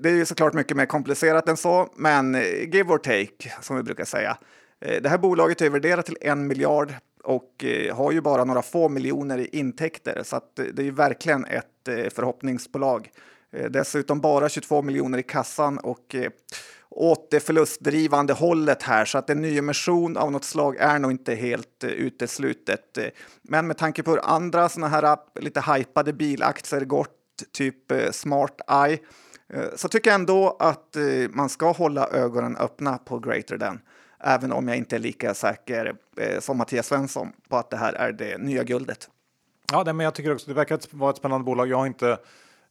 Det 0.00 0.08
är 0.08 0.14
ju 0.14 0.26
såklart 0.26 0.52
mycket 0.52 0.76
mer 0.76 0.86
komplicerat 0.86 1.48
än 1.48 1.56
så, 1.56 1.88
men 1.96 2.34
give 2.72 2.92
or 2.92 2.98
take 2.98 3.52
som 3.60 3.76
vi 3.76 3.82
brukar 3.82 4.04
säga. 4.04 4.36
Det 4.78 5.08
här 5.08 5.18
bolaget 5.18 5.60
är 5.60 5.70
värderat 5.70 6.06
till 6.06 6.16
en 6.20 6.46
miljard 6.46 6.94
och 7.24 7.64
har 7.92 8.12
ju 8.12 8.20
bara 8.20 8.44
några 8.44 8.62
få 8.62 8.88
miljoner 8.88 9.38
i 9.38 9.48
intäkter 9.52 10.22
så 10.24 10.36
att 10.36 10.56
det 10.56 10.78
är 10.78 10.84
ju 10.84 10.90
verkligen 10.90 11.44
ett 11.44 12.12
förhoppningsbolag. 12.14 13.10
Eh, 13.52 13.64
dessutom 13.70 14.20
bara 14.20 14.48
22 14.48 14.82
miljoner 14.82 15.18
i 15.18 15.22
kassan 15.22 15.78
och 15.78 16.14
eh, 16.14 16.30
åt 16.90 17.30
det 17.30 17.40
förlustdrivande 17.40 18.32
hållet 18.32 18.82
här 18.82 19.04
så 19.04 19.18
att 19.18 19.30
en 19.30 19.42
nyemission 19.42 20.16
av 20.16 20.32
något 20.32 20.44
slag 20.44 20.76
är 20.76 20.98
nog 20.98 21.10
inte 21.10 21.34
helt 21.34 21.84
eh, 21.84 21.90
uteslutet. 21.90 22.98
Men 23.42 23.66
med 23.66 23.78
tanke 23.78 24.02
på 24.02 24.10
hur 24.10 24.20
andra 24.24 24.68
sådana 24.68 24.88
här 24.88 25.16
lite 25.40 25.60
hypade 25.60 26.12
bilaktier 26.12 26.80
gått, 26.80 27.18
typ 27.52 27.92
uh, 27.92 28.10
Smart 28.10 28.60
Eye, 28.70 28.98
så 29.76 29.88
tycker 29.88 30.10
jag 30.10 30.20
ändå 30.20 30.56
att 30.60 30.96
man 31.30 31.48
ska 31.48 31.72
hålla 31.72 32.08
ögonen 32.08 32.56
öppna 32.56 32.98
på 32.98 33.18
Greater 33.18 33.58
Than. 33.58 33.80
Även 34.20 34.52
om 34.52 34.68
jag 34.68 34.76
inte 34.76 34.96
är 34.96 35.00
lika 35.00 35.34
säker 35.34 35.94
som 36.40 36.58
Mattias 36.58 36.86
Svensson 36.86 37.32
på 37.48 37.56
att 37.56 37.70
det 37.70 37.76
här 37.76 37.92
är 37.92 38.12
det 38.12 38.38
nya 38.38 38.64
guldet. 38.64 39.08
Ja, 39.72 39.84
men 39.84 40.00
jag 40.00 40.14
tycker 40.14 40.32
också 40.32 40.46
det 40.46 40.54
verkar 40.54 40.80
vara 40.90 41.10
ett 41.10 41.16
spännande 41.16 41.44
bolag. 41.44 41.68
Jag 41.68 41.76
har 41.76 41.86
inte 41.86 42.18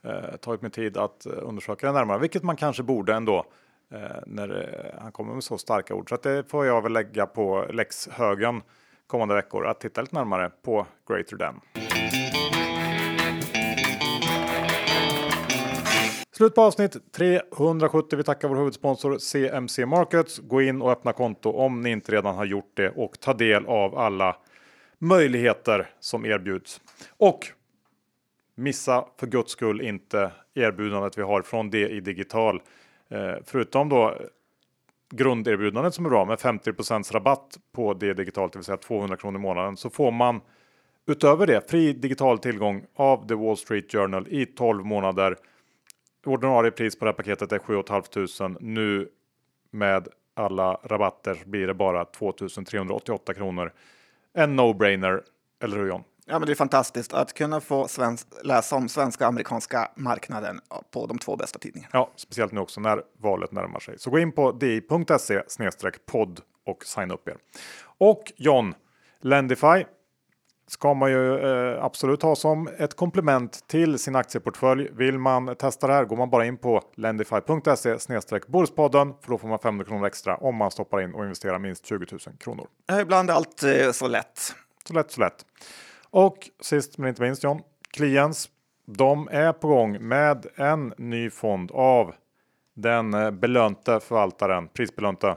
eh, 0.03 0.35
tagit 0.37 0.61
mig 0.61 0.71
tid 0.71 0.97
att 0.97 1.25
eh, 1.25 1.31
undersöka 1.41 1.87
det 1.87 1.93
närmare, 1.93 2.19
vilket 2.19 2.43
man 2.43 2.55
kanske 2.55 2.83
borde 2.83 3.13
ändå. 3.13 3.45
Eh, 3.93 3.99
när 4.25 4.49
eh, 4.49 5.01
han 5.01 5.11
kommer 5.11 5.33
med 5.33 5.43
så 5.43 5.57
starka 5.57 5.95
ord. 5.95 6.09
Så 6.09 6.15
att 6.15 6.23
det 6.23 6.43
får 6.49 6.65
jag 6.65 6.81
väl 6.81 6.93
lägga 6.93 7.25
på 7.25 7.65
läxhögen 7.69 8.61
kommande 9.07 9.35
veckor 9.35 9.65
att 9.65 9.79
titta 9.79 10.01
lite 10.01 10.15
närmare 10.15 10.51
på 10.61 10.87
Greater 11.07 11.37
Than. 11.37 11.61
Slut 16.31 16.55
på 16.55 16.61
avsnitt 16.61 17.11
370. 17.11 18.17
Vi 18.17 18.23
tackar 18.23 18.47
vår 18.47 18.55
huvudsponsor 18.55 19.17
CMC 19.17 19.85
Markets. 19.85 20.39
Gå 20.39 20.61
in 20.61 20.81
och 20.81 20.91
öppna 20.91 21.13
konto 21.13 21.51
om 21.51 21.81
ni 21.81 21.89
inte 21.89 22.11
redan 22.11 22.35
har 22.35 22.45
gjort 22.45 22.71
det 22.73 22.89
och 22.89 23.19
ta 23.19 23.33
del 23.33 23.65
av 23.65 23.97
alla 23.97 24.35
möjligheter 24.99 25.89
som 25.99 26.25
erbjuds. 26.25 26.81
Och 27.17 27.47
missa 28.62 29.06
för 29.19 29.28
guds 29.28 29.52
skull 29.52 29.82
inte 29.82 30.32
erbjudandet 30.54 31.17
vi 31.17 31.21
har 31.21 31.41
från 31.41 31.69
DI 31.69 32.00
Digital 32.00 32.62
Eh, 33.12 33.36
förutom 33.45 33.89
då 33.89 34.10
eh, 34.10 34.15
grunderbjudandet 35.10 35.93
som 35.93 36.06
är 36.06 36.10
bra 36.10 36.26
med 36.26 36.38
50% 36.38 37.13
rabatt 37.13 37.58
på 37.71 37.93
det 37.93 38.13
digitalt, 38.13 38.54
det 38.54 38.60
vill 38.60 38.63
säga 38.63 38.78
200 38.78 39.17
kronor 39.17 39.39
i 39.39 39.41
månaden, 39.41 39.78
så 39.78 39.89
får 39.89 40.12
man 40.12 40.41
utöver 41.08 41.47
det 41.47 41.69
fri 41.69 41.93
digital 41.93 42.39
tillgång 42.39 42.86
av 42.95 43.28
The 43.28 43.36
Wall 43.36 43.58
Street 43.58 43.91
Journal 43.91 44.28
i 44.30 44.45
12 44.45 44.86
månader. 44.86 45.38
Ordinarie 46.26 46.71
pris 46.71 47.00
på 47.00 47.06
det 47.06 47.12
här 47.12 47.15
paketet 47.15 47.52
är 47.52 47.60
7 47.60 47.84
500. 48.38 48.60
Nu 48.62 49.10
med 49.71 50.08
alla 50.34 50.74
rabatter 50.84 51.38
blir 51.45 51.67
det 51.67 51.74
bara 51.74 52.06
2388 52.06 53.34
kronor. 53.34 53.74
En 54.34 54.60
no-brainer, 54.60 55.21
eller 55.63 55.78
hur 55.78 55.88
John? 55.88 56.04
Ja, 56.25 56.39
men 56.39 56.45
det 56.45 56.53
är 56.53 56.55
fantastiskt 56.55 57.13
att 57.13 57.34
kunna 57.34 57.62
få 57.62 57.88
svensk, 57.88 58.27
läsa 58.43 58.75
om 58.75 58.89
svenska 58.89 59.23
och 59.23 59.29
amerikanska 59.29 59.91
marknaden 59.95 60.60
på 60.91 61.07
de 61.07 61.19
två 61.19 61.36
bästa 61.36 61.60
tidningarna. 61.60 61.89
Ja, 61.93 62.12
speciellt 62.15 62.51
nu 62.51 62.60
också 62.60 62.81
när 62.81 63.03
valet 63.17 63.51
närmar 63.51 63.79
sig. 63.79 63.99
Så 63.99 64.10
gå 64.10 64.19
in 64.19 64.31
på 64.31 64.51
di.se 64.51 65.41
podd 66.12 66.39
och 66.65 66.86
signa 66.86 67.13
upp 67.13 67.27
er. 67.27 67.38
Och 67.97 68.31
John, 68.38 68.73
Lendify 69.21 69.86
ska 70.67 70.93
man 70.93 71.12
ju 71.12 71.38
eh, 71.38 71.84
absolut 71.84 72.21
ha 72.21 72.36
som 72.36 72.69
ett 72.77 72.95
komplement 72.95 73.67
till 73.67 73.99
sin 73.99 74.15
aktieportfölj. 74.15 74.89
Vill 74.91 75.17
man 75.17 75.55
testa 75.55 75.88
det 75.88 75.93
här 75.93 76.05
går 76.05 76.17
man 76.17 76.30
bara 76.30 76.45
in 76.45 76.57
på 76.57 76.82
lendify.se 76.95 77.97
Börspodden 78.47 79.13
för 79.22 79.32
då 79.32 79.38
får 79.38 79.47
man 79.47 79.59
500 79.59 79.86
kronor 79.86 80.07
extra 80.07 80.36
om 80.36 80.55
man 80.55 80.72
stoppar 80.72 81.01
in 81.01 81.13
och 81.13 81.24
investerar 81.24 81.59
minst 81.59 81.86
20 81.86 82.05
000 82.11 82.19
kronor. 82.39 82.67
Ibland 83.01 83.30
är 83.30 83.34
allt 83.34 83.63
eh, 83.63 83.91
så 83.91 84.07
lätt. 84.07 84.55
Så 84.88 84.93
lätt, 84.93 85.11
så 85.11 85.19
lätt. 85.19 85.45
Och 86.12 86.49
sist 86.59 86.97
men 86.97 87.09
inte 87.09 87.22
minst 87.22 87.43
John, 87.43 87.62
Kliens. 87.89 88.49
De 88.86 89.28
är 89.32 89.53
på 89.53 89.68
gång 89.68 90.07
med 90.07 90.45
en 90.55 90.93
ny 90.97 91.30
fond 91.30 91.72
av 91.72 92.14
den 92.74 93.14
eh, 93.14 93.32
belönte 93.32 93.99
förvaltaren, 93.99 94.68
prisbelönte 94.68 95.36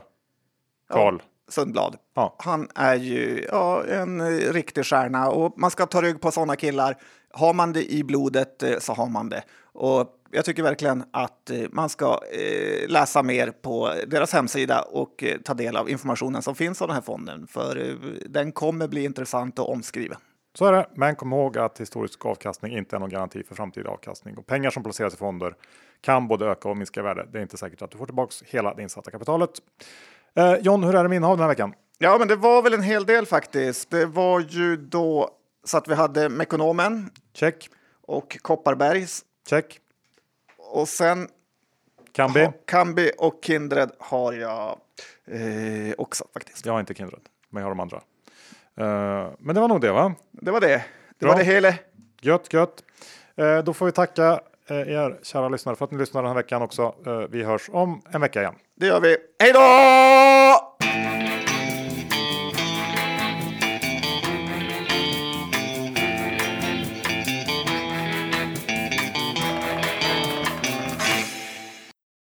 Karl. 0.89 1.19
Sundblad. 1.47 1.97
Ja. 2.13 2.35
Han 2.39 2.67
är 2.75 2.95
ju 2.95 3.47
ja, 3.51 3.83
en 3.85 4.29
riktig 4.39 4.85
stjärna 4.85 5.29
och 5.29 5.59
man 5.59 5.71
ska 5.71 5.85
ta 5.85 6.01
rygg 6.01 6.21
på 6.21 6.31
sådana 6.31 6.55
killar. 6.55 6.97
Har 7.31 7.53
man 7.53 7.73
det 7.73 7.93
i 7.93 8.03
blodet 8.03 8.63
eh, 8.63 8.79
så 8.79 8.93
har 8.93 9.07
man 9.09 9.29
det. 9.29 9.43
Och 9.73 10.09
jag 10.31 10.45
tycker 10.45 10.63
verkligen 10.63 11.03
att 11.11 11.49
eh, 11.49 11.61
man 11.71 11.89
ska 11.89 12.19
eh, 12.31 12.89
läsa 12.89 13.23
mer 13.23 13.51
på 13.51 13.93
deras 14.07 14.33
hemsida 14.33 14.81
och 14.81 15.23
eh, 15.23 15.37
ta 15.37 15.53
del 15.53 15.75
av 15.75 15.89
informationen 15.89 16.41
som 16.41 16.55
finns 16.55 16.81
om 16.81 16.87
den 16.87 16.95
här 16.95 17.01
fonden. 17.01 17.47
För 17.47 17.89
eh, 17.89 17.95
den 18.25 18.51
kommer 18.51 18.87
bli 18.87 19.03
intressant 19.03 19.59
och 19.59 19.71
omskriven. 19.71 20.17
Så 20.57 20.65
är 20.65 20.71
det, 20.71 20.89
men 20.93 21.15
kom 21.15 21.33
ihåg 21.33 21.57
att 21.57 21.81
historisk 21.81 22.25
avkastning 22.25 22.77
inte 22.77 22.95
är 22.95 22.99
någon 22.99 23.09
garanti 23.09 23.43
för 23.43 23.55
framtida 23.55 23.89
avkastning 23.89 24.37
och 24.37 24.45
pengar 24.45 24.69
som 24.69 24.83
placeras 24.83 25.13
i 25.13 25.17
fonder 25.17 25.55
kan 26.01 26.27
både 26.27 26.45
öka 26.45 26.69
och 26.69 26.77
minska 26.77 26.99
i 26.99 27.03
värde. 27.03 27.27
Det 27.31 27.37
är 27.37 27.41
inte 27.41 27.57
säkert 27.57 27.81
att 27.81 27.91
du 27.91 27.97
får 27.97 28.05
tillbaks 28.05 28.43
hela 28.43 28.73
det 28.73 28.81
insatta 28.81 29.11
kapitalet. 29.11 29.49
Eh, 30.35 30.55
John, 30.55 30.83
hur 30.83 30.95
är 30.95 31.03
det 31.03 31.09
med 31.09 31.15
innehav 31.15 31.37
den 31.37 31.41
här 31.41 31.49
veckan? 31.49 31.73
Ja, 31.97 32.17
men 32.17 32.27
det 32.27 32.35
var 32.35 32.61
väl 32.61 32.73
en 32.73 32.83
hel 32.83 33.05
del 33.05 33.25
faktiskt. 33.25 33.89
Det 33.89 34.05
var 34.05 34.39
ju 34.39 34.77
då 34.77 35.29
så 35.63 35.77
att 35.77 35.87
vi 35.87 35.95
hade 35.95 36.29
Mekonomen 36.29 37.09
Check, 37.33 37.69
och 38.01 38.37
Kopparbergs 38.41 39.25
check, 39.49 39.79
och 40.57 40.87
sen 40.87 41.27
Kambi. 42.11 42.43
ha, 42.43 42.53
Kambi 42.65 43.11
och 43.17 43.39
Kindred 43.43 43.91
har 43.99 44.33
jag 44.33 44.79
eh, 45.27 45.93
också 45.97 46.25
faktiskt. 46.33 46.65
Jag 46.65 46.73
har 46.73 46.79
inte 46.79 46.93
Kindred, 46.93 47.21
men 47.49 47.61
jag 47.61 47.65
har 47.65 47.75
de 47.75 47.79
andra. 47.79 48.01
Eh, 48.77 49.27
men 49.39 49.55
det 49.55 49.61
var 49.61 49.67
nog 49.67 49.81
det, 49.81 49.91
va? 49.91 50.13
Det 50.31 50.51
var 50.51 50.61
det. 50.61 50.67
Det 50.67 51.25
Bra. 51.25 51.31
var 51.31 51.39
det 51.39 51.45
hela. 51.45 51.73
Gött, 52.21 52.53
gött. 52.53 52.83
Eh, 53.37 53.57
då 53.57 53.73
får 53.73 53.85
vi 53.85 53.91
tacka 53.91 54.39
eh, 54.69 54.77
er 54.77 55.19
kära 55.23 55.49
lyssnare 55.49 55.75
för 55.75 55.85
att 55.85 55.91
ni 55.91 55.97
lyssnar 55.97 56.21
den 56.21 56.29
här 56.29 56.35
veckan 56.35 56.61
också. 56.61 56.95
Vi 57.29 57.43
hörs 57.43 57.69
om 57.69 58.01
en 58.11 58.21
vecka 58.21 58.41
igen. 58.41 58.55
Det 58.75 58.87
gör 58.87 58.99
vi. 58.99 59.17
Hej 59.39 59.53
då! 59.53 59.59